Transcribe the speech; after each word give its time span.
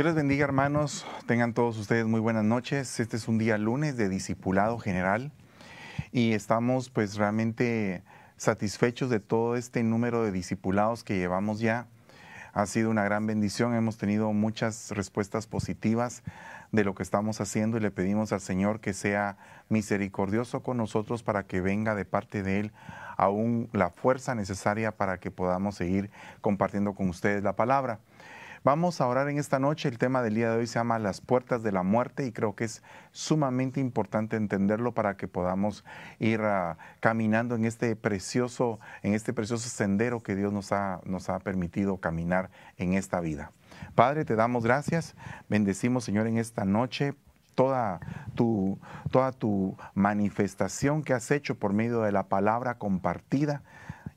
Dios 0.00 0.06
les 0.06 0.14
bendiga 0.14 0.44
hermanos, 0.44 1.04
tengan 1.26 1.52
todos 1.52 1.76
ustedes 1.76 2.06
muy 2.06 2.20
buenas 2.20 2.42
noches. 2.42 3.00
Este 3.00 3.18
es 3.18 3.28
un 3.28 3.36
día 3.36 3.58
lunes 3.58 3.98
de 3.98 4.08
discipulado 4.08 4.78
general 4.78 5.30
y 6.10 6.32
estamos 6.32 6.88
pues 6.88 7.16
realmente 7.16 8.02
satisfechos 8.38 9.10
de 9.10 9.20
todo 9.20 9.56
este 9.56 9.82
número 9.82 10.24
de 10.24 10.32
discipulados 10.32 11.04
que 11.04 11.18
llevamos 11.18 11.60
ya. 11.60 11.86
Ha 12.54 12.64
sido 12.64 12.88
una 12.88 13.04
gran 13.04 13.26
bendición, 13.26 13.74
hemos 13.74 13.98
tenido 13.98 14.32
muchas 14.32 14.90
respuestas 14.92 15.46
positivas 15.46 16.22
de 16.72 16.82
lo 16.82 16.94
que 16.94 17.02
estamos 17.02 17.42
haciendo 17.42 17.76
y 17.76 17.80
le 17.80 17.90
pedimos 17.90 18.32
al 18.32 18.40
Señor 18.40 18.80
que 18.80 18.94
sea 18.94 19.36
misericordioso 19.68 20.62
con 20.62 20.78
nosotros 20.78 21.22
para 21.22 21.42
que 21.42 21.60
venga 21.60 21.94
de 21.94 22.06
parte 22.06 22.42
de 22.42 22.60
Él 22.60 22.72
aún 23.18 23.68
la 23.74 23.90
fuerza 23.90 24.34
necesaria 24.34 24.92
para 24.92 25.20
que 25.20 25.30
podamos 25.30 25.74
seguir 25.74 26.10
compartiendo 26.40 26.94
con 26.94 27.10
ustedes 27.10 27.42
la 27.42 27.54
palabra. 27.54 28.00
Vamos 28.62 29.00
a 29.00 29.06
orar 29.06 29.30
en 29.30 29.38
esta 29.38 29.58
noche. 29.58 29.88
El 29.88 29.96
tema 29.96 30.20
del 30.20 30.34
día 30.34 30.50
de 30.50 30.58
hoy 30.58 30.66
se 30.66 30.74
llama 30.74 30.98
Las 30.98 31.22
puertas 31.22 31.62
de 31.62 31.72
la 31.72 31.82
muerte 31.82 32.26
y 32.26 32.32
creo 32.32 32.54
que 32.54 32.64
es 32.64 32.82
sumamente 33.10 33.80
importante 33.80 34.36
entenderlo 34.36 34.92
para 34.92 35.16
que 35.16 35.28
podamos 35.28 35.82
ir 36.18 36.42
ah, 36.42 36.76
caminando 37.00 37.54
en 37.54 37.64
este 37.64 37.96
precioso, 37.96 38.78
en 39.02 39.14
este 39.14 39.32
precioso 39.32 39.66
sendero 39.70 40.22
que 40.22 40.36
Dios 40.36 40.52
nos 40.52 40.72
ha, 40.72 41.00
nos 41.06 41.30
ha 41.30 41.38
permitido 41.38 41.96
caminar 41.96 42.50
en 42.76 42.92
esta 42.92 43.20
vida. 43.20 43.50
Padre, 43.94 44.26
te 44.26 44.36
damos 44.36 44.62
gracias. 44.62 45.16
Bendecimos, 45.48 46.04
Señor, 46.04 46.26
en 46.26 46.36
esta 46.36 46.66
noche 46.66 47.14
toda 47.54 47.98
tu, 48.34 48.78
toda 49.10 49.32
tu 49.32 49.74
manifestación 49.94 51.02
que 51.02 51.14
has 51.14 51.30
hecho 51.30 51.54
por 51.54 51.72
medio 51.72 52.02
de 52.02 52.12
la 52.12 52.28
palabra 52.28 52.76
compartida 52.76 53.62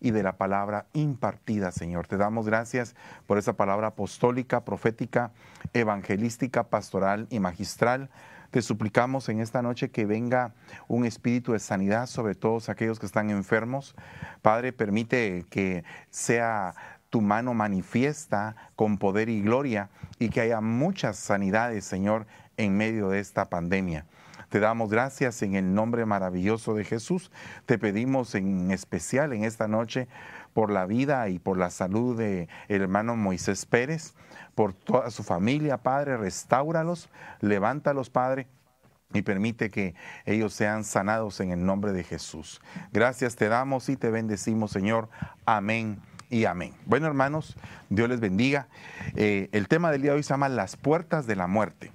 y 0.04 0.12
de 0.12 0.22
la 0.22 0.34
palabra 0.34 0.86
impartida, 0.92 1.72
Señor. 1.72 2.08
Te 2.08 2.18
damos 2.18 2.46
gracias 2.46 2.94
por 3.26 3.38
esa 3.38 3.54
palabra 3.54 3.88
apostólica, 3.88 4.66
profética, 4.66 5.32
evangelística, 5.74 6.66
pastoral 6.66 7.26
y 7.30 7.40
magistral. 7.40 8.10
Te 8.52 8.62
suplicamos 8.62 9.30
en 9.30 9.40
esta 9.40 9.62
noche 9.62 9.92
que 9.92 10.06
venga 10.06 10.54
un 10.90 11.06
espíritu 11.06 11.54
de 11.54 11.60
sanidad 11.60 12.08
sobre 12.08 12.36
todos 12.36 12.68
aquellos 12.68 13.00
que 13.00 13.06
están 13.06 13.30
enfermos. 13.30 13.96
Padre, 14.42 14.74
permite 14.74 15.46
que 15.50 15.86
sea 16.10 16.76
tu 17.10 17.22
mano 17.22 17.54
manifiesta 17.54 18.58
con 18.76 18.98
poder 18.98 19.30
y 19.30 19.42
gloria 19.42 19.90
y 20.20 20.30
que 20.30 20.42
haya 20.42 20.60
muchas 20.60 21.16
sanidades, 21.16 21.86
Señor, 21.86 22.28
en 22.58 22.76
medio 22.76 23.08
de 23.08 23.22
esta 23.22 23.50
pandemia. 23.50 24.06
Te 24.54 24.60
damos 24.60 24.92
gracias 24.92 25.42
en 25.42 25.56
el 25.56 25.74
nombre 25.74 26.06
maravilloso 26.06 26.76
de 26.76 26.84
Jesús. 26.84 27.32
Te 27.66 27.80
pedimos 27.80 28.36
en 28.36 28.70
especial 28.70 29.34
en 29.34 29.46
esta 29.46 29.68
noche 29.68 30.08
por 30.54 30.70
la 30.70 30.86
vida 30.86 31.28
y 31.30 31.40
por 31.40 31.58
la 31.58 31.72
salud 31.72 32.16
de 32.16 32.48
hermano 32.68 33.16
Moisés 33.16 33.66
Pérez, 33.66 34.14
por 34.54 34.76
toda 34.76 35.10
su 35.10 35.24
familia, 35.24 35.80
Padre, 35.80 36.18
restáuralos, 36.18 37.10
levántalos, 37.42 38.12
Padre 38.12 38.46
y 39.12 39.24
permite 39.24 39.72
que 39.72 39.96
ellos 40.24 40.54
sean 40.54 40.84
sanados 40.84 41.40
en 41.40 41.50
el 41.50 41.66
nombre 41.66 41.92
de 41.92 42.04
Jesús. 42.04 42.62
Gracias 42.92 43.36
te 43.36 43.50
damos 43.50 43.90
y 43.90 43.98
te 43.98 44.12
bendecimos, 44.12 44.70
Señor. 44.70 45.10
Amén 45.48 46.00
y 46.30 46.46
amén. 46.46 46.76
Bueno, 46.86 47.08
hermanos, 47.08 47.58
Dios 47.90 48.08
les 48.08 48.20
bendiga. 48.20 48.68
Eh, 49.16 49.50
el 49.52 49.68
tema 49.68 49.90
del 49.90 50.04
día 50.04 50.12
de 50.12 50.18
hoy 50.18 50.24
se 50.24 50.30
llama 50.30 50.48
Las 50.48 50.78
puertas 50.78 51.26
de 51.26 51.36
la 51.36 51.48
muerte. 51.48 51.92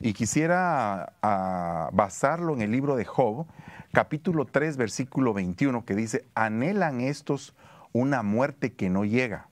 Y 0.00 0.12
quisiera 0.12 1.12
ah, 1.22 1.90
basarlo 1.92 2.54
en 2.54 2.62
el 2.62 2.70
libro 2.70 2.96
de 2.96 3.04
Job, 3.04 3.46
capítulo 3.92 4.46
3, 4.46 4.76
versículo 4.76 5.32
21, 5.34 5.84
que 5.84 5.94
dice, 5.94 6.24
anhelan 6.34 7.00
estos 7.00 7.54
una 7.92 8.22
muerte 8.22 8.72
que 8.72 8.90
no 8.90 9.04
llega, 9.04 9.48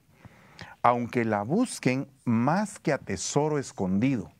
aunque 0.81 1.25
la 1.25 1.43
busquen 1.43 2.07
más 2.25 2.79
que 2.79 2.93
a 2.93 2.97
tesoro 2.97 3.59
escondido. 3.59 4.31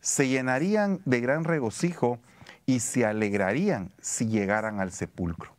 Se 0.00 0.28
llenarían 0.28 1.00
de 1.04 1.20
gran 1.20 1.44
regocijo 1.44 2.18
y 2.66 2.80
se 2.80 3.04
alegrarían 3.04 3.92
si 4.00 4.26
llegaran 4.26 4.80
al 4.80 4.92
sepulcro. 4.92 5.54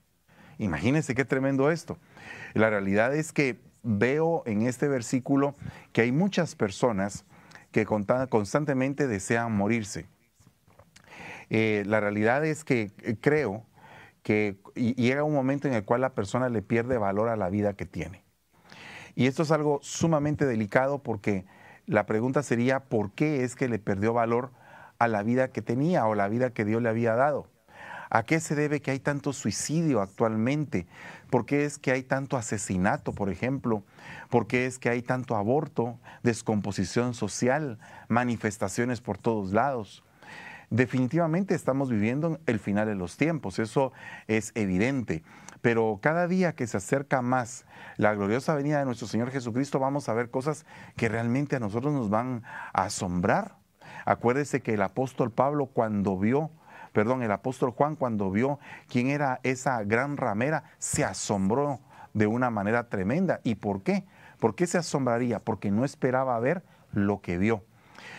Imagínense 0.57 1.15
qué 1.15 1.25
tremendo 1.25 1.69
esto. 1.69 1.97
La 2.53 2.69
realidad 2.69 3.15
es 3.15 3.31
que 3.33 3.59
veo 3.83 4.43
en 4.45 4.63
este 4.63 4.87
versículo 4.87 5.55
que 5.91 6.01
hay 6.01 6.11
muchas 6.11 6.55
personas 6.55 7.25
que 7.75 7.85
constantemente 7.85 9.05
desean 9.05 9.51
morirse. 9.51 10.05
Eh, 11.49 11.83
la 11.85 11.99
realidad 11.99 12.45
es 12.45 12.63
que 12.63 12.93
eh, 13.03 13.17
creo 13.19 13.65
que 14.23 14.57
llega 14.75 15.25
un 15.25 15.33
momento 15.33 15.67
en 15.67 15.73
el 15.73 15.83
cual 15.83 15.99
la 15.99 16.13
persona 16.13 16.47
le 16.47 16.61
pierde 16.61 16.97
valor 16.97 17.27
a 17.27 17.35
la 17.35 17.49
vida 17.49 17.73
que 17.73 17.85
tiene. 17.85 18.23
Y 19.13 19.27
esto 19.27 19.43
es 19.43 19.51
algo 19.51 19.81
sumamente 19.83 20.45
delicado 20.45 21.03
porque 21.03 21.43
la 21.85 22.05
pregunta 22.05 22.43
sería, 22.43 22.79
¿por 22.85 23.11
qué 23.11 23.43
es 23.43 23.57
que 23.57 23.67
le 23.67 23.77
perdió 23.77 24.13
valor 24.13 24.51
a 24.97 25.09
la 25.09 25.21
vida 25.21 25.49
que 25.49 25.61
tenía 25.61 26.07
o 26.07 26.15
la 26.15 26.29
vida 26.29 26.51
que 26.51 26.63
Dios 26.63 26.81
le 26.81 26.87
había 26.87 27.15
dado? 27.15 27.49
¿A 28.09 28.23
qué 28.23 28.39
se 28.39 28.55
debe 28.55 28.81
que 28.81 28.91
hay 28.91 28.99
tanto 28.99 29.33
suicidio 29.33 30.01
actualmente? 30.01 30.87
¿Por 31.29 31.45
qué 31.45 31.65
es 31.65 31.77
que 31.77 31.91
hay 31.91 32.03
tanto 32.03 32.37
asesinato, 32.37 33.13
por 33.13 33.29
ejemplo? 33.29 33.83
¿Por 34.29 34.47
qué 34.47 34.65
es 34.65 34.79
que 34.79 34.89
hay 34.89 35.01
tanto 35.01 35.35
aborto, 35.35 35.99
descomposición 36.23 37.13
social, 37.13 37.79
manifestaciones 38.07 39.01
por 39.01 39.17
todos 39.17 39.51
lados? 39.51 40.03
Definitivamente 40.69 41.53
estamos 41.53 41.89
viviendo 41.89 42.39
el 42.45 42.59
final 42.59 42.87
de 42.87 42.95
los 42.95 43.17
tiempos, 43.17 43.59
eso 43.59 43.93
es 44.27 44.51
evidente. 44.55 45.23
Pero 45.61 45.99
cada 46.01 46.27
día 46.27 46.53
que 46.53 46.67
se 46.67 46.77
acerca 46.77 47.21
más 47.21 47.65
la 47.97 48.13
gloriosa 48.13 48.55
venida 48.55 48.79
de 48.79 48.85
nuestro 48.85 49.07
Señor 49.07 49.31
Jesucristo, 49.31 49.79
vamos 49.79 50.09
a 50.09 50.13
ver 50.13 50.29
cosas 50.29 50.65
que 50.95 51.09
realmente 51.09 51.55
a 51.55 51.59
nosotros 51.59 51.93
nos 51.93 52.09
van 52.09 52.43
a 52.73 52.83
asombrar. 52.83 53.55
Acuérdese 54.05 54.61
que 54.61 54.73
el 54.73 54.81
apóstol 54.81 55.31
Pablo 55.31 55.67
cuando 55.67 56.17
vio 56.19 56.51
perdón, 56.95 57.23
el 57.23 57.31
apóstol 57.33 57.71
Juan 57.71 57.97
cuando 57.97 58.31
vio 58.31 58.57
quién 58.87 59.09
era 59.09 59.41
esa 59.43 59.83
gran 59.83 60.15
ramera, 60.15 60.63
se 60.77 61.03
asombró 61.03 61.81
de 62.13 62.25
una 62.25 62.49
manera 62.49 62.87
tremenda. 62.87 63.41
¿Y 63.43 63.55
por 63.55 63.83
qué? 63.83 64.05
¿Por 64.39 64.55
qué 64.55 64.65
se 64.65 64.77
asombraría? 64.77 65.43
Porque 65.43 65.71
no 65.71 65.83
esperaba 65.83 66.39
ver 66.39 66.63
lo 66.93 67.19
que 67.19 67.37
vio. 67.37 67.65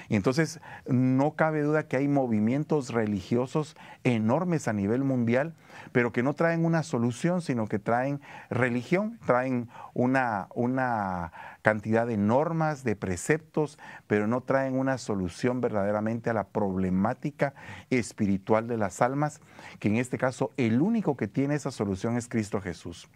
Y 0.09 0.17
entonces 0.17 0.61
no 0.87 1.33
cabe 1.33 1.63
duda 1.63 1.89
que 1.89 1.97
hay 1.97 2.09
movimientos 2.09 2.91
religiosos 2.91 3.77
enormes 4.05 4.69
a 4.69 4.73
nivel 4.73 5.05
mundial, 5.05 5.55
pero 5.93 6.13
que 6.13 6.23
no 6.23 6.35
traen 6.35 6.65
una 6.65 6.83
solución, 6.83 7.43
sino 7.43 7.67
que 7.67 7.79
traen 7.79 8.21
religión, 8.51 9.19
traen 9.27 9.69
una, 9.95 10.49
una 10.55 11.33
cantidad 11.63 12.07
de 12.07 12.17
normas, 12.17 12.85
de 12.85 12.97
preceptos, 12.97 13.79
pero 14.07 14.27
no 14.27 14.41
traen 14.43 14.79
una 14.79 14.99
solución 14.99 15.61
verdaderamente 15.61 16.31
a 16.31 16.35
la 16.35 16.45
problemática 16.45 17.55
espiritual 17.91 18.69
de 18.69 18.77
las 18.77 19.03
almas, 19.03 19.41
que 19.81 19.89
en 19.89 19.97
este 19.97 20.19
caso 20.19 20.53
el 20.57 20.81
único 20.81 21.17
que 21.17 21.29
tiene 21.29 21.55
esa 21.55 21.71
solución 21.71 22.17
es 22.17 22.29
Cristo 22.29 22.61
Jesús. 22.61 23.09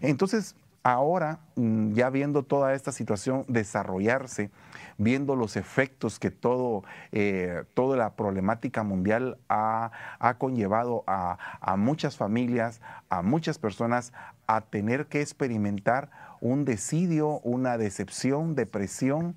Entonces, 0.00 0.56
ahora, 0.86 1.40
mm, 1.56 1.94
ya 1.94 2.10
viendo 2.10 2.44
toda 2.44 2.72
esta 2.72 2.92
situación 2.92 3.44
desarrollarse, 3.48 4.52
viendo 4.98 5.34
los 5.34 5.56
efectos 5.56 6.20
que 6.20 6.30
todo, 6.30 6.84
eh, 7.10 7.64
toda 7.74 7.96
la 7.96 8.14
problemática 8.14 8.84
mundial 8.84 9.36
ha, 9.48 9.90
conllevado 10.38 11.02
a, 11.08 11.38
muchas 11.76 12.16
familias, 12.16 12.80
a 13.08 13.22
muchas 13.22 13.58
personas 13.58 14.12
a 14.46 14.60
tener 14.60 15.06
que 15.06 15.22
experimentar 15.22 16.08
un 16.40 16.64
desidio, 16.64 17.40
una 17.40 17.78
decepción, 17.78 18.54
depresión, 18.54 19.34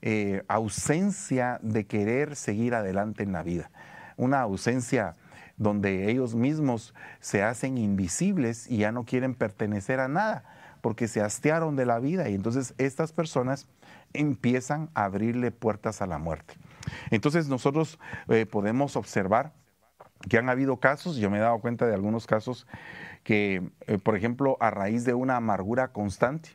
eh, 0.00 0.44
ausencia 0.46 1.58
de 1.60 1.86
querer 1.86 2.36
seguir 2.36 2.72
adelante 2.72 3.24
en 3.24 3.32
la 3.32 3.42
vida, 3.42 3.68
una 4.16 4.42
ausencia 4.42 5.16
donde 5.56 6.08
ellos 6.08 6.36
mismos 6.36 6.94
se 7.18 7.42
hacen 7.42 7.78
invisibles 7.78 8.70
y 8.70 8.78
ya 8.78 8.92
no 8.92 9.04
quieren 9.04 9.34
pertenecer 9.34 9.98
a 9.98 10.06
nada 10.06 10.53
porque 10.84 11.08
se 11.08 11.22
hastiaron 11.22 11.76
de 11.76 11.86
la 11.86 11.98
vida 11.98 12.28
y 12.28 12.34
entonces 12.34 12.74
estas 12.76 13.10
personas 13.10 13.66
empiezan 14.12 14.90
a 14.92 15.06
abrirle 15.06 15.50
puertas 15.50 16.02
a 16.02 16.06
la 16.06 16.18
muerte. 16.18 16.56
Entonces 17.10 17.48
nosotros 17.48 17.98
eh, 18.28 18.44
podemos 18.44 18.94
observar 18.94 19.54
que 20.28 20.36
han 20.36 20.50
habido 20.50 20.80
casos, 20.80 21.16
yo 21.16 21.30
me 21.30 21.38
he 21.38 21.40
dado 21.40 21.58
cuenta 21.60 21.86
de 21.86 21.94
algunos 21.94 22.26
casos 22.26 22.66
que, 23.22 23.66
eh, 23.86 23.96
por 23.96 24.14
ejemplo, 24.14 24.58
a 24.60 24.70
raíz 24.70 25.06
de 25.06 25.14
una 25.14 25.36
amargura 25.36 25.88
constante, 25.88 26.50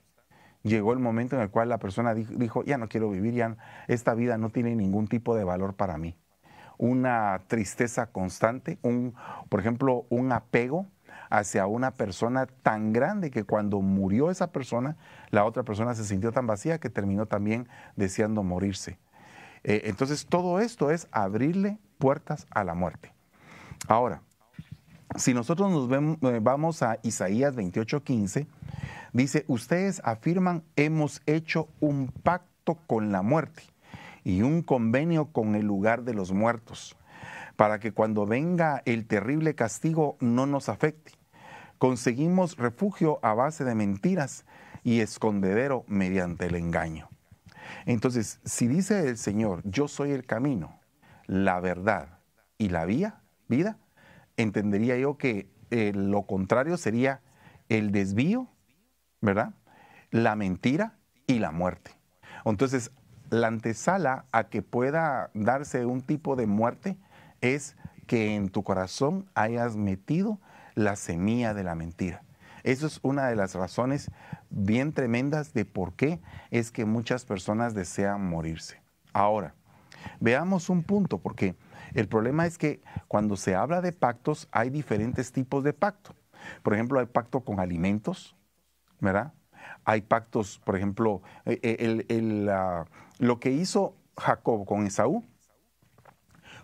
llegó 0.61 0.93
el 0.93 0.99
momento 0.99 1.35
en 1.35 1.41
el 1.41 1.49
cual 1.49 1.69
la 1.69 1.79
persona 1.79 2.13
dijo, 2.13 2.63
ya 2.63 2.77
no 2.77 2.87
quiero 2.87 3.09
vivir, 3.09 3.33
ya 3.33 3.57
esta 3.87 4.13
vida 4.13 4.37
no 4.37 4.51
tiene 4.51 4.75
ningún 4.75 5.07
tipo 5.07 5.35
de 5.35 5.43
valor 5.43 5.73
para 5.73 5.97
mí. 5.97 6.15
Una 6.77 7.41
tristeza 7.47 8.11
constante, 8.11 8.77
un, 8.83 9.15
por 9.49 9.59
ejemplo, 9.59 10.05
un 10.09 10.31
apego 10.33 10.85
hacia 11.29 11.67
una 11.67 11.91
persona 11.91 12.45
tan 12.45 12.93
grande 12.93 13.31
que 13.31 13.43
cuando 13.43 13.81
murió 13.81 14.31
esa 14.31 14.51
persona, 14.51 14.97
la 15.29 15.45
otra 15.45 15.63
persona 15.63 15.93
se 15.93 16.05
sintió 16.05 16.31
tan 16.31 16.47
vacía 16.47 16.79
que 16.79 16.89
terminó 16.89 17.25
también 17.25 17.67
deseando 17.95 18.43
morirse. 18.43 18.97
Eh, 19.63 19.81
entonces 19.85 20.25
todo 20.25 20.59
esto 20.59 20.91
es 20.91 21.07
abrirle 21.11 21.77
puertas 21.97 22.47
a 22.49 22.63
la 22.63 22.73
muerte. 22.73 23.13
Ahora, 23.87 24.21
si 25.15 25.33
nosotros 25.33 25.71
nos 25.71 25.91
eh, 25.91 26.39
vamos 26.41 26.83
a 26.83 26.99
Isaías 27.03 27.55
28:15, 27.55 28.47
dice, 29.13 29.45
ustedes 29.47 30.01
afirman, 30.03 30.63
hemos 30.75 31.21
hecho 31.25 31.67
un 31.79 32.07
pacto 32.07 32.75
con 32.87 33.11
la 33.11 33.21
muerte 33.21 33.63
y 34.23 34.41
un 34.41 34.61
convenio 34.61 35.25
con 35.25 35.55
el 35.55 35.65
lugar 35.65 36.03
de 36.03 36.13
los 36.13 36.31
muertos, 36.31 36.95
para 37.55 37.79
que 37.79 37.91
cuando 37.91 38.25
venga 38.25 38.81
el 38.85 39.07
terrible 39.07 39.55
castigo 39.55 40.17
no 40.19 40.45
nos 40.45 40.69
afecte. 40.69 41.18
Conseguimos 41.79 42.57
refugio 42.57 43.19
a 43.23 43.33
base 43.33 43.63
de 43.63 43.73
mentiras 43.73 44.45
y 44.83 44.99
escondedero 44.99 45.85
mediante 45.87 46.45
el 46.47 46.55
engaño. 46.55 47.09
Entonces, 47.85 48.39
si 48.43 48.67
dice 48.67 49.07
el 49.07 49.17
Señor, 49.17 49.61
yo 49.63 49.87
soy 49.87 50.11
el 50.11 50.25
camino, 50.25 50.79
la 51.25 51.59
verdad 51.61 52.19
y 52.57 52.69
la 52.69 52.85
vía, 52.85 53.21
vida, 53.47 53.77
entendería 54.35 54.97
yo 54.97 55.17
que 55.17 55.49
eh, 55.71 55.93
lo 55.95 56.23
contrario 56.23 56.75
sería 56.75 57.21
el 57.69 57.91
desvío, 57.91 58.49
¿verdad? 59.21 59.53
La 60.11 60.35
mentira 60.35 60.97
y 61.27 61.39
la 61.39 61.51
muerte. 61.51 61.91
Entonces, 62.43 62.91
la 63.29 63.47
antesala 63.47 64.25
a 64.31 64.49
que 64.49 64.61
pueda 64.61 65.29
darse 65.33 65.85
un 65.85 66.01
tipo 66.01 66.35
de 66.35 66.45
muerte 66.45 66.97
es 67.41 67.77
que 68.05 68.35
en 68.35 68.49
tu 68.49 68.63
corazón 68.63 69.29
hayas 69.35 69.77
metido 69.77 70.39
la 70.79 70.95
semilla 70.95 71.53
de 71.53 71.63
la 71.63 71.75
mentira. 71.75 72.23
Eso 72.63 72.87
es 72.87 72.99
una 73.03 73.27
de 73.27 73.35
las 73.35 73.53
razones 73.53 74.11
bien 74.49 74.93
tremendas 74.93 75.53
de 75.53 75.65
por 75.65 75.93
qué 75.93 76.21
es 76.51 76.71
que 76.71 76.85
muchas 76.85 77.25
personas 77.25 77.73
desean 77.73 78.27
morirse. 78.27 78.81
Ahora, 79.11 79.55
veamos 80.19 80.69
un 80.69 80.83
punto, 80.83 81.17
porque 81.17 81.55
el 81.93 82.07
problema 82.07 82.45
es 82.45 82.57
que 82.57 82.81
cuando 83.07 83.35
se 83.35 83.55
habla 83.55 83.81
de 83.81 83.91
pactos 83.91 84.47
hay 84.51 84.69
diferentes 84.69 85.31
tipos 85.31 85.63
de 85.63 85.73
pacto. 85.73 86.15
Por 86.63 86.73
ejemplo, 86.73 86.99
hay 86.99 87.07
pacto 87.07 87.41
con 87.41 87.59
alimentos, 87.59 88.35
¿verdad? 89.01 89.33
Hay 89.83 90.01
pactos, 90.01 90.61
por 90.63 90.77
ejemplo, 90.77 91.21
eh, 91.45 91.59
eh, 91.61 92.85
lo 93.19 93.39
que 93.39 93.51
hizo 93.51 93.95
Jacob 94.17 94.65
con 94.65 94.85
Esaú 94.85 95.25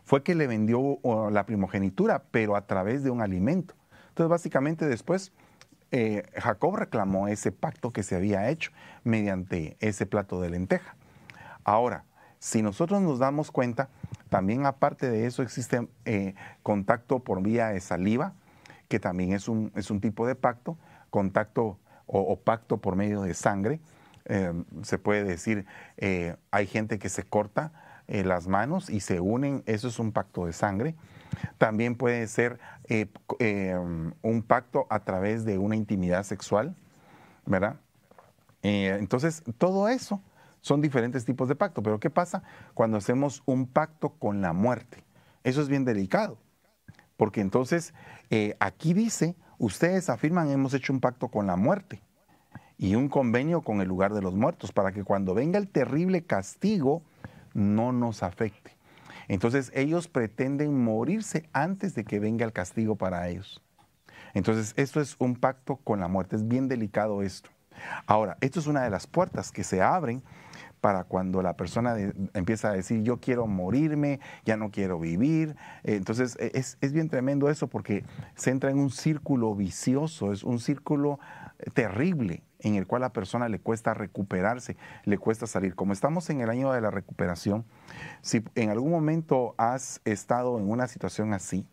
fue 0.04 0.24
que 0.24 0.36
le 0.36 0.48
vendió 0.48 1.00
la 1.32 1.46
primogenitura, 1.46 2.24
pero 2.32 2.56
a 2.56 2.66
través 2.66 3.04
de 3.04 3.10
un 3.10 3.22
alimento. 3.22 3.76
Entonces, 4.16 4.30
básicamente 4.30 4.88
después 4.88 5.34
eh, 5.92 6.24
Jacob 6.38 6.78
reclamó 6.78 7.28
ese 7.28 7.52
pacto 7.52 7.92
que 7.92 8.02
se 8.02 8.16
había 8.16 8.50
hecho 8.50 8.72
mediante 9.04 9.76
ese 9.82 10.06
plato 10.06 10.40
de 10.40 10.50
lenteja. 10.50 10.96
Ahora, 11.66 12.06
si 12.40 12.62
nosotros 12.62 13.02
nos 13.02 13.20
damos 13.20 13.52
cuenta, 13.52 13.90
también 14.30 14.66
aparte 14.66 15.10
de 15.10 15.26
eso 15.26 15.44
existe 15.44 15.90
eh, 16.06 16.34
contacto 16.64 17.20
por 17.20 17.42
vía 17.42 17.68
de 17.68 17.82
saliva, 17.82 18.32
que 18.88 19.02
también 19.02 19.34
es 19.34 19.50
un, 19.50 19.74
es 19.76 19.92
un 19.92 20.00
tipo 20.00 20.26
de 20.26 20.36
pacto, 20.36 20.78
contacto 21.10 21.78
o, 22.08 22.40
pacto 22.40 22.78
por 22.78 22.96
medio 22.96 23.22
de 23.22 23.34
sangre. 23.34 23.82
Eh, 24.28 24.54
se 24.84 24.98
puede 24.98 25.26
decir, 25.26 25.66
hay 26.52 26.68
gente 26.68 27.00
que 27.00 27.10
se 27.10 27.24
corta 27.24 27.74
las 28.08 28.48
manos 28.48 28.90
y 28.90 29.02
se 29.02 29.20
unen, 29.20 29.62
eso 29.66 29.90
es 29.90 30.00
un 30.00 30.14
pacto 30.14 30.46
de 30.46 30.54
sangre. 30.54 30.96
También 31.58 31.96
puede 31.96 32.28
ser 32.28 32.60
eh, 32.88 33.08
eh, 33.40 33.76
un 34.22 34.44
pacto 34.44 34.88
a 34.90 35.04
través 35.04 35.46
de 35.46 35.58
una 35.58 35.76
intimidad 35.76 36.24
sexual, 36.24 36.76
¿verdad? 37.46 37.78
Eh, 38.64 38.98
entonces, 39.00 39.44
todo 39.58 39.88
eso 39.90 40.22
son 40.62 40.82
diferentes 40.82 41.26
tipos 41.26 41.48
de 41.48 41.56
pacto. 41.56 41.84
Pero 41.84 42.00
¿qué 42.00 42.10
pasa 42.10 42.44
cuando 42.74 42.98
hacemos 42.98 43.44
un 43.46 43.68
pacto 43.68 44.10
con 44.10 44.42
la 44.42 44.54
muerte? 44.54 45.04
Eso 45.44 45.62
es 45.62 45.70
bien 45.70 45.86
delicado. 45.86 46.38
Porque 47.18 47.40
entonces, 47.40 47.94
aquí 48.60 48.94
dice, 48.94 49.36
ustedes 49.58 50.10
afirman, 50.10 50.50
hemos 50.50 50.74
hecho 50.74 50.92
un 50.92 51.00
pacto 51.00 51.30
con 51.30 51.48
la 51.48 51.56
muerte 51.56 52.02
y 52.78 52.96
un 52.96 53.08
convenio 53.08 53.62
con 53.62 53.80
el 53.80 53.88
lugar 53.88 54.14
de 54.14 54.22
los 54.22 54.36
muertos, 54.36 54.72
para 54.74 54.92
que 54.92 55.04
cuando 55.04 55.34
venga 55.34 55.58
el 55.58 55.70
terrible 55.70 56.26
castigo 56.26 57.04
no 57.54 57.94
nos 57.94 58.22
afecte. 58.22 58.75
Entonces 59.27 59.72
ellos 59.74 60.07
pretenden 60.07 60.83
morirse 60.83 61.50
antes 61.54 61.95
de 61.95 62.04
que 62.04 62.19
venga 62.19 62.45
el 62.45 62.54
castigo 62.54 62.95
para 62.95 63.27
ellos. 63.30 63.62
Entonces 64.33 64.74
esto 64.77 65.01
es 65.01 65.16
un 65.19 65.36
pacto 65.36 65.77
con 65.77 66.00
la 66.00 66.07
muerte, 66.07 66.36
es 66.36 66.48
bien 66.48 66.68
delicado 66.68 67.22
esto. 67.22 67.50
Ahora, 68.06 68.38
esto 68.42 68.60
es 68.60 68.68
una 68.68 68.83
de 68.83 68.89
las 68.89 69.07
puertas 69.07 69.51
que 69.51 69.63
se 69.63 69.81
abren 69.81 70.24
para 70.80 71.04
cuando 71.04 71.42
la 71.42 71.57
persona 71.57 71.95
empieza 72.33 72.69
a 72.69 72.74
decir 72.74 73.01
yo 73.01 73.19
quiero 73.19 73.48
morirme, 73.48 74.19
ya 74.45 74.56
no 74.56 74.72
quiero 74.72 75.00
vivir. 75.00 75.56
Entonces 75.83 76.38
e, 76.39 76.51
es, 76.54 76.77
es, 76.80 76.94
bien 76.94 77.10
tremendo 77.10 77.50
eso 77.50 77.68
porque 77.68 78.06
se 78.36 78.51
entra 78.51 78.69
en 78.69 78.77
un 78.80 78.92
círculo 78.92 79.56
vicioso, 79.56 80.31
es 80.31 80.44
un 80.44 80.60
círculo 80.60 81.19
terrible 81.74 82.44
en 82.60 82.75
el 82.75 82.88
cual 82.88 83.04
a 83.04 83.07
la 83.07 83.13
persona 83.13 83.50
le 83.50 83.60
cuesta 83.60 83.94
recuperarse, 83.94 84.78
le 85.04 85.18
cuesta 85.18 85.48
salir. 85.48 85.75
Como 85.75 85.94
estamos 85.94 86.30
en 86.30 86.42
el 86.42 86.50
año 86.50 86.72
de 86.72 86.81
la 86.81 86.92
recuperación, 86.92 87.66
si 88.22 88.44
en 88.56 88.69
algún 88.69 88.92
momento 88.92 89.56
has 89.57 90.02
estado 90.06 90.57
en 90.57 90.69
una 90.69 90.88
situación 90.88 91.34
así, 91.34 91.68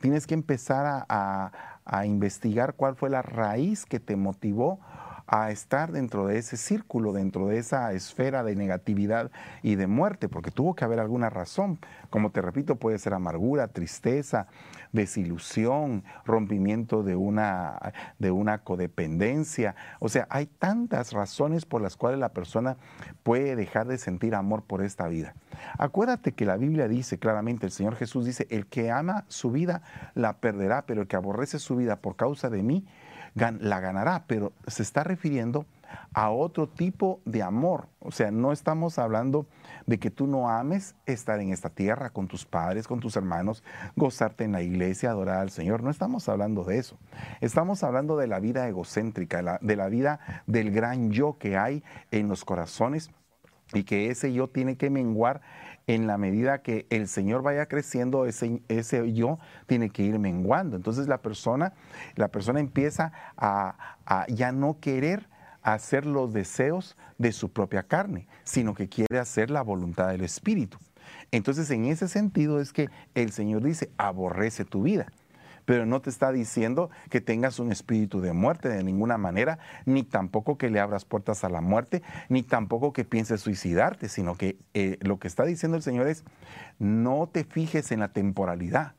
tienes 0.00 0.26
que 0.26 0.34
empezar 0.34 1.06
a, 1.08 1.52
a 1.84 2.06
investigar 2.06 2.74
cuál 2.74 2.96
fue 2.96 3.10
la 3.10 3.22
raíz 3.22 3.86
que 3.86 4.00
te 4.00 4.16
motivó 4.16 4.80
a 5.26 5.50
estar 5.50 5.92
dentro 5.92 6.26
de 6.26 6.38
ese 6.38 6.56
círculo, 6.56 7.12
dentro 7.12 7.48
de 7.48 7.58
esa 7.58 7.92
esfera 7.92 8.42
de 8.42 8.56
negatividad 8.56 9.30
y 9.62 9.76
de 9.76 9.86
muerte, 9.86 10.28
porque 10.28 10.50
tuvo 10.50 10.74
que 10.74 10.84
haber 10.84 11.00
alguna 11.00 11.30
razón. 11.30 11.78
Como 12.10 12.30
te 12.30 12.42
repito, 12.42 12.76
puede 12.76 12.98
ser 12.98 13.14
amargura, 13.14 13.68
tristeza, 13.68 14.46
desilusión, 14.92 16.04
rompimiento 16.24 17.02
de 17.02 17.16
una, 17.16 17.92
de 18.18 18.30
una 18.30 18.58
codependencia. 18.58 19.74
O 19.98 20.08
sea, 20.08 20.26
hay 20.30 20.46
tantas 20.46 21.12
razones 21.12 21.64
por 21.64 21.82
las 21.82 21.96
cuales 21.96 22.20
la 22.20 22.30
persona 22.30 22.76
puede 23.22 23.56
dejar 23.56 23.86
de 23.88 23.98
sentir 23.98 24.34
amor 24.34 24.62
por 24.62 24.82
esta 24.82 25.08
vida. 25.08 25.34
Acuérdate 25.78 26.32
que 26.32 26.44
la 26.44 26.56
Biblia 26.56 26.88
dice 26.88 27.18
claramente, 27.18 27.66
el 27.66 27.72
Señor 27.72 27.96
Jesús 27.96 28.24
dice, 28.24 28.46
el 28.50 28.66
que 28.66 28.90
ama 28.90 29.24
su 29.28 29.50
vida 29.50 29.82
la 30.14 30.34
perderá, 30.38 30.86
pero 30.86 31.02
el 31.02 31.08
que 31.08 31.16
aborrece 31.16 31.58
su 31.58 31.76
vida 31.76 31.96
por 31.96 32.16
causa 32.16 32.50
de 32.50 32.62
mí, 32.62 32.86
la 33.34 33.80
ganará, 33.80 34.24
pero 34.26 34.52
se 34.66 34.82
está 34.82 35.04
refiriendo 35.04 35.66
a 36.12 36.30
otro 36.30 36.68
tipo 36.68 37.20
de 37.24 37.42
amor. 37.42 37.88
O 38.00 38.10
sea, 38.10 38.30
no 38.30 38.52
estamos 38.52 38.98
hablando 38.98 39.46
de 39.86 39.98
que 39.98 40.10
tú 40.10 40.26
no 40.26 40.48
ames 40.48 40.94
estar 41.06 41.40
en 41.40 41.52
esta 41.52 41.70
tierra 41.70 42.10
con 42.10 42.28
tus 42.28 42.44
padres, 42.44 42.86
con 42.88 43.00
tus 43.00 43.16
hermanos, 43.16 43.62
gozarte 43.96 44.44
en 44.44 44.52
la 44.52 44.62
iglesia, 44.62 45.10
adorar 45.10 45.38
al 45.38 45.50
Señor. 45.50 45.82
No 45.82 45.90
estamos 45.90 46.28
hablando 46.28 46.64
de 46.64 46.78
eso. 46.78 46.98
Estamos 47.40 47.82
hablando 47.82 48.16
de 48.16 48.26
la 48.26 48.40
vida 48.40 48.68
egocéntrica, 48.68 49.58
de 49.60 49.76
la 49.76 49.88
vida 49.88 50.44
del 50.46 50.70
gran 50.70 51.10
yo 51.10 51.38
que 51.38 51.56
hay 51.56 51.82
en 52.10 52.28
los 52.28 52.44
corazones 52.44 53.10
y 53.72 53.84
que 53.84 54.10
ese 54.10 54.32
yo 54.32 54.48
tiene 54.48 54.76
que 54.76 54.90
menguar 54.90 55.40
en 55.86 56.06
la 56.06 56.18
medida 56.18 56.62
que 56.62 56.86
el 56.90 57.08
Señor 57.08 57.42
vaya 57.42 57.66
creciendo, 57.66 58.26
ese, 58.26 59.12
yo 59.12 59.38
tiene 59.66 59.90
que 59.90 60.02
ir 60.02 60.18
menguando. 60.18 60.76
Entonces 60.76 61.08
la 61.08 61.18
persona, 61.18 61.74
la 62.16 62.28
persona 62.28 62.60
empieza 62.60 63.12
a 63.36 63.76
ya 64.28 64.52
no 64.52 64.78
querer 64.80 65.28
hacer 65.62 66.04
los 66.04 66.32
deseos 66.32 66.96
de 67.18 67.32
su 67.32 67.50
propia 67.50 67.82
carne, 67.82 68.28
sino 68.44 68.74
que 68.74 68.88
quiere 68.88 69.18
hacer 69.18 69.50
la 69.50 69.62
voluntad 69.62 70.08
del 70.08 70.22
Espíritu. 70.22 70.78
Entonces, 71.30 71.70
en 71.70 71.86
ese 71.86 72.06
sentido 72.06 72.60
es 72.60 72.72
que 72.72 72.88
el 73.14 73.32
Señor 73.32 73.62
dice, 73.62 73.90
aborrece 73.96 74.64
tu 74.64 74.82
vida 74.82 75.06
pero 75.64 75.86
no 75.86 76.00
te 76.00 76.10
está 76.10 76.32
diciendo 76.32 76.90
que 77.10 77.20
tengas 77.20 77.58
un 77.58 77.72
espíritu 77.72 78.20
de 78.20 78.32
muerte 78.32 78.68
de 78.68 78.82
ninguna 78.82 79.18
manera, 79.18 79.58
ni 79.86 80.02
tampoco 80.02 80.58
que 80.58 80.70
le 80.70 80.80
abras 80.80 81.04
puertas 81.04 81.44
a 81.44 81.48
la 81.48 81.60
muerte, 81.60 82.02
ni 82.28 82.42
tampoco 82.42 82.92
que 82.92 83.04
pienses 83.04 83.40
suicidarte, 83.40 84.08
sino 84.08 84.36
que 84.36 84.58
eh, 84.74 84.98
lo 85.00 85.18
que 85.18 85.28
está 85.28 85.44
diciendo 85.44 85.76
el 85.76 85.82
Señor 85.82 86.08
es, 86.08 86.24
no 86.78 87.28
te 87.30 87.44
fijes 87.44 87.92
en 87.92 88.00
la 88.00 88.12
temporalidad. 88.12 88.94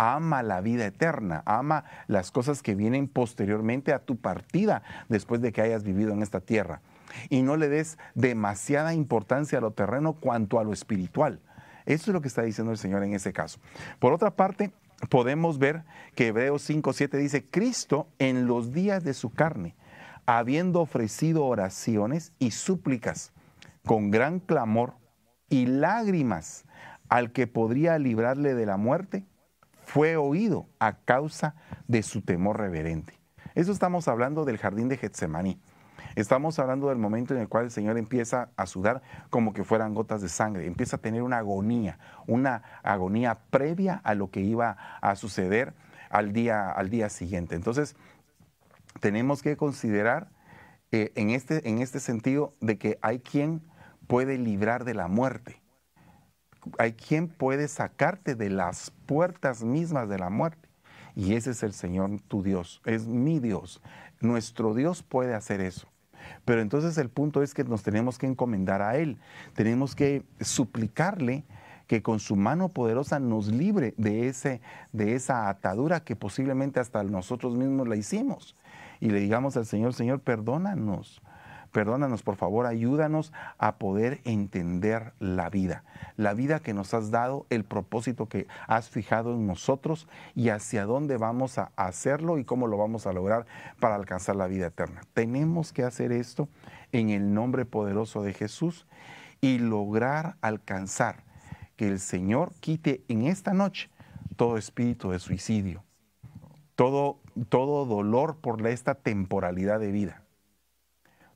Ama 0.00 0.44
la 0.44 0.60
vida 0.60 0.86
eterna, 0.86 1.42
ama 1.44 1.84
las 2.06 2.30
cosas 2.30 2.62
que 2.62 2.76
vienen 2.76 3.08
posteriormente 3.08 3.92
a 3.92 3.98
tu 3.98 4.16
partida 4.16 4.82
después 5.08 5.40
de 5.40 5.52
que 5.52 5.60
hayas 5.60 5.82
vivido 5.82 6.12
en 6.12 6.22
esta 6.22 6.40
tierra. 6.40 6.82
Y 7.30 7.42
no 7.42 7.56
le 7.56 7.68
des 7.68 7.98
demasiada 8.14 8.94
importancia 8.94 9.58
a 9.58 9.60
lo 9.60 9.72
terreno 9.72 10.12
cuanto 10.12 10.60
a 10.60 10.64
lo 10.64 10.72
espiritual. 10.72 11.40
Eso 11.84 12.10
es 12.10 12.14
lo 12.14 12.20
que 12.20 12.28
está 12.28 12.42
diciendo 12.42 12.70
el 12.70 12.78
Señor 12.78 13.02
en 13.02 13.14
ese 13.14 13.32
caso. 13.32 13.58
Por 13.98 14.12
otra 14.12 14.30
parte, 14.30 14.72
podemos 15.10 15.58
ver 15.58 15.84
que 16.14 16.28
Hebreos 16.28 16.68
5.7 16.68 17.16
dice, 17.18 17.48
Cristo 17.48 18.08
en 18.18 18.46
los 18.46 18.72
días 18.72 19.04
de 19.04 19.14
su 19.14 19.30
carne, 19.30 19.76
habiendo 20.26 20.80
ofrecido 20.80 21.44
oraciones 21.44 22.32
y 22.38 22.50
súplicas 22.50 23.32
con 23.86 24.10
gran 24.10 24.40
clamor 24.40 24.94
y 25.48 25.66
lágrimas 25.66 26.64
al 27.08 27.32
que 27.32 27.46
podría 27.46 27.98
librarle 27.98 28.54
de 28.54 28.66
la 28.66 28.76
muerte, 28.76 29.26
fue 29.84 30.16
oído 30.16 30.68
a 30.78 30.98
causa 30.98 31.54
de 31.86 32.02
su 32.02 32.20
temor 32.20 32.58
reverente. 32.58 33.14
Eso 33.54 33.72
estamos 33.72 34.06
hablando 34.06 34.44
del 34.44 34.58
jardín 34.58 34.88
de 34.88 34.98
Getsemaní. 34.98 35.60
Estamos 36.16 36.58
hablando 36.58 36.88
del 36.88 36.98
momento 36.98 37.34
en 37.34 37.40
el 37.40 37.48
cual 37.48 37.64
el 37.64 37.70
Señor 37.70 37.98
empieza 37.98 38.50
a 38.56 38.66
sudar 38.66 39.02
como 39.30 39.52
que 39.52 39.64
fueran 39.64 39.94
gotas 39.94 40.20
de 40.20 40.28
sangre, 40.28 40.66
empieza 40.66 40.96
a 40.96 41.00
tener 41.00 41.22
una 41.22 41.38
agonía, 41.38 41.98
una 42.26 42.62
agonía 42.82 43.38
previa 43.50 44.00
a 44.04 44.14
lo 44.14 44.30
que 44.30 44.40
iba 44.40 44.76
a 45.00 45.16
suceder 45.16 45.74
al 46.10 46.32
día, 46.32 46.70
al 46.70 46.90
día 46.90 47.08
siguiente. 47.08 47.54
Entonces, 47.54 47.96
tenemos 49.00 49.42
que 49.42 49.56
considerar 49.56 50.28
eh, 50.90 51.12
en, 51.16 51.30
este, 51.30 51.68
en 51.68 51.80
este 51.80 52.00
sentido 52.00 52.54
de 52.60 52.78
que 52.78 52.98
hay 53.02 53.20
quien 53.20 53.62
puede 54.06 54.38
librar 54.38 54.84
de 54.84 54.94
la 54.94 55.08
muerte. 55.08 55.60
hay 56.78 56.92
quien 56.94 57.28
puede 57.28 57.68
sacarte 57.68 58.34
de 58.34 58.50
las 58.50 58.90
puertas 59.06 59.62
mismas 59.62 60.08
de 60.08 60.18
la 60.18 60.30
muerte. 60.30 60.68
Y 61.14 61.34
ese 61.34 61.50
es 61.50 61.62
el 61.62 61.72
Señor 61.72 62.20
tu 62.28 62.42
Dios, 62.42 62.80
es 62.84 63.06
mi 63.06 63.40
Dios. 63.40 63.82
Nuestro 64.20 64.74
Dios 64.74 65.02
puede 65.02 65.34
hacer 65.34 65.60
eso. 65.60 65.88
Pero 66.44 66.60
entonces 66.60 66.98
el 66.98 67.08
punto 67.08 67.42
es 67.42 67.54
que 67.54 67.64
nos 67.64 67.82
tenemos 67.82 68.18
que 68.18 68.26
encomendar 68.26 68.82
a 68.82 68.96
Él, 68.96 69.18
tenemos 69.54 69.94
que 69.94 70.24
suplicarle 70.40 71.44
que 71.86 72.02
con 72.02 72.20
su 72.20 72.36
mano 72.36 72.68
poderosa 72.68 73.18
nos 73.18 73.48
libre 73.48 73.94
de, 73.96 74.28
ese, 74.28 74.60
de 74.92 75.14
esa 75.14 75.48
atadura 75.48 76.00
que 76.00 76.16
posiblemente 76.16 76.80
hasta 76.80 77.02
nosotros 77.02 77.56
mismos 77.56 77.88
la 77.88 77.96
hicimos. 77.96 78.56
Y 79.00 79.08
le 79.08 79.20
digamos 79.20 79.56
al 79.56 79.64
Señor, 79.64 79.94
Señor, 79.94 80.20
perdónanos, 80.20 81.22
Perdónanos, 81.72 82.22
por 82.22 82.36
favor, 82.36 82.66
ayúdanos 82.66 83.32
a 83.58 83.76
poder 83.76 84.20
entender 84.24 85.12
la 85.18 85.50
vida, 85.50 85.84
la 86.16 86.32
vida 86.32 86.60
que 86.60 86.72
nos 86.72 86.94
has 86.94 87.10
dado, 87.10 87.46
el 87.50 87.64
propósito 87.64 88.26
que 88.26 88.46
has 88.66 88.88
fijado 88.88 89.34
en 89.34 89.46
nosotros 89.46 90.08
y 90.34 90.48
hacia 90.48 90.86
dónde 90.86 91.18
vamos 91.18 91.58
a 91.58 91.72
hacerlo 91.76 92.38
y 92.38 92.44
cómo 92.44 92.66
lo 92.66 92.78
vamos 92.78 93.06
a 93.06 93.12
lograr 93.12 93.46
para 93.80 93.96
alcanzar 93.96 94.36
la 94.36 94.46
vida 94.46 94.68
eterna. 94.68 95.02
Tenemos 95.12 95.72
que 95.72 95.84
hacer 95.84 96.10
esto 96.10 96.48
en 96.92 97.10
el 97.10 97.34
nombre 97.34 97.66
poderoso 97.66 98.22
de 98.22 98.32
Jesús 98.32 98.86
y 99.42 99.58
lograr 99.58 100.36
alcanzar 100.40 101.24
que 101.76 101.86
el 101.86 102.00
Señor 102.00 102.52
quite 102.60 103.04
en 103.08 103.26
esta 103.26 103.52
noche 103.52 103.90
todo 104.36 104.56
espíritu 104.56 105.10
de 105.10 105.18
suicidio, 105.18 105.84
todo, 106.76 107.18
todo 107.50 107.84
dolor 107.84 108.38
por 108.38 108.66
esta 108.66 108.94
temporalidad 108.94 109.80
de 109.80 109.92
vida 109.92 110.22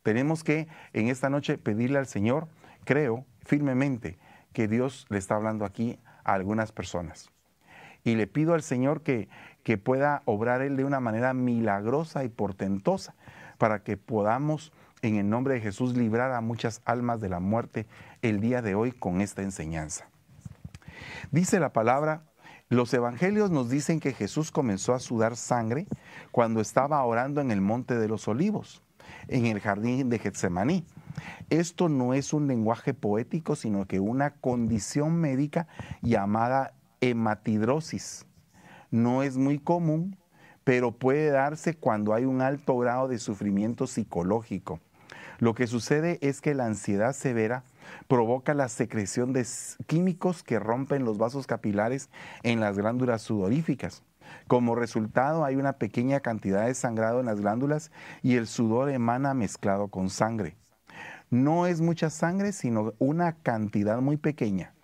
tenemos 0.03 0.43
que 0.43 0.69
en 0.93 1.09
esta 1.09 1.31
noche 1.31 1.59
pedirle 1.59 1.99
al 1.99 2.07
Señor, 2.07 2.49
creo 2.85 3.25
firmemente 3.45 4.19
que 4.53 4.69
Dios 4.69 5.07
le 5.09 5.19
está 5.19 5.37
hablando 5.37 5.65
aquí 5.65 5.99
a 6.25 6.35
algunas 6.35 6.73
personas. 6.73 7.31
Y 8.05 8.17
le 8.17 8.27
pido 8.27 8.55
al 8.55 8.63
Señor 8.63 9.03
que, 9.03 9.29
que 9.63 9.79
pueda 9.79 10.23
obrar 10.25 10.61
Él 10.61 10.77
de 10.77 10.85
una 10.85 11.01
manera 11.01 11.35
milagrosa 11.35 12.25
y 12.25 12.29
portentosa 12.29 13.15
para 13.59 13.85
que 13.85 13.97
podamos 13.97 14.73
en 15.03 15.17
el 15.17 15.29
nombre 15.29 15.55
de 15.55 15.61
Jesús 15.61 15.97
librar 15.97 16.33
a 16.33 16.41
muchas 16.41 16.83
almas 16.85 17.21
de 17.21 17.29
la 17.29 17.41
muerte 17.41 17.87
el 18.23 18.41
día 18.41 18.63
de 18.63 18.75
hoy 18.75 18.93
con 18.93 19.21
esta 19.21 19.43
enseñanza. 19.43 20.09
Dice 21.31 21.61
la 21.61 21.73
palabra, 21.73 22.25
los 22.69 22.93
evangelios 22.95 23.51
nos 23.51 23.69
dicen 23.71 24.01
que 24.01 24.13
Jesús 24.13 24.51
comenzó 24.51 24.95
a 24.95 24.99
sudar 24.99 25.37
sangre 25.37 25.87
cuando 26.33 26.61
estaba 26.61 27.05
orando 27.05 27.41
en 27.41 27.51
el 27.51 27.61
monte 27.61 27.97
de 27.97 28.09
los 28.09 28.27
olivos 28.29 28.83
en 29.29 29.47
el 29.47 29.61
jardín 29.61 30.09
de 30.09 30.19
Getsemaní. 30.19 30.85
Esto 31.51 31.89
no 31.89 32.15
es 32.15 32.33
un 32.33 32.47
lenguaje 32.47 32.95
poético, 32.95 33.57
sino 33.57 33.87
que 33.87 34.01
una 34.01 34.31
condición 34.31 35.17
médica 35.17 35.67
llamada 36.01 36.73
hematidrosis. 37.01 38.27
No 38.91 39.23
es 39.23 39.37
muy 39.37 39.59
común, 39.59 40.17
pero 40.65 40.93
puede 40.93 41.31
darse 41.31 41.75
cuando 41.75 42.15
hay 42.15 42.25
un 42.25 42.41
alto 42.41 42.77
grado 42.79 43.09
de 43.09 43.19
sufrimiento 43.19 43.87
psicológico. 43.87 44.81
Lo 45.39 45.55
que 45.55 45.67
sucede 45.67 46.19
es 46.21 46.41
que 46.41 46.55
la 46.55 46.67
ansiedad 46.67 47.13
severa 47.13 47.65
provoca 48.07 48.55
la 48.55 48.69
secreción 48.69 49.33
de 49.33 49.45
químicos 49.87 50.43
que 50.43 50.59
rompen 50.59 51.05
los 51.05 51.19
vasos 51.19 51.47
capilares 51.47 52.11
en 52.43 52.61
las 52.61 52.79
glándulas 52.79 53.23
sudoríficas. 53.23 54.03
Como 54.47 54.75
resultado 54.75 55.45
hay 55.45 55.57
una 55.57 55.75
pequeña 55.75 56.21
cantidad 56.21 56.67
de 56.67 56.75
sangrado 56.75 57.21
en 57.21 57.27
las 57.27 57.41
glándulas 57.41 57.91
y 58.23 58.37
el 58.37 58.47
sudor 58.47 58.91
emana 58.91 59.35
mezclado 59.35 59.89
con 59.89 60.11
sangre. 60.11 60.57
No 61.31 61.67
es 61.67 61.81
mucha 61.81 62.11
sangre, 62.11 62.53
sino 62.53 62.93
una 62.99 63.33
cantidad 63.33 64.01
muy 64.01 64.17
pequeña. 64.17 64.75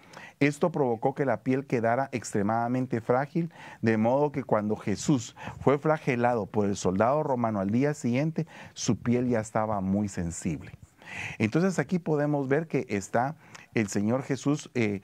Esto 0.40 0.70
provocó 0.70 1.14
que 1.14 1.24
la 1.24 1.42
piel 1.42 1.66
quedara 1.66 2.08
extremadamente 2.12 3.00
frágil, 3.00 3.52
de 3.82 3.96
modo 3.96 4.30
que 4.30 4.44
cuando 4.44 4.76
Jesús 4.76 5.34
fue 5.60 5.78
flagelado 5.78 6.46
por 6.46 6.66
el 6.66 6.76
soldado 6.76 7.22
romano 7.22 7.60
al 7.60 7.70
día 7.70 7.92
siguiente, 7.92 8.46
su 8.72 8.98
piel 8.98 9.28
ya 9.28 9.40
estaba 9.40 9.80
muy 9.80 10.08
sensible. 10.08 10.72
Entonces 11.38 11.78
aquí 11.78 11.98
podemos 11.98 12.48
ver 12.48 12.68
que 12.68 12.86
está 12.88 13.36
el 13.74 13.88
Señor 13.88 14.22
Jesús 14.22 14.70
eh, 14.74 15.02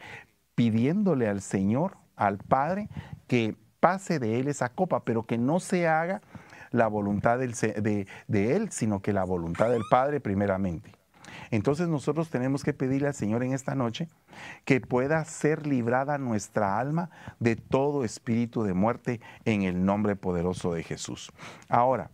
pidiéndole 0.54 1.28
al 1.28 1.40
Señor, 1.40 1.96
al 2.16 2.38
Padre, 2.38 2.88
que 3.26 3.56
pase 3.84 4.18
de 4.18 4.40
Él 4.40 4.48
esa 4.48 4.70
copa, 4.70 5.04
pero 5.04 5.26
que 5.26 5.36
no 5.36 5.60
se 5.60 5.86
haga 5.86 6.22
la 6.70 6.86
voluntad 6.86 7.38
de, 7.38 8.06
de 8.28 8.56
Él, 8.56 8.70
sino 8.72 9.02
que 9.02 9.12
la 9.12 9.24
voluntad 9.24 9.68
del 9.68 9.82
Padre 9.90 10.20
primeramente. 10.20 10.90
Entonces 11.50 11.86
nosotros 11.86 12.30
tenemos 12.30 12.64
que 12.64 12.72
pedirle 12.72 13.08
al 13.08 13.14
Señor 13.14 13.42
en 13.42 13.52
esta 13.52 13.74
noche 13.74 14.08
que 14.64 14.80
pueda 14.80 15.22
ser 15.26 15.66
librada 15.66 16.16
nuestra 16.16 16.78
alma 16.78 17.10
de 17.40 17.56
todo 17.56 18.04
espíritu 18.04 18.62
de 18.62 18.72
muerte 18.72 19.20
en 19.44 19.64
el 19.64 19.84
nombre 19.84 20.16
poderoso 20.16 20.72
de 20.72 20.82
Jesús. 20.82 21.30
Ahora, 21.68 22.10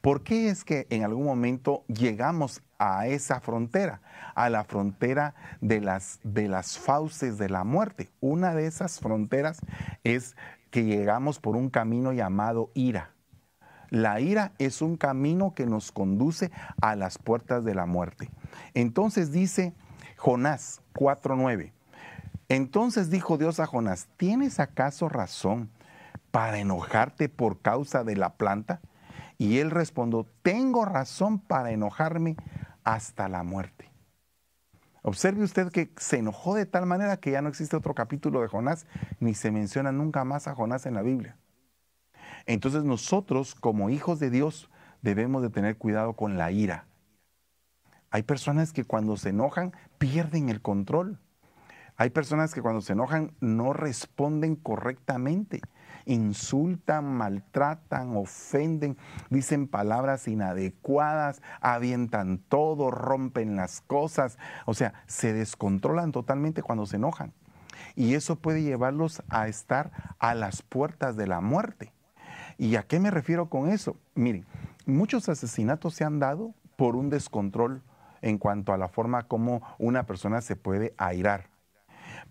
¿por 0.00 0.22
qué 0.22 0.50
es 0.50 0.62
que 0.62 0.86
en 0.90 1.02
algún 1.02 1.24
momento 1.24 1.82
llegamos 1.88 2.62
a 2.78 3.08
esa 3.08 3.40
frontera, 3.40 4.02
a 4.36 4.48
la 4.50 4.62
frontera 4.62 5.34
de 5.60 5.80
las, 5.80 6.20
de 6.22 6.46
las 6.46 6.78
fauces 6.78 7.38
de 7.38 7.48
la 7.48 7.64
muerte? 7.64 8.08
Una 8.20 8.54
de 8.54 8.66
esas 8.66 9.00
fronteras 9.00 9.58
es 10.04 10.36
que 10.70 10.84
llegamos 10.84 11.40
por 11.40 11.56
un 11.56 11.70
camino 11.70 12.12
llamado 12.12 12.70
ira. 12.74 13.12
La 13.90 14.20
ira 14.20 14.52
es 14.58 14.82
un 14.82 14.96
camino 14.96 15.52
que 15.54 15.66
nos 15.66 15.90
conduce 15.90 16.52
a 16.80 16.94
las 16.94 17.18
puertas 17.18 17.64
de 17.64 17.74
la 17.74 17.86
muerte. 17.86 18.30
Entonces 18.74 19.32
dice 19.32 19.74
Jonás 20.16 20.80
4.9. 20.94 21.72
Entonces 22.48 23.10
dijo 23.10 23.36
Dios 23.36 23.58
a 23.60 23.66
Jonás, 23.66 24.08
¿tienes 24.16 24.60
acaso 24.60 25.08
razón 25.08 25.70
para 26.30 26.58
enojarte 26.58 27.28
por 27.28 27.60
causa 27.60 28.04
de 28.04 28.16
la 28.16 28.34
planta? 28.34 28.80
Y 29.38 29.58
él 29.58 29.70
respondió, 29.70 30.26
tengo 30.42 30.84
razón 30.84 31.38
para 31.38 31.70
enojarme 31.70 32.36
hasta 32.84 33.28
la 33.28 33.42
muerte. 33.42 33.89
Observe 35.02 35.42
usted 35.42 35.70
que 35.70 35.90
se 35.96 36.18
enojó 36.18 36.54
de 36.54 36.66
tal 36.66 36.86
manera 36.86 37.18
que 37.18 37.30
ya 37.30 37.42
no 37.42 37.48
existe 37.48 37.76
otro 37.76 37.94
capítulo 37.94 38.42
de 38.42 38.48
Jonás, 38.48 38.86
ni 39.18 39.34
se 39.34 39.50
menciona 39.50 39.92
nunca 39.92 40.24
más 40.24 40.46
a 40.46 40.54
Jonás 40.54 40.86
en 40.86 40.94
la 40.94 41.02
Biblia. 41.02 41.36
Entonces 42.46 42.84
nosotros 42.84 43.54
como 43.54 43.90
hijos 43.90 44.18
de 44.18 44.30
Dios 44.30 44.70
debemos 45.02 45.42
de 45.42 45.50
tener 45.50 45.76
cuidado 45.76 46.14
con 46.14 46.36
la 46.36 46.52
ira. 46.52 46.86
Hay 48.10 48.24
personas 48.24 48.72
que 48.72 48.84
cuando 48.84 49.16
se 49.16 49.30
enojan 49.30 49.72
pierden 49.98 50.48
el 50.48 50.60
control. 50.60 51.18
Hay 51.96 52.10
personas 52.10 52.54
que 52.54 52.62
cuando 52.62 52.80
se 52.80 52.94
enojan 52.94 53.32
no 53.40 53.72
responden 53.72 54.56
correctamente 54.56 55.60
insultan, 56.06 57.04
maltratan, 57.04 58.16
ofenden, 58.16 58.96
dicen 59.30 59.68
palabras 59.68 60.28
inadecuadas, 60.28 61.42
avientan 61.60 62.38
todo, 62.38 62.90
rompen 62.90 63.56
las 63.56 63.80
cosas, 63.80 64.38
o 64.66 64.74
sea, 64.74 64.94
se 65.06 65.32
descontrolan 65.32 66.12
totalmente 66.12 66.62
cuando 66.62 66.86
se 66.86 66.96
enojan. 66.96 67.32
Y 67.94 68.14
eso 68.14 68.36
puede 68.36 68.62
llevarlos 68.62 69.22
a 69.28 69.48
estar 69.48 70.14
a 70.18 70.34
las 70.34 70.62
puertas 70.62 71.16
de 71.16 71.26
la 71.26 71.40
muerte. 71.40 71.92
¿Y 72.58 72.76
a 72.76 72.82
qué 72.82 73.00
me 73.00 73.10
refiero 73.10 73.48
con 73.48 73.68
eso? 73.68 73.96
Miren, 74.14 74.44
muchos 74.86 75.28
asesinatos 75.28 75.94
se 75.94 76.04
han 76.04 76.18
dado 76.18 76.54
por 76.76 76.96
un 76.96 77.10
descontrol 77.10 77.82
en 78.22 78.38
cuanto 78.38 78.72
a 78.72 78.78
la 78.78 78.88
forma 78.88 79.26
como 79.28 79.62
una 79.78 80.04
persona 80.04 80.40
se 80.40 80.56
puede 80.56 80.94
airar. 80.98 81.48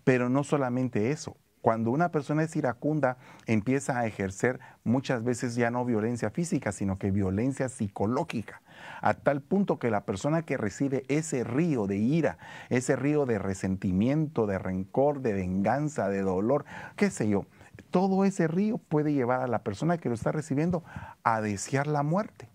Pero 0.04 0.28
no 0.28 0.44
solamente 0.44 1.10
eso, 1.10 1.36
cuando 1.62 1.90
una 1.90 2.10
persona 2.10 2.42
es 2.42 2.56
iracunda, 2.56 3.18
empieza 3.46 3.98
a 3.98 4.06
ejercer 4.06 4.60
muchas 4.82 5.24
veces 5.24 5.54
ya 5.54 5.70
no 5.70 5.84
violencia 5.84 6.30
física, 6.30 6.72
sino 6.72 6.98
que 6.98 7.10
violencia 7.10 7.68
psicológica, 7.68 8.62
a 9.02 9.14
tal 9.14 9.42
punto 9.42 9.78
que 9.78 9.90
la 9.90 10.04
persona 10.04 10.42
que 10.42 10.56
recibe 10.56 11.04
ese 11.08 11.44
río 11.44 11.86
de 11.86 11.98
ira, 11.98 12.38
ese 12.70 12.96
río 12.96 13.26
de 13.26 13.38
resentimiento, 13.38 14.46
de 14.46 14.58
rencor, 14.58 15.20
de 15.20 15.34
venganza, 15.34 16.08
de 16.08 16.22
dolor, 16.22 16.64
qué 16.96 17.10
sé 17.10 17.28
yo, 17.28 17.46
todo 17.90 18.24
ese 18.24 18.48
río 18.48 18.78
puede 18.78 19.12
llevar 19.12 19.40
a 19.40 19.46
la 19.46 19.62
persona 19.62 19.98
que 19.98 20.08
lo 20.08 20.14
está 20.14 20.32
recibiendo 20.32 20.82
a 21.24 21.40
desear 21.40 21.86
la 21.86 22.02
muerte. 22.02 22.48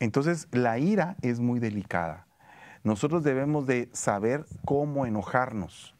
Entonces 0.00 0.48
la 0.52 0.78
ira 0.78 1.16
es 1.22 1.40
muy 1.40 1.58
delicada. 1.58 2.26
Nosotros 2.84 3.24
debemos 3.24 3.66
de 3.66 3.88
saber 3.92 4.46
cómo 4.64 5.04
enojarnos 5.04 5.94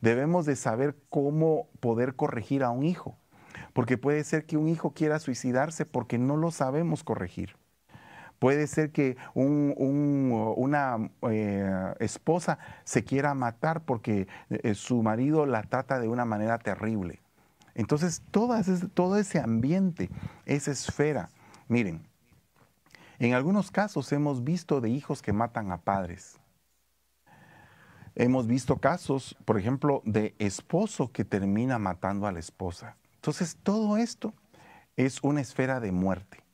Debemos 0.00 0.46
de 0.46 0.56
saber 0.56 0.96
cómo 1.08 1.68
poder 1.80 2.16
corregir 2.16 2.62
a 2.64 2.70
un 2.70 2.84
hijo, 2.84 3.16
porque 3.72 3.98
puede 3.98 4.24
ser 4.24 4.46
que 4.46 4.56
un 4.56 4.68
hijo 4.68 4.92
quiera 4.92 5.18
suicidarse 5.18 5.84
porque 5.84 6.18
no 6.18 6.36
lo 6.36 6.50
sabemos 6.50 7.04
corregir. 7.04 7.56
Puede 8.38 8.66
ser 8.68 8.90
que 8.90 9.18
una 9.34 11.10
eh, 11.30 11.94
esposa 11.98 12.58
se 12.84 13.04
quiera 13.04 13.34
matar 13.34 13.82
porque 13.84 14.28
eh, 14.48 14.74
su 14.74 15.02
marido 15.02 15.44
la 15.44 15.62
trata 15.62 16.00
de 16.00 16.08
una 16.08 16.24
manera 16.24 16.58
terrible. 16.58 17.20
Entonces, 17.74 18.22
todo 18.30 18.56
ese, 18.56 18.88
todo 18.88 19.18
ese 19.18 19.40
ambiente, 19.40 20.08
esa 20.46 20.70
esfera, 20.70 21.28
miren, 21.68 22.00
en 23.18 23.34
algunos 23.34 23.70
casos 23.70 24.10
hemos 24.12 24.42
visto 24.42 24.80
de 24.80 24.88
hijos 24.88 25.20
que 25.20 25.34
matan 25.34 25.70
a 25.70 25.76
padres. 25.76 26.39
Hemos 28.20 28.46
visto 28.46 28.76
casos, 28.76 29.34
por 29.46 29.58
ejemplo, 29.58 30.02
de 30.04 30.34
esposo 30.38 31.10
que 31.10 31.24
termina 31.24 31.78
matando 31.78 32.26
a 32.26 32.32
la 32.32 32.38
esposa. 32.38 32.98
Entonces, 33.14 33.56
todo 33.62 33.96
esto 33.96 34.34
es 34.94 35.22
una 35.22 35.40
esfera 35.40 35.80
de 35.80 35.90
muerte. 35.90 36.44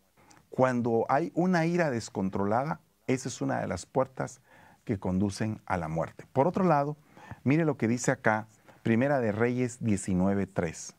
Cuando 0.48 1.06
hay 1.08 1.32
una 1.34 1.66
ira 1.66 1.90
descontrolada, 1.90 2.82
esa 3.08 3.28
es 3.28 3.40
una 3.40 3.58
de 3.58 3.66
las 3.66 3.84
puertas 3.84 4.42
que 4.84 5.00
conducen 5.00 5.60
a 5.66 5.76
la 5.76 5.88
muerte. 5.88 6.24
Por 6.32 6.46
otro 6.46 6.62
lado, 6.62 6.96
mire 7.42 7.64
lo 7.64 7.76
que 7.76 7.88
dice 7.88 8.12
acá, 8.12 8.46
Primera 8.84 9.18
de 9.18 9.32
Reyes 9.32 9.82
19:3. 9.82 10.94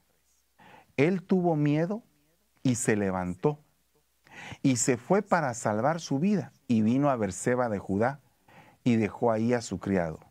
Él 0.98 1.24
tuvo 1.24 1.56
miedo 1.56 2.04
y 2.62 2.76
se 2.76 2.98
levantó 2.98 3.58
y 4.64 4.76
se 4.76 4.98
fue 4.98 5.22
para 5.22 5.54
salvar 5.54 6.02
su 6.02 6.20
vida 6.20 6.52
y 6.68 6.82
vino 6.82 7.10
a 7.10 7.16
Berseba 7.16 7.70
de 7.70 7.80
Judá 7.80 8.20
y 8.84 8.98
dejó 8.98 9.32
ahí 9.32 9.54
a 9.54 9.62
su 9.62 9.80
criado. 9.80 10.27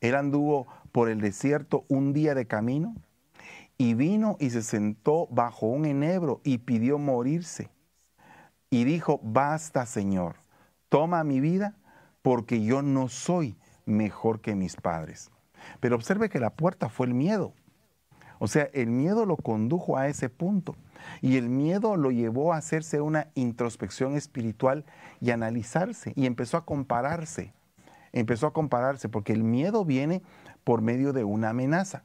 Él 0.00 0.14
anduvo 0.14 0.66
por 0.92 1.08
el 1.08 1.20
desierto 1.20 1.84
un 1.88 2.12
día 2.12 2.34
de 2.34 2.46
camino 2.46 2.94
y 3.78 3.94
vino 3.94 4.36
y 4.40 4.50
se 4.50 4.62
sentó 4.62 5.26
bajo 5.30 5.66
un 5.66 5.84
enebro 5.84 6.40
y 6.44 6.58
pidió 6.58 6.98
morirse. 6.98 7.70
Y 8.70 8.84
dijo, 8.84 9.20
basta 9.22 9.86
Señor, 9.86 10.36
toma 10.88 11.24
mi 11.24 11.40
vida 11.40 11.76
porque 12.22 12.62
yo 12.62 12.82
no 12.82 13.08
soy 13.08 13.56
mejor 13.84 14.40
que 14.40 14.54
mis 14.54 14.76
padres. 14.76 15.30
Pero 15.80 15.96
observe 15.96 16.28
que 16.28 16.40
la 16.40 16.50
puerta 16.50 16.88
fue 16.88 17.06
el 17.06 17.14
miedo. 17.14 17.52
O 18.38 18.48
sea, 18.48 18.68
el 18.74 18.88
miedo 18.88 19.24
lo 19.24 19.36
condujo 19.36 19.96
a 19.96 20.08
ese 20.08 20.28
punto. 20.28 20.76
Y 21.22 21.36
el 21.36 21.48
miedo 21.48 21.96
lo 21.96 22.10
llevó 22.10 22.52
a 22.52 22.58
hacerse 22.58 23.00
una 23.00 23.28
introspección 23.34 24.16
espiritual 24.16 24.84
y 25.20 25.30
analizarse. 25.30 26.12
Y 26.16 26.26
empezó 26.26 26.56
a 26.56 26.64
compararse 26.64 27.54
empezó 28.20 28.46
a 28.46 28.52
compararse, 28.52 29.08
porque 29.08 29.32
el 29.32 29.44
miedo 29.44 29.84
viene 29.84 30.22
por 30.64 30.80
medio 30.80 31.12
de 31.12 31.24
una 31.24 31.50
amenaza 31.50 32.04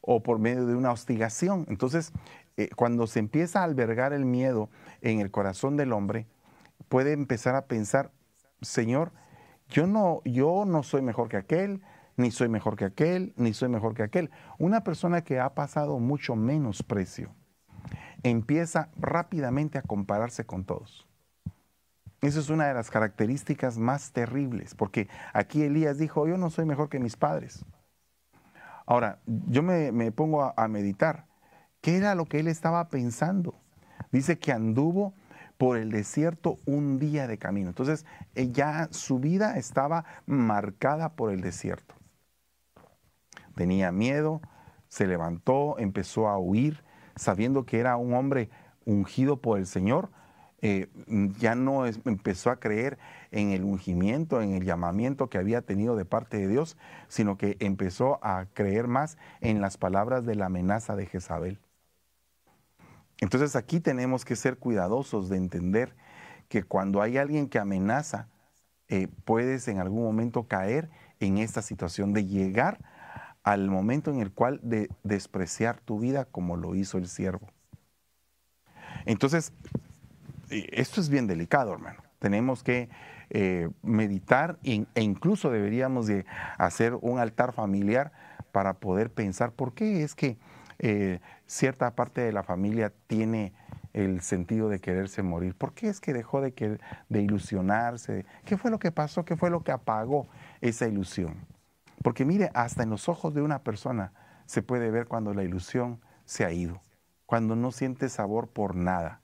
o 0.00 0.22
por 0.22 0.38
medio 0.38 0.66
de 0.66 0.74
una 0.74 0.90
hostigación. 0.90 1.66
Entonces, 1.68 2.12
eh, 2.56 2.70
cuando 2.76 3.06
se 3.06 3.18
empieza 3.18 3.60
a 3.60 3.64
albergar 3.64 4.12
el 4.12 4.24
miedo 4.24 4.70
en 5.02 5.20
el 5.20 5.30
corazón 5.30 5.76
del 5.76 5.92
hombre, 5.92 6.26
puede 6.88 7.12
empezar 7.12 7.54
a 7.54 7.66
pensar, 7.66 8.10
Señor, 8.62 9.12
yo 9.68 9.86
no, 9.86 10.22
yo 10.24 10.64
no 10.66 10.82
soy 10.82 11.02
mejor 11.02 11.28
que 11.28 11.36
aquel, 11.36 11.82
ni 12.16 12.30
soy 12.30 12.48
mejor 12.48 12.76
que 12.76 12.84
aquel, 12.86 13.34
ni 13.36 13.52
soy 13.52 13.68
mejor 13.68 13.94
que 13.94 14.02
aquel. 14.02 14.30
Una 14.58 14.82
persona 14.82 15.22
que 15.22 15.40
ha 15.40 15.54
pasado 15.54 15.98
mucho 15.98 16.36
menos 16.36 16.82
precio 16.82 17.34
empieza 18.22 18.90
rápidamente 18.96 19.78
a 19.78 19.82
compararse 19.82 20.44
con 20.44 20.64
todos. 20.64 21.06
Esa 22.22 22.38
es 22.38 22.50
una 22.50 22.68
de 22.68 22.74
las 22.74 22.88
características 22.88 23.78
más 23.78 24.12
terribles, 24.12 24.76
porque 24.76 25.08
aquí 25.32 25.64
Elías 25.64 25.98
dijo, 25.98 26.28
yo 26.28 26.38
no 26.38 26.50
soy 26.50 26.64
mejor 26.64 26.88
que 26.88 27.00
mis 27.00 27.16
padres. 27.16 27.64
Ahora, 28.86 29.18
yo 29.26 29.64
me, 29.64 30.12
pongo 30.12 30.54
a, 30.56 30.68
meditar, 30.68 31.26
¿qué 31.80 31.96
era 31.96 32.14
lo 32.14 32.26
que 32.26 32.38
él 32.38 32.46
estaba 32.46 32.88
pensando? 32.88 33.60
Dice 34.12 34.38
que 34.38 34.52
anduvo 34.52 35.14
por 35.58 35.76
el 35.76 35.90
desierto 35.90 36.58
un 36.64 37.00
día 37.00 37.26
de 37.26 37.38
camino. 37.38 37.70
Entonces, 37.70 38.06
eh, 38.36 38.52
ya 38.52 38.86
su 38.92 39.18
vida 39.18 39.56
estaba 39.56 40.04
marcada 40.24 41.14
por 41.14 41.32
el 41.32 41.40
desierto. 41.40 41.96
Tenía 43.56 43.90
miedo, 43.90 44.40
se 44.86 45.08
levantó, 45.08 45.76
empezó 45.78 46.28
a 46.28 46.38
huir, 46.38 46.84
sabiendo 47.16 47.66
que 47.66 47.80
era 47.80 47.96
un 47.96 48.14
hombre 48.14 48.48
ungido 48.84 49.40
por 49.40 49.58
el 49.58 49.66
Señor, 49.66 50.10
eh, 50.62 50.88
ya 51.38 51.56
no 51.56 51.86
empezó 51.86 52.50
a 52.50 52.60
creer 52.60 52.96
en 53.32 53.50
el 53.50 53.64
ungimiento, 53.64 54.40
en 54.40 54.54
el 54.54 54.64
llamamiento 54.64 55.28
que 55.28 55.38
había 55.38 55.62
tenido 55.62 55.96
de 55.96 56.04
parte 56.04 56.38
de 56.38 56.46
Dios, 56.46 56.76
sino 57.08 57.36
que 57.36 57.56
empezó 57.58 58.24
a 58.24 58.46
creer 58.54 58.86
más 58.86 59.18
en 59.40 59.60
las 59.60 59.76
palabras 59.76 60.24
de 60.24 60.36
la 60.36 60.46
amenaza 60.46 60.94
de 60.94 61.06
Jezabel. 61.06 61.58
Entonces 63.20 63.56
aquí 63.56 63.80
tenemos 63.80 64.24
que 64.24 64.36
ser 64.36 64.58
cuidadosos 64.58 65.28
de 65.28 65.36
entender 65.36 65.96
que 66.48 66.62
cuando 66.62 67.02
hay 67.02 67.18
alguien 67.18 67.48
que 67.48 67.58
amenaza, 67.58 68.28
eh, 68.88 69.08
puedes 69.24 69.66
en 69.66 69.80
algún 69.80 70.04
momento 70.04 70.46
caer 70.46 70.90
en 71.18 71.38
esta 71.38 71.62
situación 71.62 72.12
de 72.12 72.24
llegar 72.24 72.78
al 73.42 73.68
momento 73.68 74.12
en 74.12 74.20
el 74.20 74.32
cual 74.32 74.60
de 74.62 74.90
despreciar 75.02 75.80
tu 75.80 75.98
vida 75.98 76.24
como 76.24 76.56
lo 76.56 76.76
hizo 76.76 76.98
el 76.98 77.08
siervo. 77.08 77.50
Entonces, 79.06 79.52
esto 80.72 81.00
es 81.00 81.08
bien 81.08 81.26
delicado, 81.26 81.72
hermano. 81.72 82.02
Tenemos 82.18 82.62
que 82.62 82.88
eh, 83.30 83.70
meditar 83.82 84.58
e, 84.62 84.84
incluso 84.96 85.50
deberíamos 85.50 86.06
de 86.06 86.26
hacer 86.58 86.94
un 87.00 87.18
altar 87.18 87.52
familiar 87.52 88.12
para 88.52 88.74
poder 88.74 89.10
pensar 89.10 89.52
por 89.52 89.74
qué 89.74 90.02
es 90.02 90.14
que 90.14 90.36
eh, 90.78 91.20
cierta 91.46 91.94
parte 91.94 92.20
de 92.20 92.32
la 92.32 92.42
familia 92.42 92.92
tiene 93.06 93.54
el 93.92 94.20
sentido 94.20 94.68
de 94.68 94.80
quererse 94.80 95.22
morir. 95.22 95.54
¿Por 95.54 95.72
qué 95.72 95.88
es 95.88 96.00
que 96.00 96.12
dejó 96.12 96.40
de, 96.40 96.78
de 97.08 97.22
ilusionarse? 97.22 98.26
¿Qué 98.44 98.56
fue 98.56 98.70
lo 98.70 98.78
que 98.78 98.92
pasó? 98.92 99.24
¿Qué 99.24 99.36
fue 99.36 99.50
lo 99.50 99.62
que 99.64 99.72
apagó 99.72 100.28
esa 100.60 100.86
ilusión? 100.86 101.46
Porque 102.02 102.24
mire, 102.24 102.50
hasta 102.54 102.82
en 102.82 102.90
los 102.90 103.08
ojos 103.08 103.34
de 103.34 103.42
una 103.42 103.60
persona 103.60 104.12
se 104.46 104.62
puede 104.62 104.90
ver 104.90 105.06
cuando 105.06 105.34
la 105.34 105.44
ilusión 105.44 106.00
se 106.24 106.44
ha 106.44 106.52
ido, 106.52 106.82
cuando 107.26 107.56
no 107.56 107.70
siente 107.70 108.08
sabor 108.08 108.48
por 108.48 108.74
nada. 108.74 109.21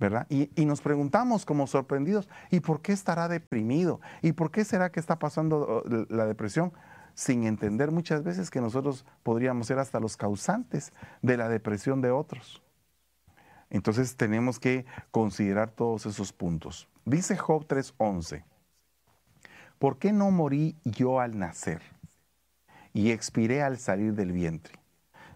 ¿Verdad? 0.00 0.26
Y, 0.30 0.48
nos 0.64 0.80
preguntamos 0.80 1.44
como 1.44 1.66
sorprendidos, 1.66 2.28
¿y 2.50 2.60
por 2.60 2.80
qué 2.80 2.92
estará 2.92 3.28
deprimido? 3.28 4.00
¿Y 4.22 4.32
por 4.32 4.50
qué 4.50 4.64
será 4.64 4.90
que 4.90 4.98
está 4.98 5.18
pasando 5.18 5.84
oh, 5.84 6.06
la 6.08 6.24
depresión? 6.24 6.72
Sin 7.14 7.44
entender 7.44 7.90
muchas 7.90 8.24
veces 8.24 8.50
que 8.50 8.62
nosotros 8.62 9.04
podríamos 9.22 9.66
ser 9.66 9.78
hasta 9.78 10.00
los 10.00 10.16
causantes 10.16 10.94
de 11.20 11.36
la 11.36 11.50
depresión 11.50 12.00
de 12.00 12.10
otros. 12.10 12.62
Entonces 13.68 14.16
tenemos 14.16 14.58
que 14.58 14.86
considerar 15.10 15.70
todos 15.70 16.06
esos 16.06 16.32
puntos. 16.32 16.88
Dice 17.04 17.36
Job 17.36 17.66
3:11, 17.66 18.42
¿por 19.78 19.98
qué 19.98 20.12
no 20.12 20.30
morí 20.30 20.76
yo 20.84 21.20
al 21.20 21.38
nacer 21.38 21.82
y 22.94 23.10
expiré 23.10 23.62
al 23.62 23.76
salir 23.76 24.14
del 24.14 24.32
vientre? 24.32 24.80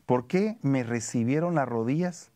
¿Por 0.07 0.27
qué 0.27 0.59
me 0.63 0.85
recibieron 0.85 1.55
las 1.55 1.69
rodillas 1.69 2.33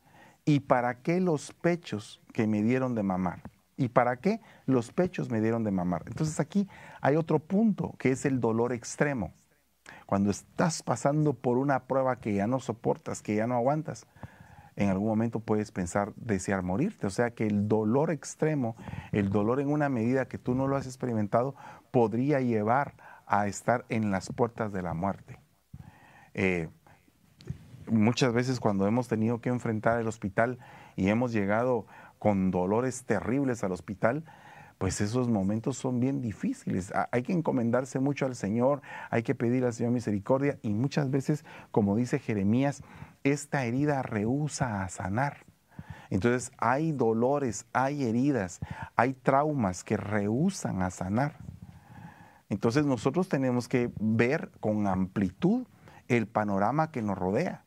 ¿Y 0.49 0.61
para 0.61 1.03
qué 1.03 1.21
los 1.21 1.53
pechos 1.53 2.23
que 2.33 2.47
me 2.47 2.63
dieron 2.63 2.95
de 2.95 3.03
mamar? 3.03 3.43
¿Y 3.77 3.91
para 3.91 4.17
qué 4.17 4.41
los 4.65 4.93
pechos 4.93 5.29
me 5.29 5.43
dieron 5.43 5.63
de 5.63 5.71
mamar? 5.71 6.05
Entonces 6.07 6.41
aquí 6.41 6.67
hay 7.03 7.17
otro 7.17 7.39
punto, 7.39 7.95
que 7.99 8.13
es 8.13 8.25
el 8.25 8.41
dolor 8.41 8.73
extremo. 8.73 9.35
Cuando 10.07 10.31
estás 10.31 10.83
pasando 10.83 11.35
por 11.35 11.59
una 11.59 11.81
prueba 11.81 12.17
que 12.17 12.33
ya 12.33 12.47
no 12.47 12.61
soportas, 12.61 13.21
que 13.21 13.35
ya 13.35 13.47
no 13.47 13.57
aguantas, 13.57 14.07
en 14.75 14.89
algún 14.89 15.09
momento 15.09 15.41
puedes 15.41 15.71
pensar 15.71 16.15
desear 16.17 16.63
morirte. 16.63 17.07
O 17.07 17.11
sea 17.11 17.33
que 17.33 17.47
el 17.47 17.69
dolor 17.69 18.11
extremo, 18.11 18.75
el 19.13 19.29
dolor 19.29 19.61
en 19.61 19.69
una 19.69 19.91
medida 19.91 20.29
que 20.29 20.39
tú 20.39 20.55
no 20.55 20.67
lo 20.67 20.77
has 20.77 20.87
experimentado, 20.87 21.57
podría 21.91 22.41
llevar 22.41 22.95
a 23.27 23.49
estar 23.49 23.85
en 23.91 24.11
las 24.11 24.33
puertas 24.33 24.73
de 24.73 24.81
la 24.81 24.95
muerte. 24.95 25.39
Eh, 26.33 26.69
muchas 27.91 28.33
veces 28.33 28.61
cuando 28.61 28.87
hemos 28.87 29.09
tenido 29.09 29.41
que 29.41 29.49
enfrentar 29.49 30.01
el 30.01 30.09
hospital 30.09 30.59
y 30.97 31.09
hemos 31.09 31.33
llegado 31.33 31.87
con 32.19 32.51
dolores 32.51 33.05
terribles 33.05 33.65
al 33.65 33.73
hospital, 33.73 34.25
pues 34.79 35.01
esos 35.01 35.29
momentos 35.29 35.77
son 35.77 36.01
bien 36.01 36.21
difíciles. 36.21 36.93
Hay 37.11 37.23
que 37.23 37.33
encomendarse 37.33 37.99
mucho 37.99 38.27
al 38.27 38.37
Señor, 38.37 38.81
hay 39.11 39.23
que 39.23 39.35
pedir 39.35 39.65
al 39.65 39.73
Señor 39.73 39.93
misericordia 39.93 40.59
y 40.63 40.71
muchas 40.73 41.11
veces, 41.11 41.45
como 41.71 41.97
dice 41.97 42.19
Jeremías, 42.19 42.83
esta 43.25 43.65
herida 43.65 44.03
rehúsa 44.03 44.85
a 44.85 44.89
sanar. 44.89 45.47
Entonces 46.11 46.53
hay 46.59 46.93
dolores, 46.93 47.67
hay 47.73 48.05
heridas, 48.05 48.61
hay 48.97 49.15
traumas 49.15 49.85
que 49.85 49.97
rehusan 49.97 50.83
a 50.83 50.91
sanar. 50.91 51.37
Entonces 52.49 52.87
nosotros 52.87 53.29
tenemos 53.29 53.69
que 53.69 53.93
ver 54.01 54.51
con 54.61 54.87
amplitud 54.87 55.67
el 56.07 56.27
panorama 56.27 56.91
que 56.91 57.03
nos 57.03 57.19
rodea 57.19 57.65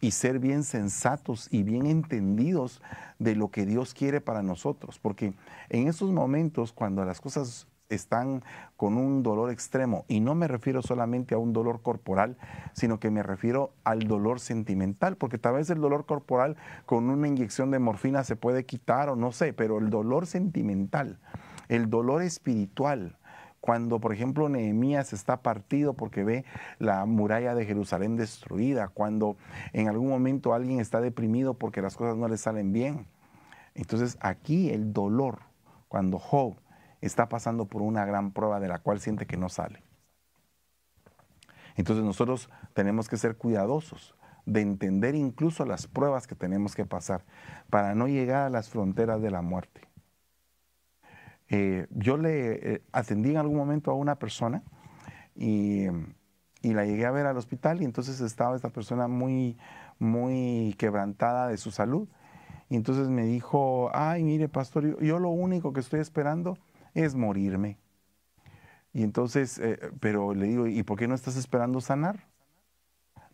y 0.00 0.12
ser 0.12 0.38
bien 0.38 0.64
sensatos 0.64 1.48
y 1.50 1.62
bien 1.62 1.86
entendidos 1.86 2.82
de 3.18 3.34
lo 3.34 3.50
que 3.50 3.66
Dios 3.66 3.94
quiere 3.94 4.20
para 4.20 4.42
nosotros. 4.42 4.98
Porque 4.98 5.34
en 5.68 5.88
esos 5.88 6.10
momentos, 6.10 6.72
cuando 6.72 7.04
las 7.04 7.20
cosas 7.20 7.66
están 7.88 8.42
con 8.76 8.96
un 8.96 9.22
dolor 9.22 9.50
extremo, 9.50 10.04
y 10.08 10.20
no 10.20 10.34
me 10.34 10.46
refiero 10.46 10.82
solamente 10.82 11.34
a 11.34 11.38
un 11.38 11.52
dolor 11.52 11.82
corporal, 11.82 12.36
sino 12.72 13.00
que 13.00 13.10
me 13.10 13.22
refiero 13.22 13.72
al 13.84 14.00
dolor 14.00 14.40
sentimental, 14.40 15.16
porque 15.16 15.38
tal 15.38 15.54
vez 15.54 15.70
el 15.70 15.80
dolor 15.80 16.06
corporal 16.06 16.56
con 16.86 17.08
una 17.08 17.28
inyección 17.28 17.70
de 17.70 17.78
morfina 17.78 18.24
se 18.24 18.36
puede 18.36 18.64
quitar 18.66 19.08
o 19.08 19.16
no 19.16 19.32
sé, 19.32 19.52
pero 19.52 19.78
el 19.78 19.90
dolor 19.90 20.26
sentimental, 20.26 21.18
el 21.68 21.90
dolor 21.90 22.22
espiritual, 22.22 23.16
cuando, 23.60 24.00
por 24.00 24.12
ejemplo, 24.12 24.48
Nehemías 24.48 25.12
está 25.12 25.42
partido 25.42 25.94
porque 25.94 26.24
ve 26.24 26.44
la 26.78 27.04
muralla 27.06 27.54
de 27.54 27.66
Jerusalén 27.66 28.16
destruida, 28.16 28.88
cuando 28.88 29.36
en 29.72 29.88
algún 29.88 30.08
momento 30.08 30.54
alguien 30.54 30.80
está 30.80 31.00
deprimido 31.00 31.54
porque 31.54 31.82
las 31.82 31.96
cosas 31.96 32.16
no 32.16 32.28
le 32.28 32.36
salen 32.36 32.72
bien. 32.72 33.06
Entonces 33.74 34.16
aquí 34.20 34.70
el 34.70 34.92
dolor, 34.92 35.40
cuando 35.88 36.18
Job 36.18 36.60
está 37.00 37.28
pasando 37.28 37.66
por 37.66 37.82
una 37.82 38.04
gran 38.04 38.32
prueba 38.32 38.60
de 38.60 38.68
la 38.68 38.78
cual 38.78 39.00
siente 39.00 39.26
que 39.26 39.36
no 39.36 39.48
sale. 39.48 39.82
Entonces 41.76 42.04
nosotros 42.04 42.50
tenemos 42.74 43.08
que 43.08 43.16
ser 43.16 43.36
cuidadosos 43.36 44.14
de 44.46 44.62
entender 44.62 45.14
incluso 45.14 45.64
las 45.64 45.86
pruebas 45.86 46.26
que 46.26 46.34
tenemos 46.34 46.74
que 46.74 46.86
pasar 46.86 47.24
para 47.70 47.94
no 47.94 48.08
llegar 48.08 48.46
a 48.46 48.50
las 48.50 48.68
fronteras 48.68 49.20
de 49.20 49.30
la 49.30 49.42
muerte. 49.42 49.87
Eh, 51.50 51.86
yo 51.90 52.16
le 52.16 52.74
eh, 52.74 52.82
atendí 52.92 53.30
en 53.30 53.38
algún 53.38 53.56
momento 53.56 53.90
a 53.90 53.94
una 53.94 54.18
persona 54.18 54.62
y, 55.34 55.86
la 56.62 56.84
llegué 56.84 57.06
a 57.06 57.10
ver 57.10 57.26
al 57.26 57.36
hospital 57.36 57.80
y 57.80 57.84
entonces 57.84 58.20
estaba 58.20 58.54
esta 58.54 58.68
persona 58.68 59.08
muy, 59.08 59.56
muy 59.98 60.74
quebrantada 60.78 61.48
de 61.48 61.56
su 61.56 61.70
salud. 61.70 62.08
Y 62.68 62.76
entonces 62.76 63.08
me 63.08 63.24
dijo, 63.24 63.90
ay, 63.94 64.22
mire, 64.22 64.48
pastor, 64.48 65.02
yo, 65.02 65.18
lo 65.18 65.30
único 65.30 65.72
que 65.72 65.80
estoy 65.80 66.00
esperando 66.00 66.58
es 66.92 67.14
morirme. 67.14 67.78
Y 68.92 69.02
entonces, 69.02 69.58
eh, 69.58 69.78
pero 70.00 70.34
le 70.34 70.46
digo, 70.46 70.66
¿y 70.66 70.82
por 70.82 70.98
qué 70.98 71.08
no 71.08 71.14
estás 71.14 71.36
esperando 71.36 71.80
sanar? 71.80 72.28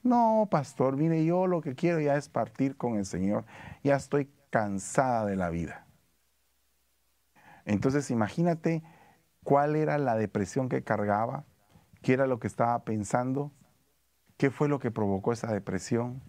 No, 0.05 0.47
pastor, 0.51 0.97
mire, 0.97 1.25
yo 1.25 1.47
lo 1.47 1.61
que 1.61 1.75
quiero 1.75 1.99
ya 1.99 2.15
es 2.17 2.29
partir 2.29 2.77
con 2.77 2.97
el 2.97 3.07
Señor. 3.07 3.45
Ya 3.83 3.97
estoy 3.97 4.31
cansada 4.51 5.25
de 5.27 5.35
la 5.35 5.51
vida. 5.51 5.84
Entonces, 7.65 8.11
imagínate 8.11 8.83
cuál 9.43 9.77
era 9.77 9.99
la 9.99 10.17
depresión 10.17 10.69
que 10.69 10.83
cargaba, 10.83 11.45
qué 12.03 12.15
era 12.15 12.27
lo 12.27 12.39
que 12.39 12.47
estaba 12.47 12.85
pensando, 12.85 13.53
qué 14.37 14.51
fue 14.51 14.69
lo 14.69 14.79
que 14.79 14.91
provocó 14.91 15.33
esa 15.33 15.53
depresión. 15.53 16.23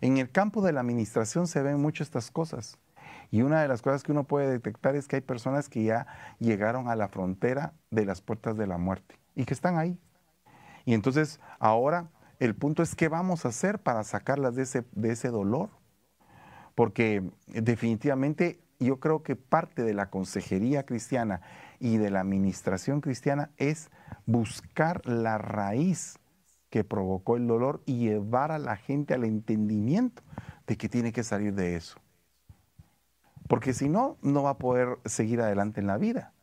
En 0.00 0.18
el 0.18 0.30
campo 0.30 0.62
de 0.62 0.72
la 0.72 0.80
administración 0.80 1.46
se 1.46 1.62
ven 1.62 1.80
mucho 1.80 2.02
estas 2.02 2.30
cosas. 2.30 2.78
Y 3.30 3.42
una 3.42 3.60
de 3.60 3.68
las 3.68 3.82
cosas 3.82 4.02
que 4.02 4.12
uno 4.12 4.24
puede 4.24 4.50
detectar 4.50 4.96
es 4.96 5.06
que 5.06 5.16
hay 5.16 5.22
personas 5.22 5.68
que 5.68 5.84
ya 5.84 6.06
llegaron 6.38 6.88
a 6.88 6.96
la 6.96 7.08
frontera 7.08 7.74
de 7.90 8.06
las 8.06 8.20
puertas 8.20 8.56
de 8.56 8.66
la 8.66 8.78
muerte 8.78 9.18
y 9.34 9.44
que 9.44 9.54
están 9.54 9.76
ahí. 9.76 9.98
Y 10.84 10.94
entonces 10.94 11.40
ahora 11.58 12.10
el 12.38 12.54
punto 12.54 12.82
es 12.82 12.94
qué 12.94 13.08
vamos 13.08 13.44
a 13.44 13.48
hacer 13.48 13.80
para 13.80 14.04
sacarlas 14.04 14.54
de 14.54 14.62
ese, 14.62 14.84
de 14.92 15.12
ese 15.12 15.28
dolor. 15.28 15.68
Porque 16.74 17.28
definitivamente 17.46 18.60
yo 18.86 19.00
creo 19.00 19.22
que 19.22 19.36
parte 19.36 19.82
de 19.82 19.94
la 19.94 20.10
consejería 20.10 20.84
cristiana 20.84 21.40
y 21.80 21.96
de 21.96 22.10
la 22.10 22.20
administración 22.20 23.00
cristiana 23.00 23.50
es 23.56 23.90
buscar 24.26 25.04
la 25.06 25.38
raíz 25.38 26.18
que 26.70 26.84
provocó 26.84 27.36
el 27.36 27.46
dolor 27.46 27.82
y 27.86 27.98
llevar 27.98 28.52
a 28.52 28.58
la 28.58 28.76
gente 28.76 29.14
al 29.14 29.24
entendimiento 29.24 30.22
de 30.66 30.76
que 30.76 30.88
tiene 30.88 31.12
que 31.12 31.24
salir 31.24 31.54
de 31.54 31.76
eso. 31.76 31.98
Porque 33.48 33.72
si 33.72 33.88
no, 33.88 34.18
no 34.22 34.42
va 34.42 34.50
a 34.50 34.58
poder 34.58 34.98
seguir 35.06 35.40
adelante 35.40 35.80
en 35.80 35.86
la 35.86 35.96
vida. 35.96 36.34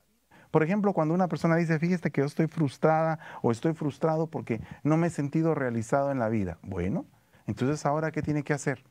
Por 0.50 0.64
ejemplo, 0.64 0.94
cuando 0.94 1.14
una 1.14 1.28
persona 1.28 1.56
dice, 1.58 1.78
fíjate 1.80 2.12
que 2.12 2.22
yo 2.22 2.26
estoy 2.26 2.48
frustrada 2.48 3.20
o 3.42 3.52
estoy 3.52 3.74
frustrado 3.74 4.28
porque 4.28 4.62
no 4.84 4.98
me 4.98 5.08
he 5.08 5.10
sentido 5.10 5.54
realizado 5.54 6.12
en 6.12 6.20
la 6.20 6.30
vida. 6.30 6.58
Bueno, 6.64 7.06
entonces 7.46 7.86
ahora, 7.86 8.12
¿qué 8.12 8.22
tiene 8.22 8.44
que 8.44 8.54
hacer? 8.54 8.84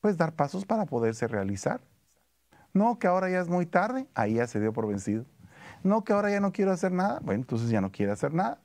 Pues 0.00 0.18
dar 0.18 0.34
pasos 0.34 0.66
para 0.66 0.84
poderse 0.84 1.28
realizar. 1.28 1.80
No, 2.74 2.98
que 2.98 3.06
ahora 3.06 3.28
ya 3.28 3.40
es 3.40 3.48
muy 3.48 3.66
tarde, 3.66 4.08
ahí 4.14 4.34
ya 4.34 4.46
se 4.46 4.60
dio 4.60 4.72
por 4.72 4.86
vencido. 4.86 5.26
No, 5.82 6.04
que 6.04 6.12
ahora 6.12 6.30
ya 6.30 6.40
no 6.40 6.52
quiero 6.52 6.72
hacer 6.72 6.92
nada, 6.92 7.20
bueno, 7.22 7.42
entonces 7.42 7.68
ya 7.68 7.80
no 7.80 7.92
quiere 7.92 8.12
hacer 8.12 8.32
nada. 8.32 8.60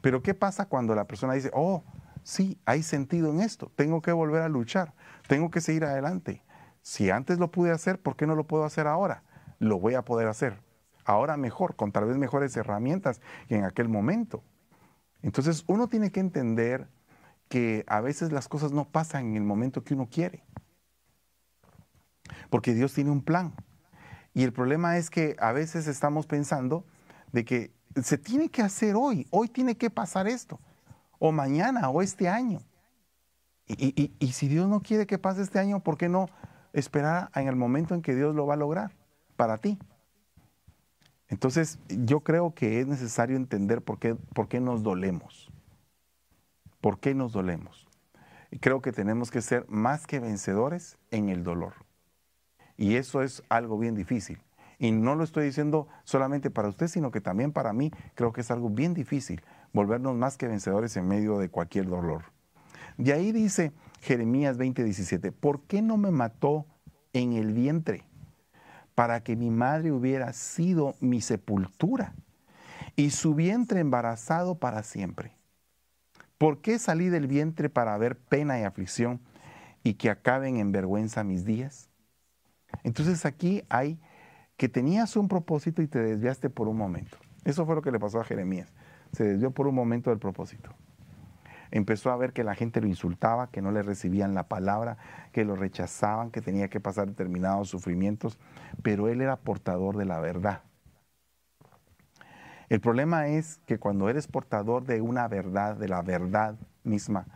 Pero 0.00 0.22
¿qué 0.22 0.34
pasa 0.34 0.66
cuando 0.66 0.94
la 0.94 1.06
persona 1.06 1.32
dice, 1.32 1.50
oh, 1.52 1.84
sí, 2.22 2.60
hay 2.64 2.82
sentido 2.82 3.30
en 3.30 3.40
esto, 3.40 3.72
tengo 3.74 4.02
que 4.02 4.12
volver 4.12 4.42
a 4.42 4.48
luchar, 4.48 4.94
tengo 5.26 5.50
que 5.50 5.60
seguir 5.60 5.84
adelante? 5.84 6.44
Si 6.82 7.10
antes 7.10 7.38
lo 7.38 7.50
pude 7.50 7.70
hacer, 7.70 8.00
¿por 8.00 8.16
qué 8.16 8.26
no 8.26 8.34
lo 8.34 8.46
puedo 8.46 8.64
hacer 8.64 8.86
ahora? 8.86 9.22
Lo 9.58 9.78
voy 9.78 9.94
a 9.94 10.02
poder 10.02 10.28
hacer. 10.28 10.60
Ahora 11.04 11.36
mejor, 11.36 11.76
con 11.76 11.92
tal 11.92 12.06
vez 12.06 12.16
mejores 12.16 12.56
herramientas 12.56 13.20
que 13.48 13.56
en 13.56 13.64
aquel 13.64 13.88
momento. 13.88 14.44
Entonces 15.22 15.64
uno 15.66 15.88
tiene 15.88 16.10
que 16.10 16.20
entender 16.20 16.88
que 17.48 17.84
a 17.86 18.00
veces 18.00 18.32
las 18.32 18.48
cosas 18.48 18.72
no 18.72 18.88
pasan 18.88 19.26
en 19.26 19.36
el 19.36 19.42
momento 19.42 19.82
que 19.84 19.94
uno 19.94 20.08
quiere 20.10 20.44
porque 22.50 22.74
Dios 22.74 22.92
tiene 22.94 23.10
un 23.10 23.22
plan. 23.22 23.54
Y 24.34 24.44
el 24.44 24.52
problema 24.52 24.96
es 24.96 25.10
que 25.10 25.36
a 25.38 25.52
veces 25.52 25.86
estamos 25.86 26.26
pensando 26.26 26.84
de 27.32 27.44
que 27.44 27.72
se 28.02 28.18
tiene 28.18 28.48
que 28.48 28.62
hacer 28.62 28.94
hoy, 28.96 29.26
hoy 29.30 29.48
tiene 29.48 29.76
que 29.76 29.90
pasar 29.90 30.26
esto, 30.26 30.58
o 31.18 31.32
mañana, 31.32 31.90
o 31.90 32.02
este 32.02 32.28
año. 32.28 32.60
Y, 33.66 34.32
si 34.32 34.48
Dios 34.48 34.68
no 34.68 34.80
quiere 34.80 35.06
que 35.06 35.18
pase 35.18 35.42
este 35.42 35.58
año, 35.58 35.80
¿por 35.80 35.96
qué 35.96 36.08
no 36.08 36.28
esperar 36.72 37.30
en 37.34 37.48
el 37.48 37.56
momento 37.56 37.94
en 37.94 38.02
que 38.02 38.14
Dios 38.14 38.34
lo 38.34 38.46
va 38.46 38.54
a 38.54 38.56
lograr 38.56 38.92
para 39.36 39.58
ti? 39.58 39.78
Entonces, 41.28 41.78
yo 41.88 42.20
creo 42.20 42.54
que 42.54 42.80
es 42.80 42.86
necesario 42.86 43.36
entender 43.36 43.82
por 43.82 43.98
qué, 43.98 44.14
por 44.14 44.48
qué 44.48 44.60
nos 44.60 44.82
dolemos. 44.82 45.50
¿Por 46.80 46.98
qué 46.98 47.14
nos 47.14 47.32
dolemos? 47.32 47.86
Creo 48.60 48.82
que 48.82 48.92
tenemos 48.92 49.30
que 49.30 49.40
ser 49.40 49.66
más 49.68 50.06
que 50.06 50.20
vencedores 50.20 50.98
en 51.10 51.30
el 51.30 51.42
dolor. 51.44 51.74
Y 52.82 52.96
eso 52.96 53.22
es 53.22 53.44
algo 53.48 53.78
bien 53.78 53.94
difícil. 53.94 54.40
Y 54.80 54.90
no 54.90 55.14
lo 55.14 55.22
estoy 55.22 55.44
diciendo 55.44 55.86
solamente 56.02 56.50
para 56.50 56.66
usted, 56.66 56.88
sino 56.88 57.12
que 57.12 57.20
también 57.20 57.52
para 57.52 57.72
mí 57.72 57.92
creo 58.16 58.32
que 58.32 58.40
es 58.40 58.50
algo 58.50 58.70
bien 58.70 58.92
difícil 58.92 59.40
volvernos 59.72 60.16
más 60.16 60.36
que 60.36 60.48
vencedores 60.48 60.96
en 60.96 61.06
medio 61.06 61.38
de 61.38 61.48
cualquier 61.48 61.86
dolor. 61.86 62.24
De 62.96 63.12
ahí 63.12 63.30
dice 63.30 63.72
Jeremías 64.00 64.58
20:17, 64.58 65.30
¿por 65.30 65.60
qué 65.60 65.80
no 65.80 65.96
me 65.96 66.10
mató 66.10 66.66
en 67.12 67.34
el 67.34 67.52
vientre? 67.52 68.02
Para 68.96 69.22
que 69.22 69.36
mi 69.36 69.50
madre 69.50 69.92
hubiera 69.92 70.32
sido 70.32 70.96
mi 70.98 71.20
sepultura 71.20 72.14
y 72.96 73.10
su 73.10 73.36
vientre 73.36 73.78
embarazado 73.78 74.56
para 74.56 74.82
siempre. 74.82 75.36
¿Por 76.36 76.60
qué 76.60 76.80
salí 76.80 77.10
del 77.10 77.28
vientre 77.28 77.70
para 77.70 77.96
ver 77.96 78.18
pena 78.18 78.58
y 78.58 78.64
aflicción 78.64 79.20
y 79.84 79.94
que 79.94 80.10
acaben 80.10 80.56
en 80.56 80.72
vergüenza 80.72 81.22
mis 81.22 81.44
días? 81.44 81.91
Entonces 82.84 83.24
aquí 83.26 83.62
hay 83.68 83.98
que 84.56 84.68
tenías 84.68 85.16
un 85.16 85.28
propósito 85.28 85.82
y 85.82 85.88
te 85.88 85.98
desviaste 85.98 86.50
por 86.50 86.68
un 86.68 86.76
momento. 86.76 87.16
Eso 87.44 87.66
fue 87.66 87.74
lo 87.74 87.82
que 87.82 87.90
le 87.90 87.98
pasó 87.98 88.20
a 88.20 88.24
Jeremías. 88.24 88.72
Se 89.12 89.24
desvió 89.24 89.50
por 89.50 89.66
un 89.66 89.74
momento 89.74 90.10
del 90.10 90.18
propósito. 90.18 90.70
Empezó 91.70 92.10
a 92.10 92.16
ver 92.16 92.32
que 92.32 92.44
la 92.44 92.54
gente 92.54 92.80
lo 92.80 92.86
insultaba, 92.86 93.50
que 93.50 93.62
no 93.62 93.72
le 93.72 93.82
recibían 93.82 94.34
la 94.34 94.46
palabra, 94.46 94.98
que 95.32 95.44
lo 95.44 95.56
rechazaban, 95.56 96.30
que 96.30 96.42
tenía 96.42 96.68
que 96.68 96.80
pasar 96.80 97.08
determinados 97.08 97.70
sufrimientos, 97.70 98.38
pero 98.82 99.08
él 99.08 99.22
era 99.22 99.36
portador 99.36 99.96
de 99.96 100.04
la 100.04 100.20
verdad. 100.20 100.62
El 102.68 102.80
problema 102.80 103.28
es 103.28 103.58
que 103.66 103.78
cuando 103.78 104.08
eres 104.08 104.26
portador 104.26 104.84
de 104.84 105.00
una 105.00 105.28
verdad, 105.28 105.76
de 105.76 105.88
la 105.88 106.02
verdad 106.02 106.56
misma, 106.84 107.26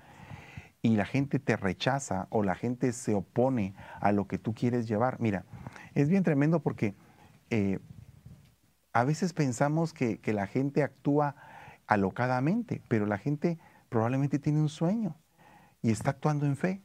y 0.87 0.97
la 0.97 1.05
gente 1.05 1.41
te 1.41 1.57
rechaza 1.57 2.29
o 2.31 2.45
la 2.45 2.55
gente 2.55 2.93
se 2.93 3.13
opone 3.13 3.75
a 4.01 4.13
lo 4.13 4.29
que 4.29 4.39
tú 4.39 4.55
quieres 4.55 4.87
llevar. 4.87 5.19
Mira, 5.19 5.45
es 5.95 6.09
bien 6.09 6.23
tremendo 6.23 6.61
porque 6.61 6.95
eh, 7.51 7.81
a 8.93 9.03
veces 9.03 9.33
pensamos 9.33 9.93
que, 9.93 10.21
que 10.21 10.33
la 10.33 10.47
gente 10.47 10.85
actúa 10.85 11.35
alocadamente, 11.89 12.83
pero 12.87 13.05
la 13.05 13.19
gente 13.19 13.59
probablemente 13.89 14.39
tiene 14.39 14.61
un 14.61 14.69
sueño 14.69 15.17
y 15.83 15.91
está 15.91 16.11
actuando 16.11 16.47
en 16.47 16.57
fe. 16.57 16.83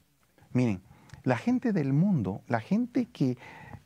Miren, 0.52 0.82
la 1.24 1.38
gente 1.38 1.72
del 1.72 1.94
mundo, 1.94 2.42
la 2.48 2.60
gente 2.60 3.06
que, 3.06 3.38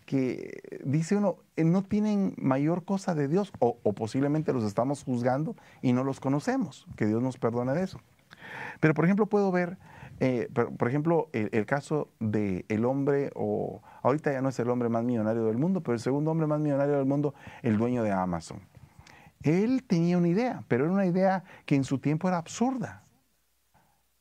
que 0.05 0.79
dice 0.85 1.17
uno, 1.17 1.39
eh, 1.57 1.65
no 1.65 1.83
tienen 1.83 2.35
mayor 2.37 2.85
cosa 2.85 3.15
de 3.15 3.27
Dios 3.27 3.51
o, 3.59 3.79
o, 3.83 3.91
posiblemente 3.91 4.53
los 4.53 4.63
estamos 4.63 5.03
juzgando 5.03 5.57
y 5.81 5.91
no 5.91 6.05
los 6.05 6.21
conocemos, 6.21 6.87
que 6.95 7.05
Dios 7.05 7.21
nos 7.21 7.37
perdone 7.37 7.73
de 7.73 7.83
eso. 7.83 7.99
Pero 8.79 8.93
por 8.93 9.03
ejemplo 9.03 9.25
puedo 9.25 9.51
ver 9.51 9.77
eh, 10.19 10.49
por, 10.53 10.87
ejemplo, 10.87 11.29
el, 11.33 11.65
caso 11.65 12.09
del 12.19 12.65
el 12.69 12.85
hombre, 12.85 13.31
o 13.35 13.81
ahorita 14.01 14.31
ya 14.31 14.41
no 14.41 14.49
es 14.49 14.59
el 14.59 14.69
hombre 14.69 14.87
más 14.87 15.03
millonario 15.03 15.45
del 15.45 15.57
mundo, 15.57 15.81
pero 15.81 15.93
el 15.93 15.99
segundo 15.99 16.31
hombre 16.31 16.47
más 16.47 16.59
millonario 16.59 16.95
del 16.95 17.05
mundo, 17.05 17.33
el 17.63 17.77
dueño 17.77 18.03
de 18.03 18.11
Amazon. 18.11 18.61
Él 19.43 19.83
tenía 19.85 20.17
una 20.17 20.29
idea, 20.29 20.63
pero 20.67 20.85
era 20.85 20.93
una 20.93 21.05
idea 21.05 21.43
que 21.65 21.75
en 21.75 21.83
su 21.83 21.99
tiempo 21.99 22.27
era 22.27 22.37
absurda. 22.37 23.03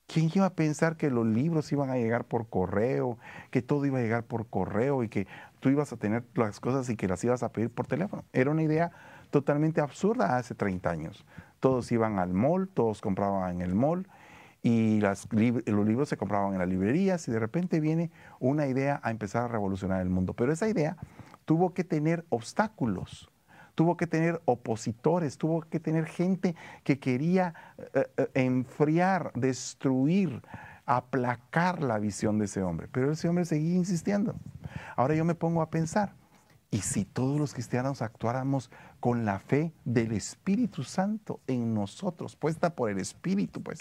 ¿Quién 0.06 0.30
iba 0.34 0.46
a 0.46 0.54
pensar 0.54 0.96
que 0.96 1.10
los 1.10 1.26
libros 1.26 1.72
iban 1.72 1.88
a 1.90 1.96
llegar 1.96 2.24
por 2.26 2.48
correo, 2.48 3.18
que 3.50 3.62
todo 3.62 3.86
iba 3.86 3.98
a 3.98 4.02
llegar 4.02 4.24
por 4.24 4.48
correo 4.48 5.02
y 5.02 5.08
que 5.08 5.26
tú 5.60 5.70
ibas 5.70 5.92
a 5.92 5.96
tener 5.96 6.24
las 6.34 6.60
cosas 6.60 6.90
y 6.90 6.96
que 6.96 7.08
las 7.08 7.24
ibas 7.24 7.42
a 7.42 7.52
pedir 7.52 7.70
por 7.70 7.86
teléfono? 7.86 8.24
Era 8.32 8.50
una 8.50 8.62
idea 8.62 8.90
totalmente 9.30 9.80
absurda 9.80 10.36
hace 10.36 10.54
30 10.54 10.90
años. 10.90 11.24
Todos 11.60 11.90
iban 11.90 12.18
al 12.18 12.34
mall, 12.34 12.68
todos 12.68 13.00
compraban 13.00 13.54
en 13.54 13.60
el 13.62 13.74
mall 13.74 14.06
y 14.64 14.98
los 14.98 15.28
libros 15.86 16.08
se 16.08 16.16
compraban 16.16 16.54
en 16.54 16.58
las 16.58 16.68
librerías 16.68 17.28
y 17.28 17.30
de 17.30 17.38
repente 17.38 17.80
viene 17.80 18.10
una 18.40 18.66
idea 18.66 18.98
a 19.02 19.10
empezar 19.10 19.42
a 19.42 19.48
revolucionar 19.48 20.00
el 20.00 20.08
mundo. 20.08 20.32
Pero 20.32 20.54
esa 20.54 20.66
idea 20.66 20.96
tuvo 21.44 21.74
que 21.74 21.84
tener 21.84 22.24
obstáculos, 22.30 23.30
tuvo 23.74 23.98
que 23.98 24.06
tener 24.06 24.40
opositores, 24.46 25.36
tuvo 25.36 25.60
que 25.60 25.80
tener 25.80 26.06
gente 26.06 26.56
que 26.82 26.98
quería 26.98 27.54
eh, 27.92 28.06
eh, 28.16 28.30
enfriar, 28.32 29.32
destruir, 29.34 30.40
aplacar 30.86 31.82
la 31.82 31.98
visión 31.98 32.38
de 32.38 32.46
ese 32.46 32.62
hombre. 32.62 32.88
Pero 32.90 33.12
ese 33.12 33.28
hombre 33.28 33.44
seguía 33.44 33.74
insistiendo. 33.74 34.34
Ahora 34.96 35.14
yo 35.14 35.26
me 35.26 35.34
pongo 35.34 35.60
a 35.60 35.68
pensar, 35.68 36.14
Y 36.70 36.80
si 36.80 37.04
todos 37.04 37.38
los 37.38 37.52
cristianos 37.52 38.00
actuáramos 38.00 38.70
con 38.98 39.26
la 39.26 39.38
fe 39.38 39.74
del 39.84 40.12
Espíritu 40.12 40.84
Santo 40.84 41.40
en 41.46 41.74
nosotros, 41.74 42.34
puesta 42.34 42.74
por 42.74 42.90
el 42.90 42.98
Espíritu, 42.98 43.62
pues, 43.62 43.78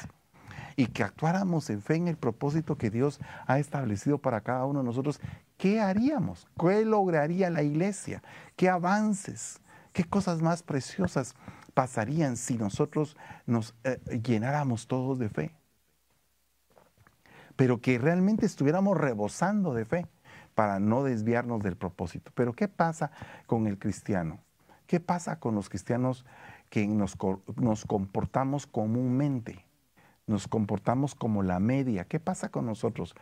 y 0.76 0.88
que 0.88 1.04
actuáramos 1.04 1.70
en 1.70 1.82
fe 1.82 1.96
en 1.96 2.08
el 2.08 2.18
propósito 2.18 2.78
que 2.78 2.90
Dios 2.90 3.20
ha 3.48 3.60
establecido 3.60 4.18
para 4.18 4.42
cada 4.42 4.66
uno 4.66 4.80
de 4.80 4.86
nosotros, 4.86 5.20
¿qué 5.58 5.80
haríamos? 5.80 6.48
¿Qué 6.60 6.86
lograría 6.86 7.50
la 7.50 7.64
iglesia? 7.64 8.24
¿Qué 8.56 8.70
avances? 8.70 9.62
¿Qué 9.94 10.04
cosas 10.04 10.42
más 10.42 10.64
preciosas 10.64 11.36
pasarían 11.74 12.38
si 12.38 12.58
nosotros 12.58 13.16
nos 13.46 13.76
eh, 13.84 14.00
llenáramos 14.24 14.88
todos 14.88 15.20
de 15.20 15.30
fe? 15.30 15.56
Pero 17.56 17.80
que 17.80 18.00
realmente 18.00 18.46
estuviéramos 18.46 18.98
rebosando 18.98 19.74
de 19.74 19.86
fe 19.86 20.08
para 20.56 20.80
no 20.80 21.04
desviarnos 21.04 21.62
del 21.62 21.76
propósito. 21.76 22.32
Pero 22.34 22.54
¿qué 22.54 22.68
pasa 22.68 23.12
con 23.46 23.68
el 23.68 23.78
cristiano? 23.78 24.40
¿Qué 24.88 25.00
pasa 25.00 25.40
con 25.40 25.56
los 25.56 25.70
cristianos 25.70 26.26
que 26.70 26.88
nos, 26.88 27.18
nos 27.56 27.86
comportamos 27.86 28.68
comúnmente? 28.68 29.66
Nos 30.26 30.48
comportamos 30.48 31.16
como 31.16 31.44
la 31.44 31.60
media. 31.60 32.06
¿Qué 32.06 32.20
pasa 32.20 32.50
con 32.50 32.66
nosotros 32.66 33.16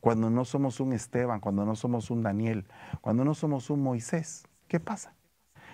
cuando 0.00 0.30
no 0.30 0.44
somos 0.44 0.80
un 0.80 0.92
Esteban, 0.92 1.40
cuando 1.40 1.64
no 1.64 1.76
somos 1.76 2.10
un 2.10 2.22
Daniel, 2.22 2.66
cuando 3.00 3.24
no 3.24 3.34
somos 3.34 3.70
un 3.70 3.82
Moisés? 3.82 4.44
¿Qué 4.66 4.80
pasa? 4.80 5.14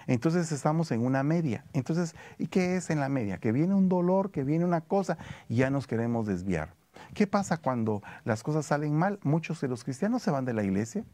Entonces 0.07 0.53
estamos 0.53 0.91
en 0.91 1.05
una 1.05 1.23
media. 1.23 1.65
Entonces, 1.73 2.15
¿y 2.39 2.49
qué 2.49 2.77
es 2.77 2.91
en 2.91 3.01
la 3.01 3.09
media? 3.09 3.39
Que 3.39 3.53
viene 3.53 3.75
un 3.75 3.89
dolor, 3.89 4.31
que 4.31 4.45
viene 4.45 4.65
una 4.65 4.83
cosa 4.83 5.17
y 5.49 5.57
ya 5.57 5.71
nos 5.71 5.87
queremos 5.87 6.27
desviar. 6.27 6.75
¿Qué 7.15 7.27
pasa 7.27 7.57
cuando 7.59 8.03
las 8.25 8.43
cosas 8.43 8.67
salen 8.67 8.95
mal? 8.95 9.19
Muchos 9.23 9.61
de 9.61 9.69
los 9.69 9.85
cristianos 9.85 10.23
se 10.23 10.31
van 10.31 10.45
de 10.45 10.53
la 10.53 10.63
iglesia. 10.63 11.05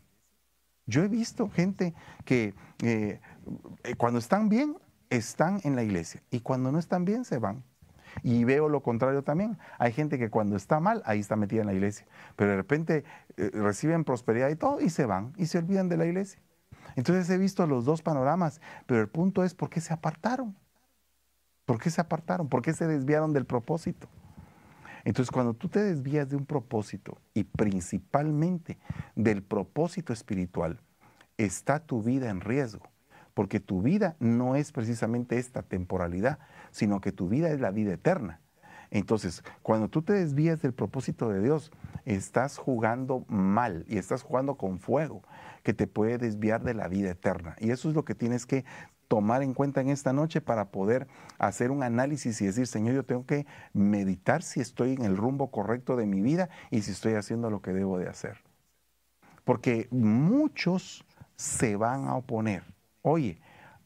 Yo 0.86 1.02
he 1.04 1.08
visto 1.08 1.48
gente 1.48 1.94
que 2.24 2.54
eh, 2.82 3.20
eh, 3.84 3.94
cuando 3.96 4.18
están 4.18 4.48
bien, 4.48 4.76
están 5.08 5.60
en 5.64 5.76
la 5.76 5.82
iglesia 5.82 6.22
y 6.30 6.40
cuando 6.40 6.72
no 6.72 6.78
están 6.78 7.04
bien, 7.04 7.24
se 7.24 7.38
van. 7.38 7.62
Y 8.22 8.44
veo 8.44 8.68
lo 8.68 8.82
contrario 8.82 9.22
también. 9.22 9.58
Hay 9.78 9.92
gente 9.92 10.18
que 10.18 10.30
cuando 10.30 10.56
está 10.56 10.80
mal, 10.80 11.02
ahí 11.04 11.20
está 11.20 11.36
metida 11.36 11.60
en 11.60 11.66
la 11.66 11.74
iglesia. 11.74 12.06
Pero 12.36 12.50
de 12.50 12.56
repente 12.56 13.04
eh, 13.36 13.50
reciben 13.52 14.04
prosperidad 14.04 14.48
y 14.50 14.56
todo 14.56 14.80
y 14.80 14.90
se 14.90 15.06
van 15.06 15.32
y 15.36 15.46
se 15.46 15.58
olvidan 15.58 15.88
de 15.88 15.96
la 15.96 16.06
iglesia. 16.06 16.40
Entonces 16.96 17.28
he 17.30 17.38
visto 17.38 17.66
los 17.66 17.84
dos 17.84 18.02
panoramas, 18.02 18.60
pero 18.86 19.00
el 19.00 19.08
punto 19.08 19.44
es 19.44 19.54
por 19.54 19.70
qué 19.70 19.80
se 19.80 19.92
apartaron. 19.92 20.56
¿Por 21.64 21.78
qué 21.80 21.90
se 21.90 22.00
apartaron? 22.00 22.48
¿Por 22.48 22.62
qué 22.62 22.72
se 22.72 22.86
desviaron 22.86 23.32
del 23.32 23.46
propósito? 23.46 24.08
Entonces, 25.04 25.30
cuando 25.30 25.54
tú 25.54 25.68
te 25.68 25.82
desvías 25.82 26.28
de 26.28 26.36
un 26.36 26.46
propósito 26.46 27.18
y 27.32 27.44
principalmente 27.44 28.78
del 29.14 29.42
propósito 29.42 30.12
espiritual, 30.12 30.80
está 31.38 31.80
tu 31.80 32.02
vida 32.02 32.28
en 32.28 32.40
riesgo, 32.40 32.86
porque 33.34 33.60
tu 33.60 33.82
vida 33.82 34.16
no 34.18 34.56
es 34.56 34.72
precisamente 34.72 35.38
esta 35.38 35.62
temporalidad, 35.62 36.38
sino 36.70 37.00
que 37.00 37.12
tu 37.12 37.28
vida 37.28 37.50
es 37.50 37.60
la 37.60 37.70
vida 37.70 37.92
eterna. 37.92 38.40
Entonces, 38.90 39.44
cuando 39.62 39.88
tú 39.88 40.02
te 40.02 40.12
desvías 40.12 40.62
del 40.62 40.72
propósito 40.72 41.28
de 41.28 41.40
Dios, 41.40 41.70
estás 42.04 42.58
jugando 42.58 43.24
mal 43.28 43.84
y 43.88 43.98
estás 43.98 44.22
jugando 44.22 44.56
con 44.56 44.80
fuego 44.80 45.22
que 45.62 45.72
te 45.72 45.86
puede 45.86 46.18
desviar 46.18 46.64
de 46.64 46.74
la 46.74 46.88
vida 46.88 47.10
eterna. 47.10 47.54
Y 47.60 47.70
eso 47.70 47.88
es 47.88 47.94
lo 47.94 48.04
que 48.04 48.16
tienes 48.16 48.46
que 48.46 48.64
tomar 49.06 49.42
en 49.42 49.54
cuenta 49.54 49.80
en 49.80 49.90
esta 49.90 50.12
noche 50.12 50.40
para 50.40 50.70
poder 50.70 51.08
hacer 51.38 51.70
un 51.70 51.82
análisis 51.82 52.40
y 52.40 52.46
decir, 52.46 52.66
Señor, 52.66 52.94
yo 52.94 53.04
tengo 53.04 53.26
que 53.26 53.46
meditar 53.72 54.42
si 54.42 54.60
estoy 54.60 54.92
en 54.92 55.02
el 55.02 55.16
rumbo 55.16 55.50
correcto 55.50 55.96
de 55.96 56.06
mi 56.06 56.20
vida 56.20 56.48
y 56.70 56.82
si 56.82 56.92
estoy 56.92 57.14
haciendo 57.14 57.50
lo 57.50 57.60
que 57.60 57.72
debo 57.72 57.98
de 57.98 58.08
hacer. 58.08 58.38
Porque 59.44 59.88
muchos 59.90 61.04
se 61.36 61.74
van 61.74 62.06
a 62.06 62.14
oponer. 62.14 62.62
Oye, 63.02 63.40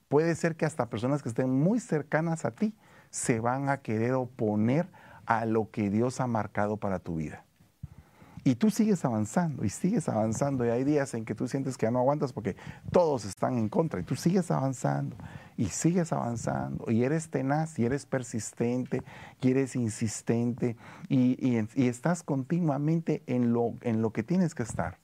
puede 0.09 0.35
ser 0.35 0.57
que 0.57 0.67
hasta 0.67 0.89
personas 0.89 1.23
que 1.23 1.29
estén 1.29 1.51
muy 1.51 1.81
cercanas 1.81 2.45
a 2.45 2.53
ti 2.53 2.75
se 3.11 3.41
van 3.41 3.69
a 3.69 3.79
querer 3.79 4.13
oponer 4.15 4.89
a 5.27 5.47
lo 5.47 5.71
que 5.71 5.91
Dios 5.91 6.21
ha 6.21 6.27
marcado 6.27 6.77
para 6.77 6.99
tu 6.99 7.17
vida. 7.17 7.45
Y 8.47 8.57
tú 8.57 8.71
sigues 8.71 9.03
avanzando 9.07 9.65
y 9.65 9.71
sigues 9.71 10.07
avanzando 10.07 10.67
y 10.67 10.69
hay 10.69 10.85
días 10.85 11.15
en 11.15 11.25
que 11.25 11.35
tú 11.35 11.49
sientes 11.49 11.79
que 11.79 11.87
ya 11.87 11.91
no 11.91 12.01
aguantas 12.01 12.35
porque 12.35 12.57
todos 12.93 13.25
están 13.25 13.57
en 13.57 13.71
contra 13.71 14.01
y 14.01 14.03
tú 14.03 14.17
sigues 14.17 14.51
avanzando 14.51 15.17
y 15.57 15.67
sigues 15.67 16.13
avanzando 16.13 16.91
y 16.91 17.05
eres 17.05 17.31
tenaz 17.31 17.79
y 17.79 17.87
eres 17.87 18.05
persistente 18.05 19.03
y 19.41 19.51
eres 19.51 19.77
insistente 19.77 20.77
y, 21.09 21.57
estás 21.87 22.23
continuamente 22.23 23.23
en 23.27 23.55
lo, 23.55 23.77
en 23.81 24.03
lo 24.03 24.13
que 24.13 24.23
tienes 24.23 24.55
que 24.55 24.63
estar. 24.63 24.99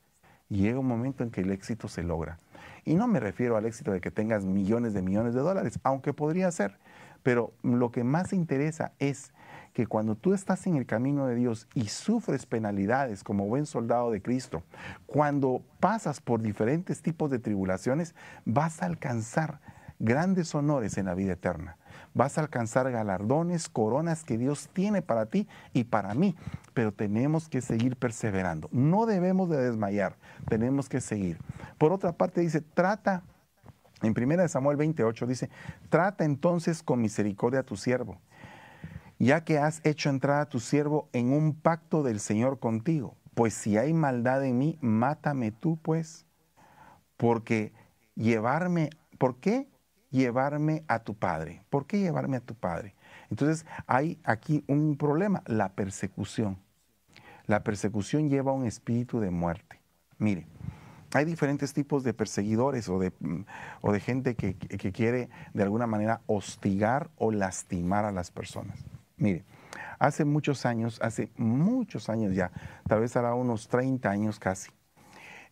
Y 0.50 0.58
llega 0.58 0.78
un 0.78 0.88
momento 0.88 1.24
en 1.24 1.30
que 1.30 1.40
el 1.40 1.50
éxito 1.50 1.88
se 1.88 2.02
logra. 2.02 2.38
Y 2.84 2.94
no 2.94 3.06
me 3.06 3.20
refiero 3.20 3.56
al 3.56 3.66
éxito 3.66 3.92
de 3.92 4.00
que 4.00 4.10
tengas 4.10 4.44
millones 4.44 4.94
de 4.94 5.02
millones 5.02 5.34
de 5.34 5.40
dólares, 5.40 5.78
aunque 5.82 6.12
podría 6.12 6.50
ser, 6.50 6.78
pero 7.22 7.52
lo 7.62 7.90
que 7.90 8.04
más 8.04 8.32
interesa 8.32 8.92
es 8.98 9.32
que 9.72 9.86
cuando 9.86 10.16
tú 10.16 10.34
estás 10.34 10.66
en 10.66 10.76
el 10.76 10.86
camino 10.86 11.26
de 11.26 11.36
Dios 11.36 11.68
y 11.74 11.88
sufres 11.88 12.46
penalidades 12.46 13.22
como 13.22 13.46
buen 13.46 13.66
soldado 13.66 14.10
de 14.10 14.20
Cristo, 14.20 14.62
cuando 15.06 15.62
pasas 15.78 16.20
por 16.20 16.42
diferentes 16.42 17.02
tipos 17.02 17.30
de 17.30 17.38
tribulaciones, 17.38 18.14
vas 18.44 18.82
a 18.82 18.86
alcanzar 18.86 19.60
grandes 19.98 20.54
honores 20.54 20.98
en 20.98 21.06
la 21.06 21.14
vida 21.14 21.32
eterna. 21.32 21.76
Vas 22.14 22.38
a 22.38 22.42
alcanzar 22.42 22.90
galardones, 22.90 23.68
coronas 23.68 24.24
que 24.24 24.38
Dios 24.38 24.68
tiene 24.72 25.02
para 25.02 25.26
ti 25.26 25.46
y 25.72 25.84
para 25.84 26.14
mí, 26.14 26.36
pero 26.74 26.92
tenemos 26.92 27.48
que 27.48 27.60
seguir 27.60 27.96
perseverando. 27.96 28.68
No 28.72 29.06
debemos 29.06 29.48
de 29.48 29.58
desmayar, 29.58 30.16
tenemos 30.48 30.88
que 30.88 31.00
seguir. 31.00 31.38
Por 31.78 31.92
otra 31.92 32.12
parte 32.12 32.40
dice, 32.40 32.60
trata, 32.60 33.22
en 34.02 34.14
1 34.16 34.48
Samuel 34.48 34.76
28 34.76 35.26
dice, 35.26 35.50
trata 35.88 36.24
entonces 36.24 36.82
con 36.82 37.00
misericordia 37.00 37.60
a 37.60 37.64
tu 37.64 37.76
siervo 37.76 38.18
ya 39.20 39.44
que 39.44 39.58
has 39.58 39.82
hecho 39.84 40.08
entrar 40.08 40.40
a 40.40 40.48
tu 40.48 40.60
siervo 40.60 41.10
en 41.12 41.32
un 41.32 41.54
pacto 41.54 42.02
del 42.02 42.20
Señor 42.20 42.58
contigo. 42.58 43.16
Pues 43.34 43.52
si 43.52 43.76
hay 43.76 43.92
maldad 43.92 44.44
en 44.44 44.58
mí, 44.58 44.78
mátame 44.80 45.52
tú, 45.52 45.78
pues. 45.80 46.26
Porque 47.18 47.74
llevarme, 48.14 48.88
¿por 49.18 49.36
qué 49.36 49.69
llevarme 50.10 50.84
a 50.88 51.00
tu 51.00 51.14
padre? 51.14 51.62
¿Por 51.70 51.86
qué 51.86 51.98
llevarme 51.98 52.36
a 52.36 52.40
tu 52.40 52.54
padre? 52.54 52.94
Entonces 53.30 53.66
hay 53.86 54.20
aquí 54.24 54.64
un 54.66 54.96
problema, 54.96 55.42
la 55.46 55.72
persecución. 55.72 56.58
La 57.46 57.62
persecución 57.62 58.28
lleva 58.28 58.52
un 58.52 58.66
espíritu 58.66 59.20
de 59.20 59.30
muerte. 59.30 59.80
Mire, 60.18 60.46
hay 61.12 61.24
diferentes 61.24 61.72
tipos 61.72 62.04
de 62.04 62.14
perseguidores 62.14 62.88
o 62.88 62.98
de, 62.98 63.12
mm, 63.18 63.44
o 63.80 63.92
de 63.92 64.00
gente 64.00 64.36
que, 64.36 64.54
que 64.56 64.92
quiere 64.92 65.28
de 65.54 65.62
alguna 65.62 65.86
manera 65.86 66.20
hostigar 66.26 67.10
o 67.16 67.32
lastimar 67.32 68.04
a 68.04 68.12
las 68.12 68.30
personas. 68.30 68.84
Mire, 69.16 69.44
hace 69.98 70.24
muchos 70.24 70.64
años, 70.66 71.00
hace 71.02 71.30
muchos 71.36 72.08
años 72.08 72.34
ya, 72.34 72.52
tal 72.86 73.00
vez 73.00 73.16
hará 73.16 73.34
unos 73.34 73.68
30 73.68 74.08
años 74.08 74.38
casi, 74.38 74.70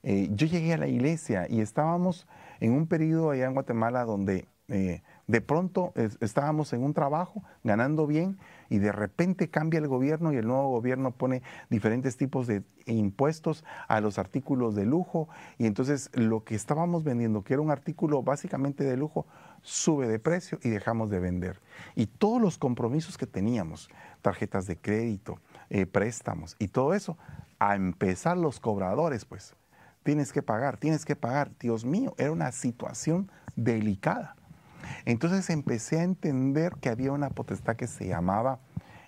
eh, 0.02 0.28
yo 0.32 0.46
llegué 0.46 0.74
a 0.74 0.78
la 0.78 0.86
iglesia 0.86 1.46
y 1.48 1.60
estábamos 1.60 2.26
en 2.60 2.72
un 2.72 2.86
periodo 2.86 3.30
allá 3.30 3.46
en 3.46 3.54
Guatemala 3.54 4.04
donde 4.04 4.48
eh, 4.70 5.02
de 5.26 5.40
pronto 5.40 5.94
estábamos 6.20 6.74
en 6.74 6.82
un 6.82 6.92
trabajo 6.92 7.42
ganando 7.64 8.06
bien 8.06 8.38
y 8.68 8.78
de 8.78 8.92
repente 8.92 9.48
cambia 9.48 9.78
el 9.78 9.88
gobierno 9.88 10.30
y 10.32 10.36
el 10.36 10.46
nuevo 10.46 10.68
gobierno 10.68 11.10
pone 11.10 11.42
diferentes 11.70 12.18
tipos 12.18 12.46
de 12.46 12.62
impuestos 12.86 13.64
a 13.88 14.00
los 14.00 14.18
artículos 14.18 14.74
de 14.74 14.84
lujo 14.84 15.28
y 15.56 15.66
entonces 15.66 16.10
lo 16.12 16.44
que 16.44 16.54
estábamos 16.54 17.02
vendiendo, 17.02 17.44
que 17.44 17.54
era 17.54 17.62
un 17.62 17.70
artículo 17.70 18.22
básicamente 18.22 18.84
de 18.84 18.96
lujo, 18.96 19.26
sube 19.62 20.06
de 20.06 20.18
precio 20.18 20.58
y 20.62 20.68
dejamos 20.68 21.08
de 21.08 21.20
vender. 21.20 21.60
Y 21.94 22.06
todos 22.06 22.40
los 22.40 22.58
compromisos 22.58 23.16
que 23.16 23.26
teníamos, 23.26 23.88
tarjetas 24.20 24.66
de 24.66 24.76
crédito, 24.76 25.38
eh, 25.70 25.86
préstamos 25.86 26.56
y 26.58 26.68
todo 26.68 26.94
eso, 26.94 27.16
a 27.58 27.74
empezar 27.74 28.36
los 28.36 28.60
cobradores, 28.60 29.24
pues, 29.24 29.54
tienes 30.02 30.32
que 30.32 30.42
pagar, 30.42 30.76
tienes 30.78 31.04
que 31.04 31.16
pagar. 31.16 31.50
Dios 31.58 31.84
mío, 31.84 32.14
era 32.18 32.32
una 32.32 32.52
situación 32.52 33.30
delicada. 33.56 34.36
Entonces 35.04 35.50
empecé 35.50 36.00
a 36.00 36.04
entender 36.04 36.74
que 36.80 36.88
había 36.88 37.12
una 37.12 37.30
potestad 37.30 37.76
que 37.76 37.86
se 37.86 38.06
llamaba 38.08 38.60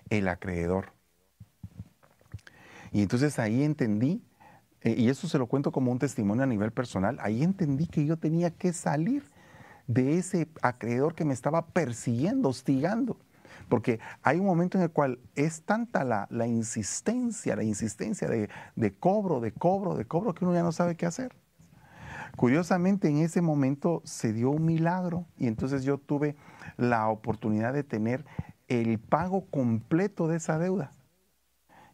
el 0.09 0.27
acreedor. 0.27 0.93
Y 2.91 3.01
entonces 3.01 3.39
ahí 3.39 3.63
entendí, 3.63 4.23
eh, 4.81 4.95
y 4.97 5.09
eso 5.09 5.27
se 5.27 5.37
lo 5.37 5.47
cuento 5.47 5.71
como 5.71 5.91
un 5.91 5.99
testimonio 5.99 6.43
a 6.43 6.47
nivel 6.47 6.71
personal, 6.71 7.17
ahí 7.21 7.43
entendí 7.43 7.87
que 7.87 8.05
yo 8.05 8.17
tenía 8.17 8.51
que 8.51 8.73
salir 8.73 9.23
de 9.87 10.17
ese 10.17 10.49
acreedor 10.61 11.15
que 11.15 11.25
me 11.25 11.33
estaba 11.33 11.67
persiguiendo, 11.67 12.49
hostigando. 12.49 13.17
Porque 13.71 14.01
hay 14.21 14.37
un 14.37 14.45
momento 14.45 14.77
en 14.77 14.83
el 14.83 14.91
cual 14.91 15.17
es 15.33 15.61
tanta 15.61 16.03
la, 16.03 16.45
insistencia, 16.45 17.55
la 17.55 17.63
insistencia 17.63 18.27
de, 18.27 18.93
cobro, 18.99 19.39
de 19.39 19.53
cobro, 19.53 19.95
de 19.95 20.03
cobro, 20.03 20.35
que 20.35 20.43
uno 20.43 20.53
ya 20.53 20.61
no 20.61 20.73
sabe 20.73 20.97
qué 20.97 21.05
hacer. 21.05 21.33
Curiosamente, 22.35 23.07
en 23.07 23.19
ese 23.19 23.41
momento 23.41 24.01
se 24.03 24.33
dio 24.33 24.49
un 24.49 24.65
milagro 24.65 25.25
y 25.37 25.47
entonces 25.47 25.85
yo 25.85 25.99
tuve 25.99 26.35
la 26.75 27.07
oportunidad 27.07 27.71
de 27.71 27.85
tener 27.85 28.25
el 28.67 28.99
pago 28.99 29.45
completo 29.45 30.27
de 30.27 30.35
esa 30.35 30.59
deuda. 30.59 30.91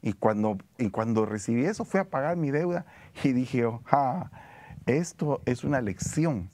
Y 0.01 0.13
cuando, 0.13 0.57
y 0.79 0.89
cuando 0.89 1.27
recibí 1.27 1.63
eso, 1.65 1.85
fui 1.85 1.99
a 1.99 2.09
pagar 2.09 2.37
mi 2.37 2.49
deuda 2.49 2.87
y 3.23 3.33
dije, 3.33 3.65
oh, 3.65 4.29
esto 4.87 5.43
es 5.45 5.63
una 5.63 5.81
lección 5.81 6.49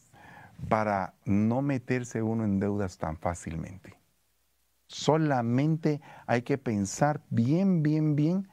para 0.67 1.13
no 1.23 1.61
meterse 1.61 2.21
uno 2.21 2.43
en 2.43 2.59
deudas 2.59 2.97
tan 2.97 3.15
fácilmente. 3.15 4.02
Solamente 4.93 6.01
hay 6.27 6.43
que 6.43 6.59
pensar 6.59 7.19
bien, 7.31 7.81
bien, 7.81 8.15
bien 8.15 8.47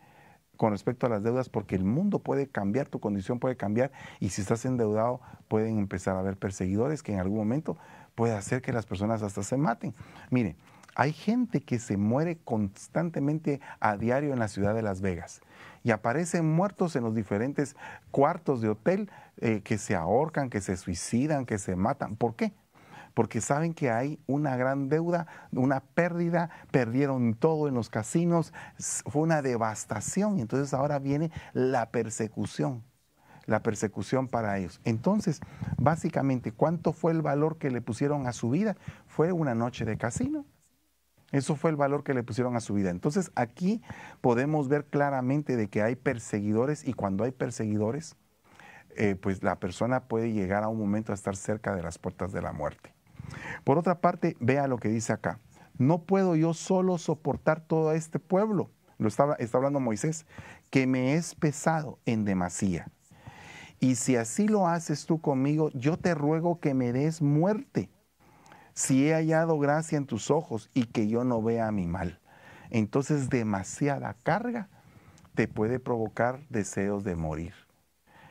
con 0.57 0.72
respecto 0.72 1.05
a 1.05 1.11
las 1.11 1.22
deudas 1.22 1.50
porque 1.50 1.76
el 1.76 1.85
mundo 1.85 2.18
puede 2.18 2.48
cambiar, 2.48 2.88
tu 2.88 2.98
condición 2.98 3.38
puede 3.38 3.59
cambiar 3.59 3.92
y 4.20 4.31
si 4.31 4.40
estás 4.40 4.64
endeudado 4.64 5.20
pueden 5.48 5.79
empezar 5.79 6.16
a 6.16 6.20
haber 6.20 6.38
perseguidores 6.38 7.03
que 7.03 7.12
en 7.12 7.20
algún 7.20 7.37
momento 7.37 7.76
puede 8.14 8.33
hacer 8.33 8.62
que 8.62 8.72
las 8.72 8.87
personas 8.87 9.22
hasta 9.22 9.42
se 9.42 9.59
maten. 9.59 9.94
Mire, 10.31 10.57
hay 10.94 11.12
gente 11.12 11.61
que 11.61 11.79
se 11.79 11.98
muere 11.98 12.38
constantemente 12.42 13.61
a 13.79 13.98
diario 13.98 14.33
en 14.33 14.38
la 14.38 14.48
ciudad 14.48 14.74
de 14.74 14.81
Las 14.81 15.03
Vegas 15.03 15.42
y 15.85 15.90
aparecen 15.90 16.50
muertos 16.50 16.96
en 16.96 17.05
los 17.05 17.14
diferentes 17.14 17.76
cuartos 18.11 18.62
de 18.62 18.70
hotel 18.70 19.11
eh, 19.37 19.61
que 19.62 19.76
se 19.76 19.94
ahorcan, 19.94 20.48
que 20.48 20.62
se 20.62 20.79
suicidan, 20.79 21.44
que 21.44 21.59
se 21.59 21.76
matan. 21.76 22.16
¿Por 22.16 22.35
qué? 22.35 22.55
Porque 23.14 23.40
saben 23.40 23.75
que 23.75 23.90
hay 23.90 24.18
una 24.27 24.57
gran 24.57 24.88
deuda, 24.88 25.27
una 25.53 25.81
pérdida, 25.81 26.51
perdieron 26.70 27.35
todo 27.35 27.68
en 27.68 27.75
los 27.75 27.90
casinos, 27.90 28.53
fue 28.79 29.23
una 29.23 29.42
devastación 29.42 30.38
entonces 30.38 30.75
ahora 30.75 30.99
viene 30.99 31.31
la 31.53 31.90
persecución 31.90 32.83
la 33.46 33.62
persecución 33.62 34.29
para 34.29 34.57
ellos. 34.59 34.81
Entonces, 34.85 35.40
básicamente, 35.77 36.53
¿cuánto 36.53 36.92
fue 36.92 37.11
el 37.11 37.20
valor 37.20 37.59
que 37.59 37.70
le 37.70 37.81
pusieron 37.81 38.29
a 38.29 38.33
su 38.33 38.51
vida? 38.51 38.77
Fue 39.09 39.33
una 39.33 39.57
noche 39.57 39.85
de 39.85 39.99
casino. 39.99 40.44
Eso 41.33 41.57
fue 41.57 41.70
el 41.70 41.77
valor 41.77 42.05
que 42.05 42.14
le 42.14 42.23
pusieron 42.23 42.55
a 42.55 42.61
su 42.61 42.75
vida. 42.75 42.90
Entonces, 42.90 43.33
aquí 43.35 43.83
podemos 44.20 44.68
ver 44.68 44.85
claramente 44.87 45.57
de 45.57 45.68
que 45.68 45.83
hay 45.83 45.96
perseguidores 45.96 46.87
y 46.87 46.92
cuando 46.92 47.25
hay 47.25 47.33
perseguidores, 47.33 48.16
eh, 48.96 49.14
pues 49.14 49.42
la 49.42 49.59
persona 49.59 50.05
puede 50.05 50.33
llegar 50.33 50.62
a 50.64 50.68
un 50.68 50.79
momento 50.79 51.12
a 51.12 51.14
estar 51.14 51.37
cerca 51.37 51.75
de 51.75 51.83
las 51.83 51.99
puertas 51.99 52.33
de 52.33 52.42
la 52.42 52.53
muerte. 52.53 52.92
Por 53.64 53.79
otra 53.79 54.01
parte, 54.01 54.37
vea 54.40 54.66
lo 54.66 54.79
que 54.79 54.88
dice 54.88 55.12
acá. 55.12 55.38
No 55.79 56.03
puedo 56.03 56.37
yo 56.37 56.53
solo 56.55 56.99
soportar 56.99 57.61
todo 57.61 57.93
este 57.93 58.19
pueblo, 58.19 58.71
lo 58.99 59.09
está, 59.09 59.35
está 59.38 59.57
hablando 59.57 59.81
Moisés, 59.81 60.27
que 60.69 60.87
me 60.87 61.14
es 61.14 61.35
pesado 61.35 61.99
en 62.05 62.25
demasía. 62.25 62.88
Y 63.81 63.95
si 63.95 64.16
así 64.16 64.47
lo 64.47 64.69
haces 64.69 65.07
tú 65.07 65.23
conmigo, 65.23 65.71
yo 65.71 65.97
te 65.97 66.14
ruego 66.14 66.61
que 66.61 66.75
me 66.75 66.93
des 66.93 67.23
muerte, 67.23 67.88
si 68.75 69.09
he 69.09 69.14
hallado 69.14 69.59
gracia 69.59 69.97
en 69.97 70.07
tus 70.07 70.31
ojos 70.31 70.69
y 70.75 70.85
que 70.85 71.09
yo 71.09 71.25
no 71.25 71.43
vea 71.43 71.73
mi 71.73 71.87
mal. 71.87 72.21
Entonces 72.69 73.31
demasiada 73.31 74.14
carga 74.23 74.69
te 75.35 75.49
puede 75.49 75.81
provocar 75.81 76.40
deseos 76.51 77.05
de 77.05 77.16
morir. 77.16 77.55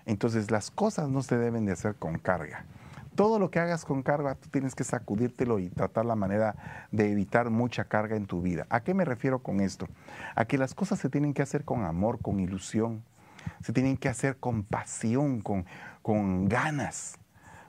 Entonces 0.05 0.51
las 0.51 0.69
cosas 0.69 1.09
no 1.09 1.23
se 1.23 1.37
deben 1.37 1.65
de 1.65 1.71
hacer 1.71 1.95
con 1.95 2.19
carga 2.19 2.65
todo 3.15 3.39
lo 3.39 3.51
que 3.51 3.59
hagas 3.59 3.85
con 3.85 4.03
carga, 4.03 4.35
tú 4.35 4.49
tienes 4.49 4.75
que 4.75 4.83
sacudírtelo 4.83 5.59
y 5.59 5.69
tratar 5.69 6.05
la 6.05 6.15
manera 6.15 6.87
de 6.91 7.11
evitar 7.11 7.49
mucha 7.49 7.85
carga 7.85 8.15
en 8.15 8.25
tu 8.25 8.41
vida. 8.41 8.65
¿A 8.69 8.81
qué 8.81 8.93
me 8.93 9.05
refiero 9.05 9.39
con 9.39 9.59
esto? 9.61 9.87
A 10.35 10.45
que 10.45 10.57
las 10.57 10.73
cosas 10.73 10.99
se 10.99 11.09
tienen 11.09 11.33
que 11.33 11.41
hacer 11.41 11.65
con 11.65 11.83
amor, 11.83 12.19
con 12.21 12.39
ilusión, 12.39 13.03
se 13.61 13.73
tienen 13.73 13.97
que 13.97 14.09
hacer 14.09 14.37
con 14.37 14.63
pasión, 14.63 15.41
con, 15.41 15.65
con 16.01 16.47
ganas. 16.47 17.17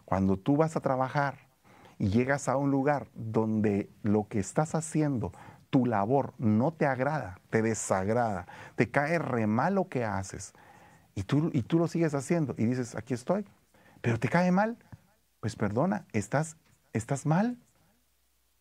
Cuando 0.05 0.37
tú 0.37 0.57
vas 0.57 0.76
a 0.76 0.81
trabajar 0.81 1.35
y 1.98 2.09
llegas 2.09 2.48
a 2.48 2.57
un 2.57 2.70
lugar 2.70 3.07
donde 3.14 3.88
lo 4.03 4.26
que 4.29 4.38
estás 4.38 4.74
haciendo, 4.74 5.33
tu 5.70 5.87
labor 5.87 6.35
no 6.38 6.72
te 6.72 6.87
agrada, 6.87 7.40
te 7.50 7.62
desagrada, 7.62 8.46
te 8.76 8.90
cae 8.90 9.18
re 9.18 9.46
mal 9.46 9.76
lo 9.76 9.88
que 9.88 10.05
haces 10.05 10.53
y 11.14 11.22
tú, 11.22 11.50
y 11.53 11.62
tú 11.62 11.79
lo 11.79 11.88
sigues 11.88 12.14
haciendo 12.14 12.55
y 12.57 12.64
dices, 12.64 12.94
aquí 12.94 13.14
estoy, 13.14 13.44
pero 14.00 14.18
te 14.18 14.29
cae 14.29 14.50
mal, 14.53 14.76
pues 15.40 15.57
perdona, 15.57 16.07
estás, 16.12 16.57
estás 16.92 17.26
mal. 17.26 17.59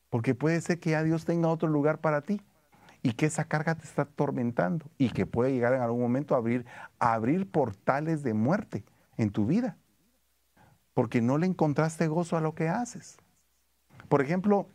Porque 0.09 0.33
puede 0.33 0.59
ser 0.61 0.79
que 0.79 0.91
ya 0.91 1.03
Dios 1.03 1.25
tenga 1.25 1.49
otro 1.49 1.69
lugar 1.69 1.99
para 1.99 2.21
ti 2.21 2.41
y 3.03 3.13
que 3.13 3.27
esa 3.27 3.43
carga 3.43 3.75
te 3.75 3.83
está 3.83 4.03
atormentando 4.03 4.85
y 4.97 5.11
que 5.11 5.25
puede 5.25 5.53
llegar 5.53 5.73
en 5.73 5.81
algún 5.81 6.01
momento 6.01 6.33
a 6.33 6.39
abrir, 6.39 6.65
abrir 6.97 7.49
portales 7.49 8.23
de 8.23 8.33
muerte 8.33 8.83
en 9.17 9.29
tu 9.29 9.45
vida. 9.45 9.77
Porque 10.93 11.21
no 11.21 11.37
le 11.37 11.45
encontraste 11.45 12.07
gozo 12.07 12.37
a 12.37 12.41
lo 12.41 12.55
que 12.55 12.69
haces. 12.69 13.17
Por 14.09 14.21
ejemplo, 14.21 14.67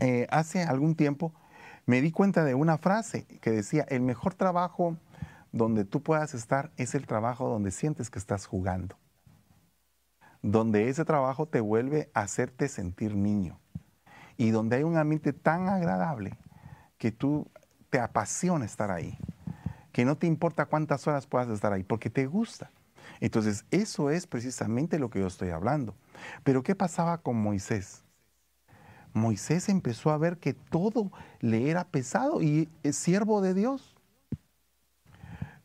eh, 0.00 0.26
hace 0.30 0.62
algún 0.62 0.94
tiempo 0.94 1.32
me 1.86 2.02
di 2.02 2.12
cuenta 2.12 2.44
de 2.44 2.54
una 2.54 2.76
frase 2.76 3.24
que 3.40 3.50
decía, 3.50 3.86
el 3.88 4.02
mejor 4.02 4.34
trabajo 4.34 4.96
donde 5.52 5.84
tú 5.84 6.02
puedas 6.02 6.34
estar 6.34 6.70
es 6.76 6.94
el 6.94 7.06
trabajo 7.06 7.48
donde 7.48 7.70
sientes 7.70 8.10
que 8.10 8.18
estás 8.18 8.46
jugando 8.46 8.99
donde 10.42 10.88
ese 10.88 11.04
trabajo 11.04 11.46
te 11.46 11.60
vuelve 11.60 12.10
a 12.14 12.20
hacerte 12.22 12.68
sentir 12.68 13.14
niño 13.14 13.58
y 14.36 14.50
donde 14.50 14.76
hay 14.76 14.82
un 14.84 14.96
ambiente 14.96 15.32
tan 15.32 15.68
agradable 15.68 16.38
que 16.96 17.12
tú 17.12 17.46
te 17.90 17.98
apasiona 17.98 18.64
estar 18.64 18.90
ahí, 18.90 19.18
que 19.92 20.04
no 20.04 20.16
te 20.16 20.26
importa 20.26 20.66
cuántas 20.66 21.06
horas 21.06 21.26
puedas 21.26 21.48
estar 21.48 21.72
ahí, 21.72 21.82
porque 21.82 22.08
te 22.08 22.26
gusta. 22.26 22.70
Entonces, 23.20 23.64
eso 23.70 24.10
es 24.10 24.26
precisamente 24.26 24.98
lo 24.98 25.10
que 25.10 25.20
yo 25.20 25.26
estoy 25.26 25.50
hablando. 25.50 25.94
Pero 26.42 26.62
¿qué 26.62 26.74
pasaba 26.74 27.18
con 27.18 27.36
Moisés? 27.36 28.02
Moisés 29.12 29.68
empezó 29.68 30.10
a 30.10 30.18
ver 30.18 30.38
que 30.38 30.54
todo 30.54 31.10
le 31.40 31.70
era 31.70 31.84
pesado 31.84 32.42
y 32.42 32.68
es 32.82 32.96
siervo 32.96 33.42
de 33.42 33.54
Dios. 33.54 33.94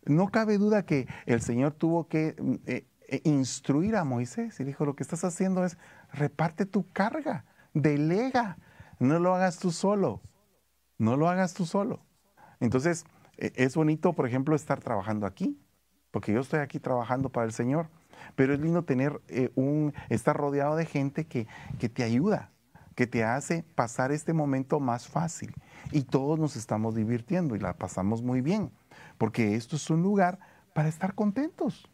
No 0.06 0.28
cabe 0.30 0.58
duda 0.58 0.86
que 0.86 1.08
el 1.26 1.42
Señor 1.42 1.74
tuvo 1.74 2.08
que 2.08 2.36
mm, 2.38 2.56
e 3.08 3.22
instruir 3.24 3.96
a 3.96 4.04
Moisés 4.04 4.60
y 4.60 4.64
dijo, 4.64 4.86
lo 4.86 4.96
que 4.96 5.04
estás 5.04 5.24
haciendo 5.24 5.64
es 5.64 5.78
reparte 6.12 6.66
tu 6.66 6.90
carga, 6.92 7.46
delega, 7.74 8.58
no 9.00 9.20
lo 9.20 9.36
hagas 9.36 9.60
tú 9.60 9.72
solo, 9.72 10.22
no 10.98 11.18
lo 11.18 11.30
hagas 11.30 11.54
tú 11.54 11.66
solo. 11.66 12.06
Entonces, 12.60 13.06
e, 13.38 13.52
es 13.56 13.76
bonito, 13.76 14.14
por 14.14 14.28
ejemplo, 14.28 14.56
estar 14.56 14.80
trabajando 14.80 15.26
aquí, 15.26 15.60
porque 16.12 16.34
yo 16.34 16.40
estoy 16.40 16.60
aquí 16.60 16.80
trabajando 16.80 17.30
para 17.30 17.46
el 17.46 17.54
Señor, 17.54 17.90
pero 18.36 18.54
es 18.54 18.60
lindo 18.60 18.84
tener 18.84 19.22
eh, 19.28 19.52
un, 19.56 19.94
estar 20.10 20.36
rodeado 20.36 20.76
de 20.76 20.86
gente 20.86 21.26
que, 21.26 21.48
que 21.80 21.90
te 21.90 22.04
ayuda, 22.04 22.52
que 22.96 23.08
te 23.08 23.24
hace 23.24 23.64
pasar 23.76 24.12
este 24.12 24.34
momento 24.34 24.80
más 24.80 25.08
fácil. 25.08 25.54
Y 25.92 26.04
todos 26.04 26.40
nos 26.40 26.56
estamos 26.56 26.96
divirtiendo 26.96 27.56
y 27.56 27.60
la 27.60 27.74
pasamos 27.74 28.24
muy 28.24 28.42
bien, 28.42 28.72
porque 29.18 29.56
esto 29.56 29.76
es 29.76 29.90
un 29.90 30.02
lugar 30.02 30.40
para 30.74 30.88
estar 30.88 31.14
contentos. 31.14 31.90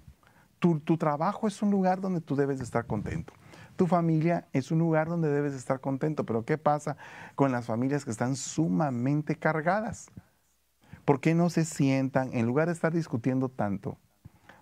Tu, 0.62 0.98
trabajo 0.98 1.48
es 1.48 1.62
un 1.64 1.72
lugar 1.72 2.02
donde 2.02 2.22
tú 2.22 2.36
debes 2.36 2.62
estar 2.62 2.86
contento. 2.86 3.34
Tu 3.76 3.88
familia 3.88 4.48
es 4.54 4.70
un 4.70 4.78
lugar 4.78 5.08
donde 5.08 5.28
debes 5.28 5.54
estar 5.54 5.82
contento. 5.82 6.24
Pero 6.24 6.46
¿qué 6.46 6.60
pasa 6.60 6.98
con 7.34 7.52
las 7.52 7.66
familias 7.66 8.06
que 8.06 8.12
están 8.12 8.36
sumamente 8.36 9.36
cargadas? 9.36 10.12
¿Por 11.04 11.20
qué 11.20 11.34
no 11.34 11.50
se 11.50 11.66
sientan, 11.66 12.30
en 12.34 12.46
lugar 12.46 12.68
de 12.68 12.74
estar 12.74 12.94
discutiendo 12.94 13.50
tanto, 13.50 13.98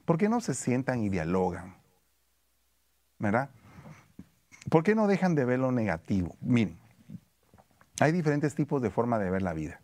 por 0.05 0.17
qué 0.17 0.29
no 0.29 0.39
se 0.39 0.53
sientan 0.53 1.03
y 1.03 1.09
dialogan? 1.09 1.75
¿Verdad? 3.17 3.49
¿Por 4.69 4.83
qué 4.83 4.95
no 4.95 5.05
dejan 5.05 5.35
de 5.35 5.43
ver 5.43 5.59
lo 5.59 5.73
negativo? 5.73 6.37
Miren, 6.39 6.77
hay 7.99 8.13
diferentes 8.13 8.55
tipos 8.55 8.81
de 8.81 8.89
forma 8.89 9.19
de 9.19 9.29
ver 9.29 9.41
la 9.41 9.51
vida. 9.51 9.81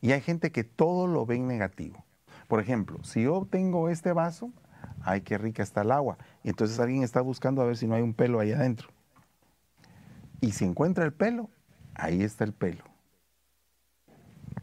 Y 0.00 0.10
hay 0.10 0.22
gente 0.22 0.50
que 0.50 0.64
todo 0.64 1.06
lo 1.06 1.24
ve 1.24 1.36
en 1.36 1.46
negativo. 1.46 2.04
Por 2.48 2.60
ejemplo, 2.60 2.98
si 3.04 3.22
yo 3.22 3.46
tengo 3.48 3.88
este 3.88 4.12
vaso, 4.12 4.50
ay, 5.02 5.20
qué 5.22 5.38
rica 5.38 5.62
está 5.62 5.82
el 5.82 5.92
agua. 5.92 6.18
Y 6.42 6.50
entonces 6.50 6.78
alguien 6.80 7.02
está 7.02 7.20
buscando 7.20 7.62
a 7.62 7.64
ver 7.64 7.76
si 7.76 7.86
no 7.86 7.94
hay 7.94 8.02
un 8.02 8.14
pelo 8.14 8.40
ahí 8.40 8.52
adentro. 8.52 8.88
Y 10.40 10.52
si 10.52 10.64
encuentra 10.64 11.04
el 11.04 11.12
pelo, 11.12 11.50
ahí 11.94 12.22
está 12.22 12.44
el 12.44 12.52
pelo. 12.52 12.84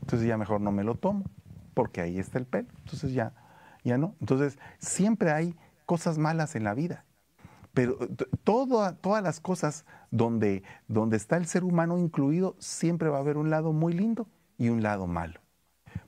Entonces 0.02 0.28
ya 0.28 0.38
mejor 0.38 0.62
no 0.62 0.72
me 0.72 0.84
lo 0.84 0.96
tomo, 0.96 1.26
porque 1.74 2.02
ahí 2.02 2.20
está 2.20 2.38
el 2.38 2.46
pelo. 2.46 2.68
Entonces 2.80 3.14
ya, 3.14 3.34
ya 3.84 3.98
no. 3.98 4.16
Entonces 4.20 4.60
siempre 4.80 5.32
hay 5.32 5.56
cosas 5.86 6.18
malas 6.18 6.56
en 6.56 6.64
la 6.64 6.74
vida. 6.74 7.06
Pero 7.74 7.98
todas 8.44 9.24
las 9.24 9.40
cosas 9.40 9.86
donde, 10.12 10.64
donde 10.88 11.18
está 11.18 11.38
el 11.38 11.48
ser 11.48 11.64
humano 11.64 11.98
incluido, 11.98 12.56
siempre 12.60 13.10
va 13.10 13.18
a 13.18 13.22
haber 13.22 13.38
un 13.38 13.50
lado 13.50 13.74
muy 13.74 13.94
lindo 13.94 14.28
y 14.58 14.70
un 14.70 14.84
lado 14.84 15.08
malo. 15.08 15.40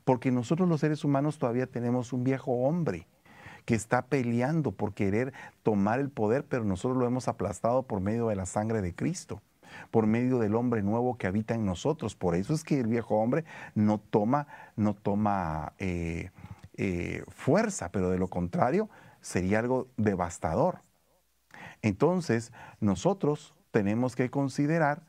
Porque 0.04 0.32
nosotros 0.32 0.70
los 0.70 0.82
seres 0.82 1.04
humanos 1.04 1.40
todavía 1.40 1.66
tenemos 1.66 2.14
un 2.14 2.24
viejo 2.24 2.52
hombre 2.52 3.08
que 3.66 3.76
está 3.76 4.06
peleando 4.06 4.72
por 4.72 4.94
querer 4.94 5.34
tomar 5.64 6.00
el 6.00 6.10
poder, 6.10 6.46
pero 6.46 6.64
nosotros 6.64 6.98
lo 6.98 7.06
hemos 7.06 7.28
aplastado 7.28 7.84
por 7.84 8.00
medio 8.00 8.28
de 8.28 8.36
la 8.36 8.46
sangre 8.46 8.82
de 8.82 8.94
Cristo 8.94 9.42
por 9.92 10.08
medio 10.08 10.40
del 10.40 10.56
hombre 10.56 10.82
nuevo 10.84 11.18
que 11.18 11.28
habita 11.28 11.56
en 11.56 11.66
nosotros. 11.66 12.16
Por 12.16 12.36
eso 12.36 12.54
es 12.54 12.64
que 12.64 12.80
el 12.80 12.88
viejo 12.88 13.16
hombre 13.16 13.46
no 13.74 14.00
toma, 14.00 14.48
no 14.76 14.94
toma 14.94 15.74
eh, 15.80 16.32
eh, 16.76 17.24
fuerza, 17.30 17.92
pero 17.92 18.10
de 18.10 18.18
lo 18.18 18.30
contrario 18.30 18.90
sería 19.22 19.60
algo 19.60 19.88
devastador. 19.98 20.82
Entonces, 21.82 22.52
nosotros 22.80 23.56
tenemos 23.72 24.16
que 24.16 24.30
considerar 24.30 25.04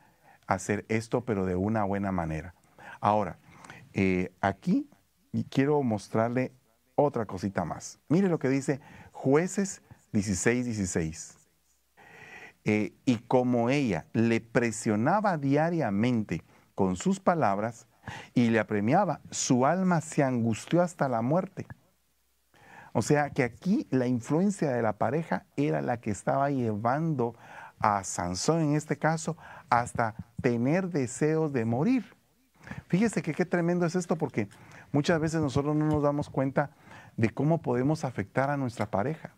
hacer 0.46 0.84
esto, 0.88 1.24
pero 1.24 1.44
de 1.44 1.56
una 1.56 1.84
buena 1.84 2.12
manera. 2.12 2.54
Ahora, 3.00 3.38
eh, 3.92 4.32
aquí 4.40 4.88
quiero 5.50 5.82
mostrarle 5.82 6.52
otra 6.96 7.26
cosita 7.26 7.64
más. 7.64 8.00
Mire 8.08 8.28
lo 8.28 8.38
que 8.38 8.48
dice 8.48 8.80
jueces 9.12 9.82
16, 10.12 10.64
16. 10.64 11.36
eh, 12.64 12.92
y 13.04 13.18
como 13.18 13.70
ella 13.70 14.06
le 14.12 14.40
presionaba 14.40 15.38
diariamente 15.38 16.42
con 16.74 16.96
sus 16.96 17.20
palabras 17.20 17.86
y 18.34 18.50
le 18.50 18.58
apremiaba, 18.58 19.20
su 19.30 19.66
alma 19.66 20.00
se 20.00 20.24
angustió 20.24 20.82
hasta 20.82 21.08
la 21.08 21.22
muerte. 21.22 21.66
O 22.92 23.02
sea 23.02 23.30
que 23.30 23.44
aquí 23.44 23.86
la 23.90 24.06
influencia 24.06 24.70
de 24.70 24.82
la 24.82 24.94
pareja 24.94 25.46
era 25.56 25.80
la 25.82 26.00
que 26.00 26.10
estaba 26.10 26.50
llevando 26.50 27.36
a 27.78 28.02
Sansón 28.04 28.62
en 28.62 28.74
este 28.74 28.96
caso 28.96 29.36
hasta 29.68 30.14
tener 30.40 30.88
deseos 30.88 31.52
de 31.52 31.64
morir. 31.64 32.16
Fíjese 32.88 33.22
que 33.22 33.34
qué 33.34 33.44
tremendo 33.44 33.86
es 33.86 33.94
esto 33.94 34.16
porque 34.16 34.48
muchas 34.92 35.20
veces 35.20 35.40
nosotros 35.40 35.76
no 35.76 35.86
nos 35.86 36.02
damos 36.02 36.30
cuenta 36.30 36.70
de 37.16 37.30
cómo 37.30 37.62
podemos 37.62 38.04
afectar 38.04 38.50
a 38.50 38.56
nuestra 38.56 38.90
pareja. 38.90 39.34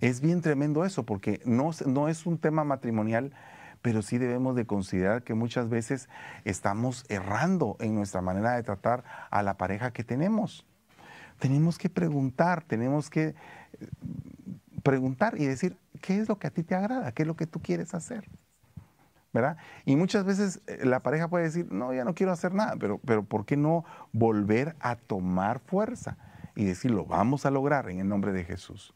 Es 0.00 0.20
bien 0.20 0.40
tremendo 0.40 0.84
eso 0.84 1.04
porque 1.04 1.40
no, 1.44 1.70
no 1.86 2.08
es 2.08 2.24
un 2.24 2.38
tema 2.38 2.64
matrimonial, 2.64 3.32
pero 3.82 4.02
sí 4.02 4.18
debemos 4.18 4.56
de 4.56 4.66
considerar 4.66 5.22
que 5.22 5.34
muchas 5.34 5.68
veces 5.68 6.08
estamos 6.44 7.04
errando 7.08 7.76
en 7.80 7.94
nuestra 7.94 8.22
manera 8.22 8.52
de 8.52 8.62
tratar 8.62 9.04
a 9.30 9.42
la 9.42 9.56
pareja 9.56 9.92
que 9.92 10.04
tenemos. 10.04 10.66
Tenemos 11.38 11.78
que 11.78 11.88
preguntar, 11.88 12.62
tenemos 12.64 13.08
que 13.10 13.34
preguntar 14.82 15.38
y 15.38 15.46
decir, 15.46 15.76
¿qué 16.00 16.18
es 16.18 16.28
lo 16.28 16.38
que 16.38 16.46
a 16.46 16.50
ti 16.50 16.62
te 16.62 16.74
agrada? 16.74 17.12
¿Qué 17.12 17.22
es 17.22 17.26
lo 17.26 17.36
que 17.36 17.46
tú 17.46 17.60
quieres 17.60 17.94
hacer? 17.94 18.28
Y 19.84 19.96
muchas 19.96 20.24
veces 20.24 20.60
eh, 20.66 20.80
la 20.84 21.00
pareja 21.00 21.28
puede 21.28 21.44
decir, 21.44 21.70
no, 21.70 21.92
ya 21.92 22.04
no 22.04 22.14
quiero 22.14 22.32
hacer 22.32 22.52
nada, 22.52 22.76
pero, 22.78 22.98
pero 22.98 23.22
¿por 23.22 23.44
qué 23.44 23.56
no 23.56 23.84
volver 24.12 24.76
a 24.80 24.96
tomar 24.96 25.60
fuerza 25.60 26.16
y 26.56 26.64
decirlo, 26.64 27.06
vamos 27.06 27.46
a 27.46 27.50
lograr 27.50 27.88
en 27.90 28.00
el 28.00 28.08
nombre 28.08 28.32
de 28.32 28.44
Jesús? 28.44 28.94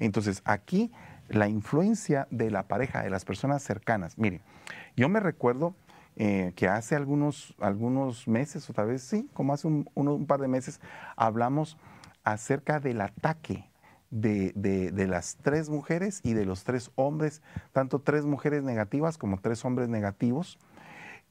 Entonces, 0.00 0.42
aquí 0.44 0.92
la 1.28 1.48
influencia 1.48 2.26
de 2.30 2.50
la 2.50 2.64
pareja, 2.64 3.02
de 3.02 3.10
las 3.10 3.24
personas 3.24 3.62
cercanas. 3.62 4.18
Miren, 4.18 4.42
yo 4.96 5.08
me 5.08 5.20
recuerdo 5.20 5.74
eh, 6.16 6.52
que 6.56 6.68
hace 6.68 6.96
algunos, 6.96 7.54
algunos 7.60 8.26
meses, 8.26 8.68
o 8.70 8.72
tal 8.72 8.88
vez 8.88 9.02
sí, 9.02 9.28
como 9.34 9.52
hace 9.52 9.68
un 9.68 10.26
par 10.26 10.40
de 10.40 10.48
meses, 10.48 10.80
hablamos 11.16 11.76
acerca 12.24 12.80
del 12.80 13.00
ataque 13.00 13.65
de, 14.10 15.06
las 15.08 15.36
tres 15.42 15.68
mujeres 15.68 16.20
y 16.22 16.34
de 16.34 16.44
los 16.44 16.64
tres 16.64 16.90
hombres, 16.94 17.42
tanto 17.72 18.00
tres 18.00 18.24
mujeres 18.24 18.62
negativas 18.62 19.18
como 19.18 19.40
tres 19.40 19.64
hombres 19.64 19.88
negativos, 19.88 20.58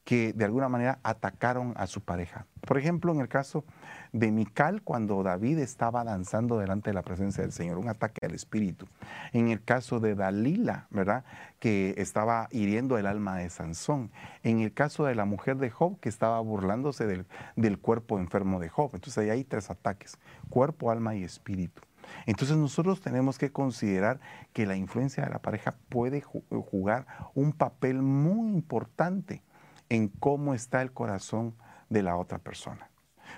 que 0.04 0.34
de 0.34 0.46
alguna 0.46 0.70
manera 0.70 1.00
atacaron 1.02 1.74
a 1.78 1.88
su 1.88 2.02
pareja. 2.02 2.46
Por 2.62 2.78
ejemplo, 2.78 3.12
en 3.12 3.22
el 3.22 3.28
caso 3.28 3.66
de 4.14 4.32
Mical, 4.32 4.84
cuando 4.84 5.24
David 5.24 5.58
estaba 5.58 6.04
danzando 6.04 6.60
delante 6.60 6.92
de 6.92 6.94
la 6.94 7.02
presencia 7.02 7.42
del 7.42 7.52
Señor, 7.52 7.80
un 7.80 7.90
ataque 7.90 8.24
al 8.24 8.36
espíritu. 8.36 8.86
En 9.34 9.48
el 9.48 9.64
caso 9.64 10.00
de 10.00 10.14
Dalila, 10.14 10.86
¿verdad? 10.92 11.26
Que 11.60 11.96
estaba 11.98 12.50
hiriendo 12.52 13.00
el 13.00 13.08
alma 13.08 13.38
de 13.38 13.50
Sansón. 13.50 14.12
En 14.44 14.60
el 14.60 14.74
caso 14.74 15.06
de 15.06 15.16
la 15.16 15.26
mujer 15.26 15.58
de 15.58 15.72
Job, 15.72 16.00
que 16.00 16.10
estaba 16.10 16.40
burlándose 16.40 17.08
del, 17.08 17.26
del 17.56 17.80
cuerpo 17.80 18.20
enfermo 18.20 18.60
de 18.60 18.70
Job. 18.70 18.92
Entonces 18.94 19.18
ahí 19.18 19.32
hay 19.32 19.44
tres 19.44 19.72
ataques, 19.72 20.20
cuerpo, 20.50 20.92
alma 20.92 21.16
y 21.16 21.24
espíritu. 21.24 21.82
Entonces 22.26 22.58
nosotros 22.58 23.02
tenemos 23.02 23.38
que 23.38 23.52
considerar 23.52 24.20
que 24.54 24.66
la 24.66 24.76
influencia 24.76 25.24
de 25.24 25.30
la 25.30 25.42
pareja 25.42 25.76
puede 25.90 26.22
jugar 26.22 27.08
un 27.34 27.54
papel 27.54 28.02
muy 28.02 28.50
importante 28.50 29.44
en 29.90 30.08
cómo 30.08 30.54
está 30.54 30.82
el 30.82 30.92
corazón 30.92 31.56
de 31.90 32.04
la 32.04 32.18
otra 32.18 32.40
persona. 32.40 32.90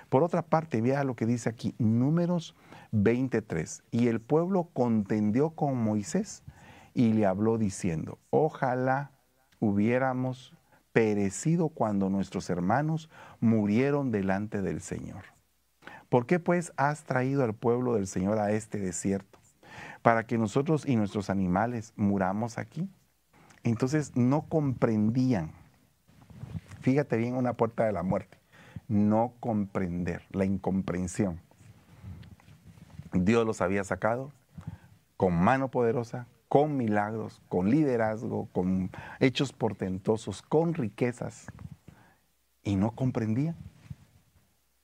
Por 0.08 0.22
otra 0.22 0.42
parte, 0.42 0.80
vea 0.80 1.04
lo 1.04 1.16
que 1.16 1.26
dice 1.26 1.48
aquí, 1.48 1.74
números 1.78 2.54
23. 2.92 3.82
Y 3.90 4.08
el 4.08 4.20
pueblo 4.20 4.70
contendió 4.72 5.50
con 5.50 5.76
Moisés 5.76 6.42
y 6.94 7.12
le 7.12 7.26
habló 7.26 7.58
diciendo, 7.58 8.18
ojalá 8.30 9.12
hubiéramos 9.60 10.54
perecido 10.92 11.68
cuando 11.68 12.08
nuestros 12.08 12.48
hermanos 12.50 13.10
murieron 13.40 14.10
delante 14.10 14.62
del 14.62 14.80
Señor. 14.80 15.37
¿Por 16.08 16.26
qué 16.26 16.38
pues 16.38 16.72
has 16.76 17.04
traído 17.04 17.44
al 17.44 17.54
pueblo 17.54 17.94
del 17.94 18.06
Señor 18.06 18.38
a 18.38 18.50
este 18.52 18.78
desierto? 18.78 19.38
Para 20.02 20.26
que 20.26 20.38
nosotros 20.38 20.86
y 20.86 20.96
nuestros 20.96 21.28
animales 21.28 21.92
muramos 21.96 22.56
aquí. 22.56 22.88
Entonces 23.62 24.16
no 24.16 24.42
comprendían. 24.42 25.52
Fíjate 26.80 27.16
bien 27.16 27.34
una 27.34 27.52
puerta 27.52 27.84
de 27.84 27.92
la 27.92 28.02
muerte. 28.02 28.38
No 28.88 29.34
comprender, 29.40 30.22
la 30.30 30.46
incomprensión. 30.46 31.40
Dios 33.12 33.46
los 33.46 33.60
había 33.60 33.84
sacado 33.84 34.32
con 35.18 35.34
mano 35.34 35.68
poderosa, 35.68 36.26
con 36.48 36.76
milagros, 36.78 37.42
con 37.48 37.68
liderazgo, 37.68 38.48
con 38.52 38.90
hechos 39.20 39.52
portentosos, 39.52 40.40
con 40.40 40.72
riquezas. 40.72 41.46
Y 42.62 42.76
no 42.76 42.92
comprendían. 42.92 43.56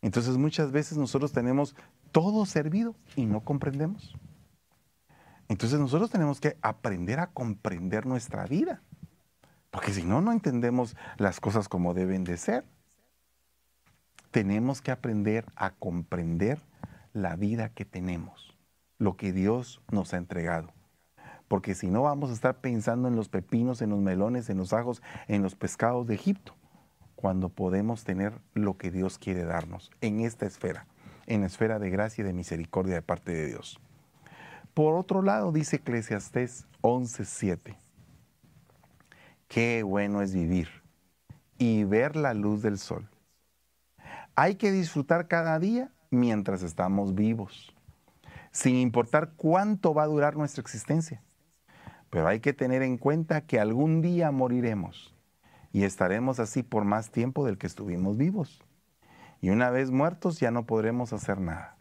Entonces 0.05 0.37
muchas 0.37 0.71
veces 0.71 0.99
nosotros 0.99 1.33
tenemos 1.33 1.75
todo 2.13 2.45
servido 2.45 2.95
y 3.17 3.25
no 3.25 3.41
comprendemos. 3.41 4.15
Entonces 5.49 5.81
nosotros 5.81 6.11
tenemos 6.11 6.43
que 6.43 6.59
aprender 6.61 7.21
a 7.21 7.29
comprender 7.29 8.05
nuestra 8.05 8.45
vida. 8.45 8.83
Porque 9.71 9.95
si 9.95 10.03
no, 10.03 10.21
no 10.21 10.33
entendemos 10.33 10.95
las 11.17 11.41
cosas 11.41 11.71
como 11.71 11.95
deben 11.95 12.25
de 12.25 12.37
ser. 12.37 12.67
Tenemos 14.31 14.83
que 14.83 14.91
aprender 14.91 15.47
a 15.57 15.71
comprender 15.71 16.61
la 17.15 17.35
vida 17.35 17.71
que 17.71 17.87
tenemos, 17.87 18.55
lo 18.99 19.17
que 19.17 19.33
Dios 19.33 19.81
nos 19.91 20.13
ha 20.13 20.19
entregado. 20.19 20.71
Porque 21.49 21.75
si 21.75 21.87
no, 21.87 22.03
vamos 22.03 22.29
a 22.29 22.35
estar 22.35 22.61
pensando 22.61 23.09
en 23.09 23.17
los 23.17 23.31
pepinos, 23.31 23.81
en 23.81 23.89
los 23.89 24.01
melones, 24.01 24.51
en 24.51 24.59
los 24.59 24.75
ajos, 24.75 25.01
en 25.29 25.43
los 25.43 25.55
pescados 25.55 26.07
de 26.07 26.17
Egipto 26.17 26.55
cuando 27.17 27.49
podemos 27.49 28.05
tener 28.05 28.41
lo 28.53 28.77
que 28.77 28.91
Dios 28.91 29.19
quiere 29.19 29.45
darnos 29.45 29.91
en 30.01 30.21
esta 30.21 30.47
esfera, 30.47 30.87
en 31.27 31.41
la 31.41 31.47
esfera 31.47 31.79
de 31.79 31.91
gracia 31.91 32.23
y 32.23 32.25
de 32.27 32.33
misericordia 32.33 32.95
de 32.95 33.03
parte 33.03 33.33
de 33.33 33.47
Dios. 33.47 33.81
Por 34.75 34.95
otro 34.95 35.23
lado, 35.23 35.53
dice 35.53 35.77
Eclesiastés 35.77 36.67
11:7, 36.83 37.77
qué 39.49 39.83
bueno 39.83 40.21
es 40.21 40.35
vivir 40.35 40.69
y 41.59 41.85
ver 41.85 42.17
la 42.17 42.35
luz 42.35 42.63
del 42.63 42.79
sol. 42.79 43.09
Hay 44.35 44.57
que 44.57 44.73
disfrutar 44.73 45.29
cada 45.29 45.59
día 45.61 45.93
mientras 46.11 46.63
estamos 46.63 47.15
vivos, 47.15 47.73
sin 48.51 48.77
importar 48.77 49.33
cuánto 49.37 49.95
va 49.95 50.03
a 50.03 50.09
durar 50.09 50.37
nuestra 50.37 50.61
existencia. 50.61 51.23
Pero 52.11 52.27
hay 52.27 52.41
que 52.41 52.53
tener 52.53 52.83
en 52.83 52.99
cuenta 52.99 53.43
que 53.43 53.61
algún 53.61 54.01
día 54.01 54.31
moriremos 54.31 55.14
y 55.75 55.83
estaremos 55.83 56.39
así 56.39 56.63
por 56.63 56.85
más 56.85 57.11
tiempo 57.11 57.45
del 57.45 57.59
que 57.59 57.67
estuvimos 57.67 58.17
vivos. 58.17 58.63
Y 59.41 59.51
una 59.51 59.71
vez 59.71 59.91
muertos 59.91 60.39
ya 60.39 60.53
no 60.53 60.67
podremos 60.67 61.13
hacer 61.13 61.41
nada. 61.41 61.77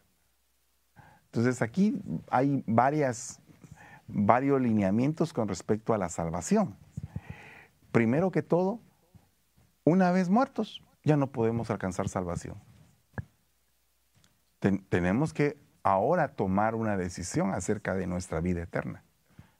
Entonces 1.26 1.62
aquí 1.62 2.02
hay 2.32 2.64
varias, 2.66 3.40
varios 4.08 4.60
lineamientos 4.60 5.32
con 5.32 5.48
respecto 5.48 5.94
a 5.94 6.00
la 6.00 6.10
salvación. 6.10 6.76
Primero 7.92 8.32
que 8.32 8.42
todo, 8.42 8.80
una 9.84 10.10
vez 10.10 10.28
muertos 10.28 10.82
ya 11.04 11.16
no 11.16 11.28
podemos 11.28 11.70
alcanzar 11.70 12.10
salvación. 12.10 12.58
tenemos 14.90 15.34
que 15.34 15.56
ahora 15.84 16.30
tomar 16.30 16.74
una 16.74 16.98
decisión 16.98 17.54
acerca 17.54 17.94
de 17.94 18.08
nuestra 18.08 18.42
vida 18.42 18.64
eterna. 18.64 19.04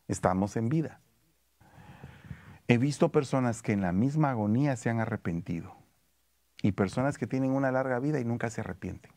Estamos 0.08 0.58
en 0.58 0.70
vida. 0.70 1.03
He 2.68 2.78
visto 2.78 3.12
personas 3.12 3.62
que 3.62 3.74
en 3.74 3.82
la 3.82 3.92
misma 3.92 4.30
agonía 4.32 4.76
se 4.78 4.90
han 4.90 5.00
arrepentido 5.00 5.76
y 6.62 6.72
personas 6.72 7.18
que 7.18 7.28
tienen 7.28 7.52
una 7.52 7.72
larga 7.72 8.00
vida 8.00 8.20
y 8.20 8.26
nunca 8.26 8.50
se 8.50 8.62
arrepienten. 8.62 9.12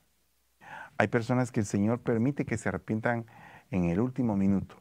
Hay 0.99 1.09
personas 1.09 1.53
que 1.53 1.61
el 1.61 1.66
Señor 1.66 2.01
permite 2.01 2.44
que 2.44 2.59
se 2.59 2.68
arrepientan 2.68 3.26
en 3.70 3.84
el 3.84 4.01
último 4.01 4.36
minuto 4.36 4.76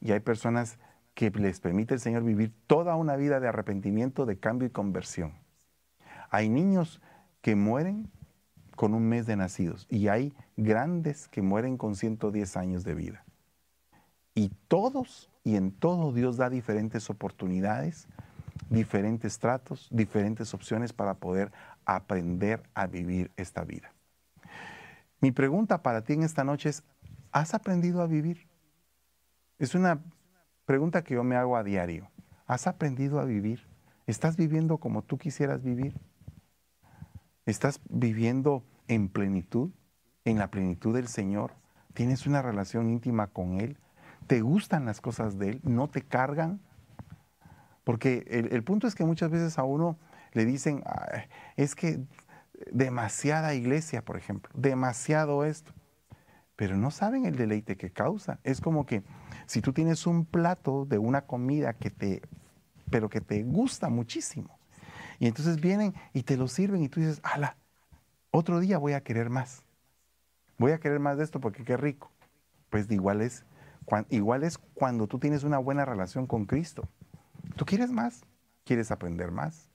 y 0.00 0.12
hay 0.12 0.20
personas 0.20 0.78
que 1.14 1.30
les 1.30 1.60
permite 1.60 1.94
el 1.94 2.00
Señor 2.00 2.22
vivir 2.22 2.52
toda 2.66 2.94
una 2.94 3.16
vida 3.16 3.40
de 3.40 3.48
arrepentimiento, 3.48 4.26
de 4.26 4.38
cambio 4.38 4.68
y 4.68 4.70
conversión. 4.70 5.32
Hay 6.30 6.48
niños 6.48 7.00
que 7.40 7.56
mueren 7.56 8.10
con 8.76 8.94
un 8.94 9.08
mes 9.08 9.26
de 9.26 9.34
nacidos 9.34 9.86
y 9.90 10.08
hay 10.08 10.34
grandes 10.56 11.26
que 11.28 11.42
mueren 11.42 11.76
con 11.76 11.96
110 11.96 12.56
años 12.56 12.84
de 12.84 12.94
vida. 12.94 13.24
Y 14.34 14.50
todos 14.68 15.30
y 15.46 15.54
en 15.54 15.70
todo 15.70 16.12
Dios 16.12 16.36
da 16.36 16.50
diferentes 16.50 17.08
oportunidades, 17.08 18.08
diferentes 18.68 19.38
tratos, 19.38 19.86
diferentes 19.92 20.52
opciones 20.54 20.92
para 20.92 21.14
poder 21.14 21.52
aprender 21.84 22.64
a 22.74 22.88
vivir 22.88 23.30
esta 23.36 23.62
vida. 23.62 23.92
Mi 25.20 25.30
pregunta 25.30 25.84
para 25.84 26.02
ti 26.02 26.14
en 26.14 26.24
esta 26.24 26.42
noche 26.42 26.70
es, 26.70 26.82
¿has 27.30 27.54
aprendido 27.54 28.02
a 28.02 28.08
vivir? 28.08 28.48
Es 29.60 29.76
una 29.76 30.02
pregunta 30.64 31.04
que 31.04 31.14
yo 31.14 31.22
me 31.22 31.36
hago 31.36 31.56
a 31.56 31.62
diario. 31.62 32.10
¿Has 32.48 32.66
aprendido 32.66 33.20
a 33.20 33.24
vivir? 33.24 33.68
¿Estás 34.08 34.36
viviendo 34.36 34.78
como 34.78 35.02
tú 35.02 35.16
quisieras 35.16 35.62
vivir? 35.62 35.94
¿Estás 37.44 37.80
viviendo 37.88 38.64
en 38.88 39.08
plenitud, 39.08 39.70
en 40.24 40.38
la 40.38 40.50
plenitud 40.50 40.92
del 40.92 41.06
Señor? 41.06 41.52
¿Tienes 41.94 42.26
una 42.26 42.42
relación 42.42 42.90
íntima 42.90 43.28
con 43.28 43.60
Él? 43.60 43.78
¿Te 44.26 44.40
gustan 44.40 44.86
las 44.86 45.00
cosas 45.00 45.38
de 45.38 45.50
Él? 45.50 45.60
¿No 45.62 45.88
te 45.88 46.02
cargan? 46.02 46.60
Porque 47.84 48.48
el, 48.50 48.64
punto 48.64 48.88
es 48.88 48.94
que 48.94 49.04
muchas 49.04 49.30
veces 49.30 49.58
a 49.58 49.64
uno 49.64 49.96
le 50.32 50.44
dicen, 50.44 50.82
es 51.56 51.76
que 51.76 52.00
demasiada 52.72 53.54
iglesia, 53.54 54.04
por 54.04 54.16
ejemplo, 54.16 54.50
demasiado 54.54 55.44
esto, 55.44 55.72
pero 56.56 56.76
no 56.76 56.90
saben 56.90 57.26
el 57.26 57.36
deleite 57.36 57.76
que 57.76 57.92
causa. 57.92 58.40
Es 58.42 58.60
como 58.60 58.86
que 58.86 59.04
si 59.46 59.60
tú 59.60 59.72
tienes 59.72 60.06
un 60.06 60.24
plato 60.24 60.84
de 60.84 60.98
una 60.98 61.26
comida 61.26 61.74
que 61.74 61.90
te, 61.90 62.22
pero 62.90 63.08
que 63.08 63.20
te 63.20 63.44
gusta 63.44 63.88
muchísimo, 63.88 64.58
y 65.18 65.28
entonces 65.28 65.60
vienen 65.60 65.94
y 66.12 66.24
te 66.24 66.36
lo 66.36 66.48
sirven 66.48 66.82
y 66.82 66.88
tú 66.88 67.00
dices, 67.00 67.20
ala, 67.22 67.56
otro 68.30 68.58
día 68.60 68.78
voy 68.78 68.94
a 68.94 69.02
querer 69.02 69.30
más. 69.30 69.62
Voy 70.58 70.72
a 70.72 70.78
querer 70.78 70.98
más 70.98 71.18
de 71.18 71.24
esto 71.24 71.40
porque 71.40 71.64
qué 71.64 71.76
rico. 71.76 72.10
Pues 72.68 72.90
igual 72.90 73.20
es, 73.22 73.45
igual 74.10 74.42
es 74.42 74.58
cuando 74.58 75.06
tú 75.06 75.18
tienes 75.18 75.44
una 75.44 75.58
buena 75.58 75.84
relación 75.84 76.26
con 76.26 76.44
Cristo. 76.46 76.88
Tú 77.56 77.64
quieres 77.64 77.90
más, 77.90 78.24
quieres 78.64 78.90
aprender 78.90 79.30
más. 79.30 79.70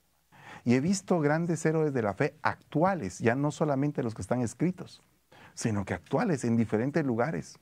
Y 0.64 0.76
he 0.76 0.80
visto 0.80 1.20
grandes 1.20 1.66
héroes 1.66 1.94
de 1.94 2.04
la 2.04 2.14
fe 2.14 2.36
actuales, 2.44 3.20
ya 3.20 3.36
no 3.36 3.52
solamente 3.52 4.04
los 4.04 4.14
que 4.14 4.22
están 4.22 4.42
escritos, 4.42 5.02
sino 5.56 5.86
que 5.86 5.94
actuales 5.94 6.44
en 6.44 6.56
diferentes 6.56 7.04
lugares. 7.04 7.58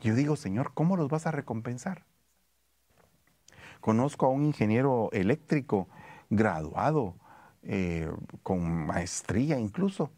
Yo 0.00 0.14
digo, 0.14 0.36
Señor, 0.36 0.72
¿cómo 0.72 0.96
los 0.96 1.08
vas 1.08 1.26
a 1.26 1.30
recompensar? 1.30 2.04
Conozco 3.80 4.26
a 4.26 4.30
un 4.30 4.44
ingeniero 4.44 5.10
eléctrico 5.12 5.88
graduado, 6.30 7.16
eh, 7.62 8.10
con 8.42 8.86
maestría 8.86 9.58
incluso, 9.58 10.10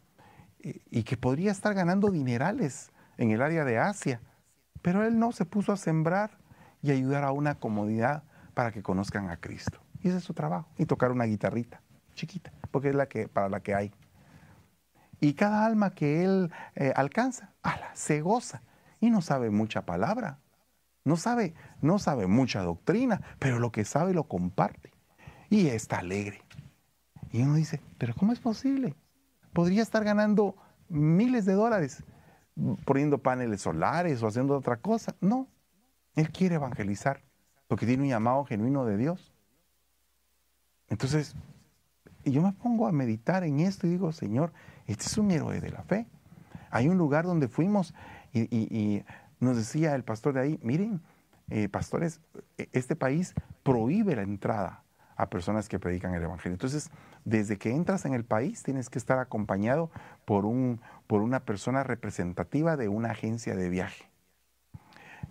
y 0.59 1.03
que 1.03 1.17
podría 1.17 1.51
estar 1.51 1.73
ganando 1.73 2.09
dinerales 2.09 2.91
en 3.17 3.31
el 3.31 3.41
área 3.41 3.65
de 3.65 3.77
Asia, 3.77 4.21
pero 4.85 5.03
él 5.03 5.17
no 5.17 5.31
se 5.31 5.45
puso 5.45 5.71
a 5.71 5.77
sembrar 5.77 6.37
y 6.83 6.91
ayudar 6.91 7.23
a 7.23 7.31
una 7.31 7.55
comunidad 7.55 8.21
para 8.53 8.71
que 8.71 8.83
conozcan 8.83 9.31
a 9.31 9.37
Cristo. 9.37 9.79
Y 10.03 10.09
ese 10.09 10.17
es 10.17 10.23
su 10.23 10.35
trabajo. 10.35 10.69
Y 10.77 10.85
tocar 10.85 11.11
una 11.11 11.23
guitarrita 11.23 11.81
chiquita, 12.13 12.53
porque 12.69 12.89
es 12.89 12.95
la 12.95 13.07
que, 13.07 13.27
para 13.27 13.49
la 13.49 13.61
que 13.61 13.73
hay. 13.73 13.91
Y 15.19 15.33
cada 15.33 15.65
alma 15.65 15.95
que 15.95 16.23
él 16.23 16.51
eh, 16.75 16.93
alcanza, 16.95 17.55
ala, 17.63 17.89
se 17.95 18.21
goza. 18.21 18.61
Y 18.99 19.09
no 19.09 19.23
sabe 19.23 19.49
mucha 19.49 19.87
palabra. 19.87 20.37
No 21.03 21.17
sabe, 21.17 21.55
no 21.81 21.97
sabe 21.97 22.27
mucha 22.27 22.61
doctrina, 22.61 23.21
pero 23.39 23.57
lo 23.57 23.71
que 23.71 23.85
sabe 23.85 24.13
lo 24.13 24.25
comparte. 24.25 24.93
Y 25.49 25.65
está 25.65 25.97
alegre. 25.97 26.43
Y 27.31 27.41
uno 27.41 27.55
dice, 27.55 27.81
pero 27.97 28.13
¿cómo 28.13 28.33
es 28.33 28.39
posible? 28.39 28.93
Podría 29.51 29.81
estar 29.81 30.03
ganando 30.03 30.55
miles 30.89 31.45
de 31.45 31.53
dólares 31.53 32.03
poniendo 32.85 33.19
paneles 33.19 33.61
solares 33.61 34.21
o 34.23 34.27
haciendo 34.27 34.57
otra 34.57 34.77
cosa. 34.77 35.15
No, 35.21 35.47
él 36.15 36.31
quiere 36.31 36.55
evangelizar 36.55 37.23
porque 37.67 37.85
tiene 37.85 38.03
un 38.03 38.09
llamado 38.09 38.45
genuino 38.45 38.85
de 38.85 38.97
Dios. 38.97 39.33
Entonces, 40.87 41.35
yo 42.23 42.41
me 42.41 42.53
pongo 42.53 42.87
a 42.87 42.91
meditar 42.91 43.43
en 43.43 43.59
esto 43.59 43.87
y 43.87 43.91
digo, 43.91 44.11
Señor, 44.11 44.53
este 44.87 45.05
es 45.05 45.17
un 45.17 45.31
héroe 45.31 45.59
de 45.59 45.69
la 45.69 45.83
fe. 45.83 46.07
Hay 46.69 46.87
un 46.87 46.97
lugar 46.97 47.25
donde 47.25 47.47
fuimos 47.47 47.93
y, 48.33 49.03
nos 49.39 49.57
decía 49.57 49.95
el 49.95 50.03
pastor 50.03 50.33
de 50.33 50.39
ahí, 50.39 50.59
miren, 50.63 51.01
eh, 51.49 51.69
pastores, 51.69 52.21
e, 52.57 52.69
este 52.71 52.95
país 52.95 53.33
prohíbe 53.63 54.15
la 54.15 54.23
entrada 54.23 54.84
a 55.15 55.29
personas 55.29 55.69
que 55.69 55.79
predican 55.79 56.13
el 56.13 56.23
Evangelio. 56.23 56.53
Entonces, 56.53 56.89
desde 57.23 57.57
que 57.57 57.71
entras 57.71 58.05
en 58.05 58.13
el 58.13 58.25
país, 58.25 58.63
tienes 58.63 58.89
que 58.89 58.99
estar 58.99 59.19
acompañado 59.19 59.89
por, 60.25 60.45
un, 60.45 60.81
por 61.07 61.21
una 61.21 61.41
persona 61.41 61.83
representativa 61.83 62.77
de 62.77 62.87
una 62.87 63.11
agencia 63.11 63.55
de 63.55 63.69
viaje 63.69 64.05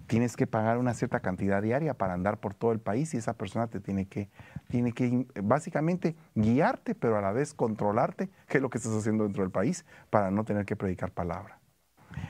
tienes 0.06 0.36
que 0.36 0.46
pagar 0.46 0.78
una 0.78 0.94
cierta 0.94 1.20
cantidad 1.20 1.62
diaria 1.62 1.94
para 1.94 2.14
andar 2.14 2.38
por 2.38 2.54
todo 2.54 2.72
el 2.72 2.80
país 2.80 3.14
y 3.14 3.16
esa 3.16 3.34
persona 3.34 3.68
te 3.68 3.80
tiene 3.80 4.06
que, 4.06 4.30
tiene 4.68 4.92
que 4.92 5.26
básicamente 5.42 6.16
guiarte, 6.34 6.94
pero 6.94 7.16
a 7.16 7.20
la 7.20 7.32
vez 7.32 7.54
controlarte 7.54 8.28
qué 8.48 8.58
es 8.58 8.62
lo 8.62 8.70
que 8.70 8.78
estás 8.78 8.92
haciendo 8.92 9.24
dentro 9.24 9.42
del 9.42 9.50
país 9.50 9.84
para 10.10 10.30
no 10.30 10.44
tener 10.44 10.64
que 10.64 10.76
predicar 10.76 11.10
palabra. 11.10 11.58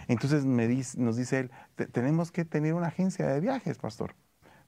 Entonces 0.08 0.44
me 0.44 0.68
nos 0.96 1.16
dice 1.16 1.40
él, 1.40 1.50
tenemos 1.92 2.32
que 2.32 2.44
tener 2.44 2.74
una 2.74 2.88
agencia 2.88 3.26
de 3.26 3.40
viajes, 3.40 3.78
pastor. 3.78 4.14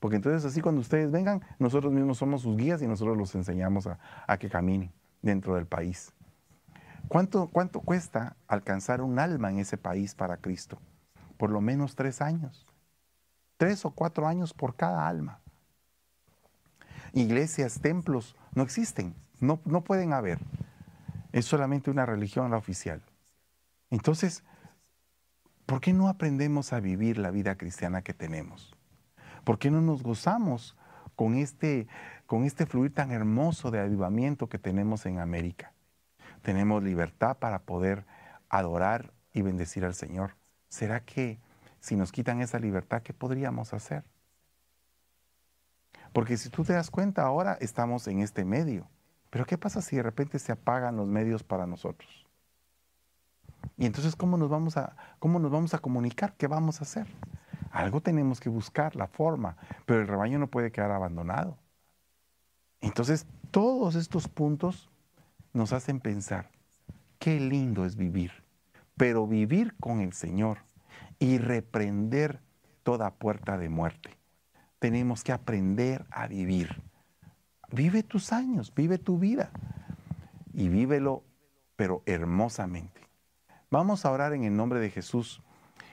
Porque 0.06 0.14
entonces 0.14 0.44
así 0.44 0.60
cuando 0.60 0.80
ustedes 0.80 1.10
vengan, 1.10 1.42
nosotros 1.58 1.92
mismos 1.92 2.18
somos 2.18 2.42
sus 2.42 2.56
guías 2.56 2.80
y 2.80 2.86
nosotros 2.86 3.16
los 3.16 3.34
enseñamos 3.34 3.88
a, 3.88 4.38
que 4.38 4.48
caminen 4.48 4.92
dentro 5.20 5.56
del 5.56 5.66
país. 5.66 6.12
¿Cuánto, 7.08 7.48
¿Cuánto 7.48 7.80
cuesta 7.80 8.36
alcanzar 8.46 9.02
un 9.02 9.18
alma 9.18 9.50
en 9.50 9.58
ese 9.58 9.76
país 9.76 10.14
para 10.14 10.36
Cristo? 10.36 10.78
Por 11.36 11.50
lo 11.50 11.60
menos 11.60 11.96
tres 11.96 12.22
años 12.22 12.68
tres 13.56 13.84
o 13.84 13.90
cuatro 13.90 14.28
años 14.28 14.54
por 14.54 14.76
cada 14.76 15.08
alma. 15.08 15.40
Iglesias, 17.12 17.80
templos, 17.80 18.36
no 18.54 18.62
existen, 18.62 19.12
no, 19.40 19.60
no 19.64 19.82
pueden 19.82 20.12
haber. 20.12 20.38
Es 21.32 21.46
solamente 21.46 21.90
una 21.90 22.06
religión 22.06 22.50
la 22.52 22.58
oficial. 22.58 23.02
Entonces, 23.90 24.44
¿por 25.64 25.80
qué 25.80 25.92
no 25.92 26.08
aprendemos 26.08 26.72
a 26.72 26.78
vivir 26.78 27.18
la 27.18 27.32
vida 27.32 27.56
cristiana 27.56 28.02
que 28.02 28.14
tenemos? 28.14 28.75
¿Por 29.46 29.60
qué 29.60 29.70
no 29.70 29.80
nos 29.80 30.02
gozamos 30.02 30.74
con 31.14 31.36
este, 31.36 31.86
con 32.26 32.42
este 32.42 32.66
fluir 32.66 32.92
tan 32.92 33.12
hermoso 33.12 33.70
de 33.70 33.78
avivamiento 33.78 34.48
que 34.48 34.58
tenemos 34.58 35.06
en 35.06 35.20
América? 35.20 35.72
Tenemos 36.42 36.82
libertad 36.82 37.36
para 37.36 37.60
poder 37.60 38.04
adorar 38.48 39.12
y 39.32 39.42
bendecir 39.42 39.84
al 39.84 39.94
Señor. 39.94 40.34
¿Será 40.68 40.98
que 40.98 41.38
si 41.78 41.94
nos 41.94 42.10
quitan 42.10 42.40
esa 42.40 42.58
libertad, 42.58 43.02
¿qué 43.02 43.14
podríamos 43.14 43.72
hacer? 43.72 44.02
Porque 46.12 46.38
si 46.38 46.50
tú 46.50 46.64
te 46.64 46.72
das 46.72 46.90
cuenta, 46.90 47.22
ahora 47.22 47.56
estamos 47.60 48.08
en 48.08 48.22
este 48.22 48.44
medio. 48.44 48.88
Pero 49.30 49.46
¿qué 49.46 49.56
pasa 49.56 49.80
si 49.80 49.94
de 49.94 50.02
repente 50.02 50.40
se 50.40 50.50
apagan 50.50 50.96
los 50.96 51.06
medios 51.06 51.44
para 51.44 51.68
nosotros? 51.68 52.26
Y 53.76 53.86
entonces, 53.86 54.16
¿cómo 54.16 54.38
nos 54.38 54.50
vamos 54.50 54.76
a, 54.76 54.96
cómo 55.20 55.38
nos 55.38 55.52
vamos 55.52 55.72
a 55.72 55.78
comunicar? 55.78 56.34
¿Qué 56.36 56.48
vamos 56.48 56.80
a 56.80 56.82
hacer? 56.82 57.06
Algo 57.76 58.00
tenemos 58.00 58.40
que 58.40 58.48
buscar, 58.48 58.96
la 58.96 59.06
forma, 59.06 59.58
pero 59.84 60.00
el 60.00 60.08
rebaño 60.08 60.38
no 60.38 60.46
puede 60.46 60.72
quedar 60.72 60.92
abandonado. 60.92 61.58
Entonces, 62.80 63.26
todos 63.50 63.96
estos 63.96 64.28
puntos 64.28 64.88
nos 65.52 65.74
hacen 65.74 66.00
pensar, 66.00 66.48
qué 67.18 67.38
lindo 67.38 67.84
es 67.84 67.96
vivir, 67.96 68.32
pero 68.96 69.26
vivir 69.26 69.76
con 69.78 70.00
el 70.00 70.14
Señor 70.14 70.60
y 71.18 71.36
reprender 71.36 72.40
toda 72.82 73.12
puerta 73.16 73.58
de 73.58 73.68
muerte. 73.68 74.16
Tenemos 74.78 75.22
que 75.22 75.32
aprender 75.32 76.06
a 76.10 76.28
vivir. 76.28 76.82
Vive 77.70 78.02
tus 78.02 78.32
años, 78.32 78.72
vive 78.74 78.96
tu 78.96 79.18
vida 79.18 79.50
y 80.54 80.70
vívelo, 80.70 81.24
pero 81.76 82.02
hermosamente. 82.06 83.02
Vamos 83.70 84.06
a 84.06 84.12
orar 84.12 84.32
en 84.32 84.44
el 84.44 84.56
nombre 84.56 84.80
de 84.80 84.88
Jesús. 84.88 85.42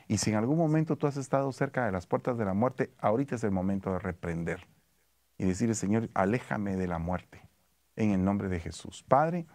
Y 0.08 0.18
si 0.18 0.32
en 0.32 0.36
algún 0.38 0.58
momento 0.58 0.98
tú 0.98 1.08
has 1.08 1.18
estado 1.18 1.52
cerca 1.52 1.86
de 1.86 1.92
las 1.92 2.08
puertas 2.08 2.38
de 2.38 2.46
la 2.46 2.54
muerte, 2.54 2.94
ahorita 3.00 3.36
es 3.36 3.44
el 3.44 3.52
momento 3.52 3.92
de 3.92 4.00
reprender 4.00 4.68
y 5.38 5.46
decirle, 5.46 5.76
Señor, 5.76 6.10
aléjame 6.14 6.76
de 6.76 6.88
la 6.88 7.00
muerte, 7.00 7.42
en 7.96 8.12
el 8.12 8.24
nombre 8.24 8.50
de 8.50 8.60
Jesús. 8.60 9.04
Padre, 9.08 9.46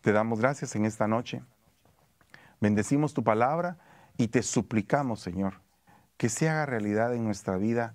te 0.00 0.12
damos 0.12 0.40
gracias 0.40 0.74
en 0.76 0.84
esta 0.84 1.06
noche. 1.06 1.42
Bendecimos 2.60 3.14
tu 3.14 3.22
palabra 3.22 3.78
y 4.16 4.28
te 4.28 4.42
suplicamos, 4.42 5.20
Señor, 5.20 5.60
que 6.16 6.28
se 6.28 6.48
haga 6.48 6.66
realidad 6.66 7.14
en 7.14 7.24
nuestra 7.24 7.56
vida 7.56 7.94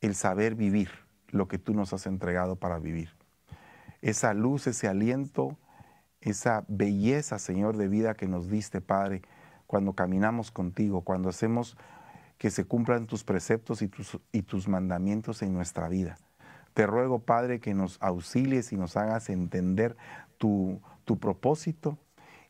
el 0.00 0.14
saber 0.14 0.54
vivir 0.54 0.90
lo 1.28 1.48
que 1.48 1.58
tú 1.58 1.74
nos 1.74 1.92
has 1.92 2.06
entregado 2.06 2.56
para 2.56 2.78
vivir. 2.78 3.10
Esa 4.00 4.32
luz, 4.34 4.66
ese 4.66 4.86
aliento, 4.86 5.58
esa 6.20 6.64
belleza, 6.68 7.38
Señor, 7.38 7.76
de 7.76 7.88
vida 7.88 8.14
que 8.14 8.28
nos 8.28 8.48
diste, 8.48 8.80
Padre, 8.80 9.22
cuando 9.68 9.92
caminamos 9.92 10.50
contigo, 10.50 11.02
cuando 11.02 11.28
hacemos 11.28 11.76
que 12.38 12.50
se 12.50 12.64
cumplan 12.64 13.06
tus 13.06 13.22
preceptos 13.22 13.82
y 13.82 13.88
tus, 14.42 14.68
mandamientos 14.68 15.42
en 15.42 15.52
nuestra 15.52 15.88
vida. 15.88 16.18
Te 16.74 16.86
ruego, 16.86 17.20
Padre, 17.20 17.60
que 17.60 17.74
nos 17.74 17.98
auxilies 18.00 18.72
y 18.72 18.76
nos 18.76 18.96
hagas 18.96 19.28
entender 19.28 19.96
tu, 20.38 20.80
tu 21.04 21.18
propósito, 21.18 21.98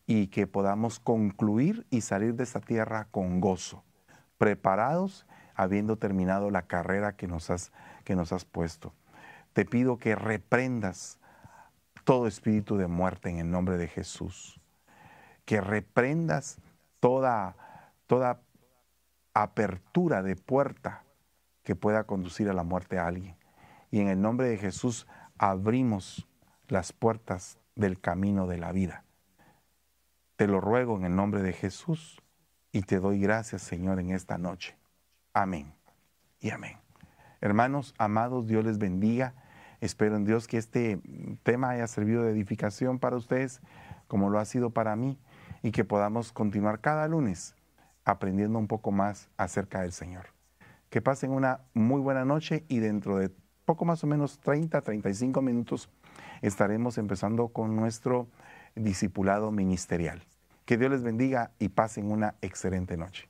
y 0.08 0.28
que 0.28 0.46
podamos 0.46 1.00
concluir 1.00 1.86
y 1.90 2.00
salir 2.00 2.34
de 2.34 2.42
esta 2.42 2.60
tierra 2.60 3.08
con 3.10 3.42
gozo, 3.42 3.84
preparados 4.38 5.26
habiendo 5.54 5.98
terminado 5.98 6.50
la 6.50 6.62
carrera 6.62 7.14
que 7.14 7.28
nos 7.28 7.50
has, 7.50 7.72
que 8.04 8.16
nos 8.16 8.32
has 8.32 8.46
puesto. 8.46 8.94
Te 9.52 9.66
pido 9.66 9.98
que 9.98 10.14
reprendas 10.14 11.18
todo 12.04 12.26
espíritu 12.26 12.78
de 12.78 12.86
muerte 12.86 13.28
en 13.28 13.38
el 13.38 13.50
nombre 13.50 13.76
de 13.76 13.86
Jesús, 13.86 14.62
que 15.44 15.60
reprendas 15.60 16.58
toda, 17.00 17.56
toda 18.06 18.40
apertura 19.34 20.22
de 20.22 20.36
puerta 20.36 21.04
que 21.62 21.76
pueda 21.76 22.04
conducir 22.04 22.48
a 22.48 22.54
la 22.54 22.64
muerte 22.64 22.98
a 22.98 23.06
alguien. 23.06 23.36
Y 23.90 24.00
en 24.00 24.08
el 24.08 24.20
nombre 24.20 24.48
de 24.48 24.56
Jesús 24.58 25.06
abrimos 25.38 26.26
las 26.68 26.92
puertas 26.92 27.58
del 27.74 28.00
camino 28.00 28.46
de 28.46 28.58
la 28.58 28.72
vida 28.72 29.04
te 30.38 30.46
lo 30.46 30.60
ruego 30.60 30.96
en 30.96 31.04
el 31.04 31.16
nombre 31.16 31.42
de 31.42 31.52
Jesús 31.52 32.22
y 32.70 32.82
te 32.82 33.00
doy 33.00 33.18
gracias, 33.18 33.60
Señor, 33.60 33.98
en 33.98 34.12
esta 34.12 34.38
noche. 34.38 34.76
Amén. 35.32 35.74
y 36.38 36.50
amén. 36.50 36.78
Hermanos, 37.40 37.92
amados, 37.98 38.46
Dios 38.46 38.64
les 38.64 38.78
bendiga. 38.78 39.34
Espero 39.80 40.14
en 40.14 40.24
Dios 40.24 40.46
que 40.46 40.56
este 40.56 41.00
tema 41.42 41.70
haya 41.70 41.88
servido 41.88 42.22
de 42.22 42.30
edificación 42.30 43.00
para 43.00 43.16
ustedes, 43.16 43.60
como 44.06 44.30
lo 44.30 44.38
ha 44.38 44.44
sido 44.44 44.70
para 44.70 44.94
mí, 44.94 45.18
y 45.62 45.70
que 45.70 45.84
podamos 45.84 46.32
continuar 46.32 46.80
cada 46.80 47.08
lunes 47.08 47.54
aprendiendo 48.04 48.58
un 48.58 48.66
poco 48.66 48.90
más 48.90 49.28
acerca 49.36 49.82
del 49.82 49.92
Señor. 49.92 50.26
Que 50.90 51.02
pasen 51.02 51.30
una 51.30 51.60
muy 51.74 52.00
buena 52.00 52.24
noche 52.24 52.64
y 52.68 52.78
dentro 52.78 53.18
de 53.18 53.30
poco 53.64 53.84
más 53.84 54.02
o 54.02 54.06
menos 54.06 54.38
30, 54.40 54.80
35 54.80 55.42
minutos 55.42 55.90
estaremos 56.40 56.96
empezando 56.96 57.48
con 57.48 57.76
nuestro 57.76 58.28
discipulado 58.74 59.50
ministerial. 59.50 60.22
Que 60.64 60.78
Dios 60.78 60.90
les 60.90 61.02
bendiga 61.02 61.52
y 61.58 61.68
pasen 61.68 62.10
una 62.10 62.34
excelente 62.40 62.96
noche. 62.96 63.28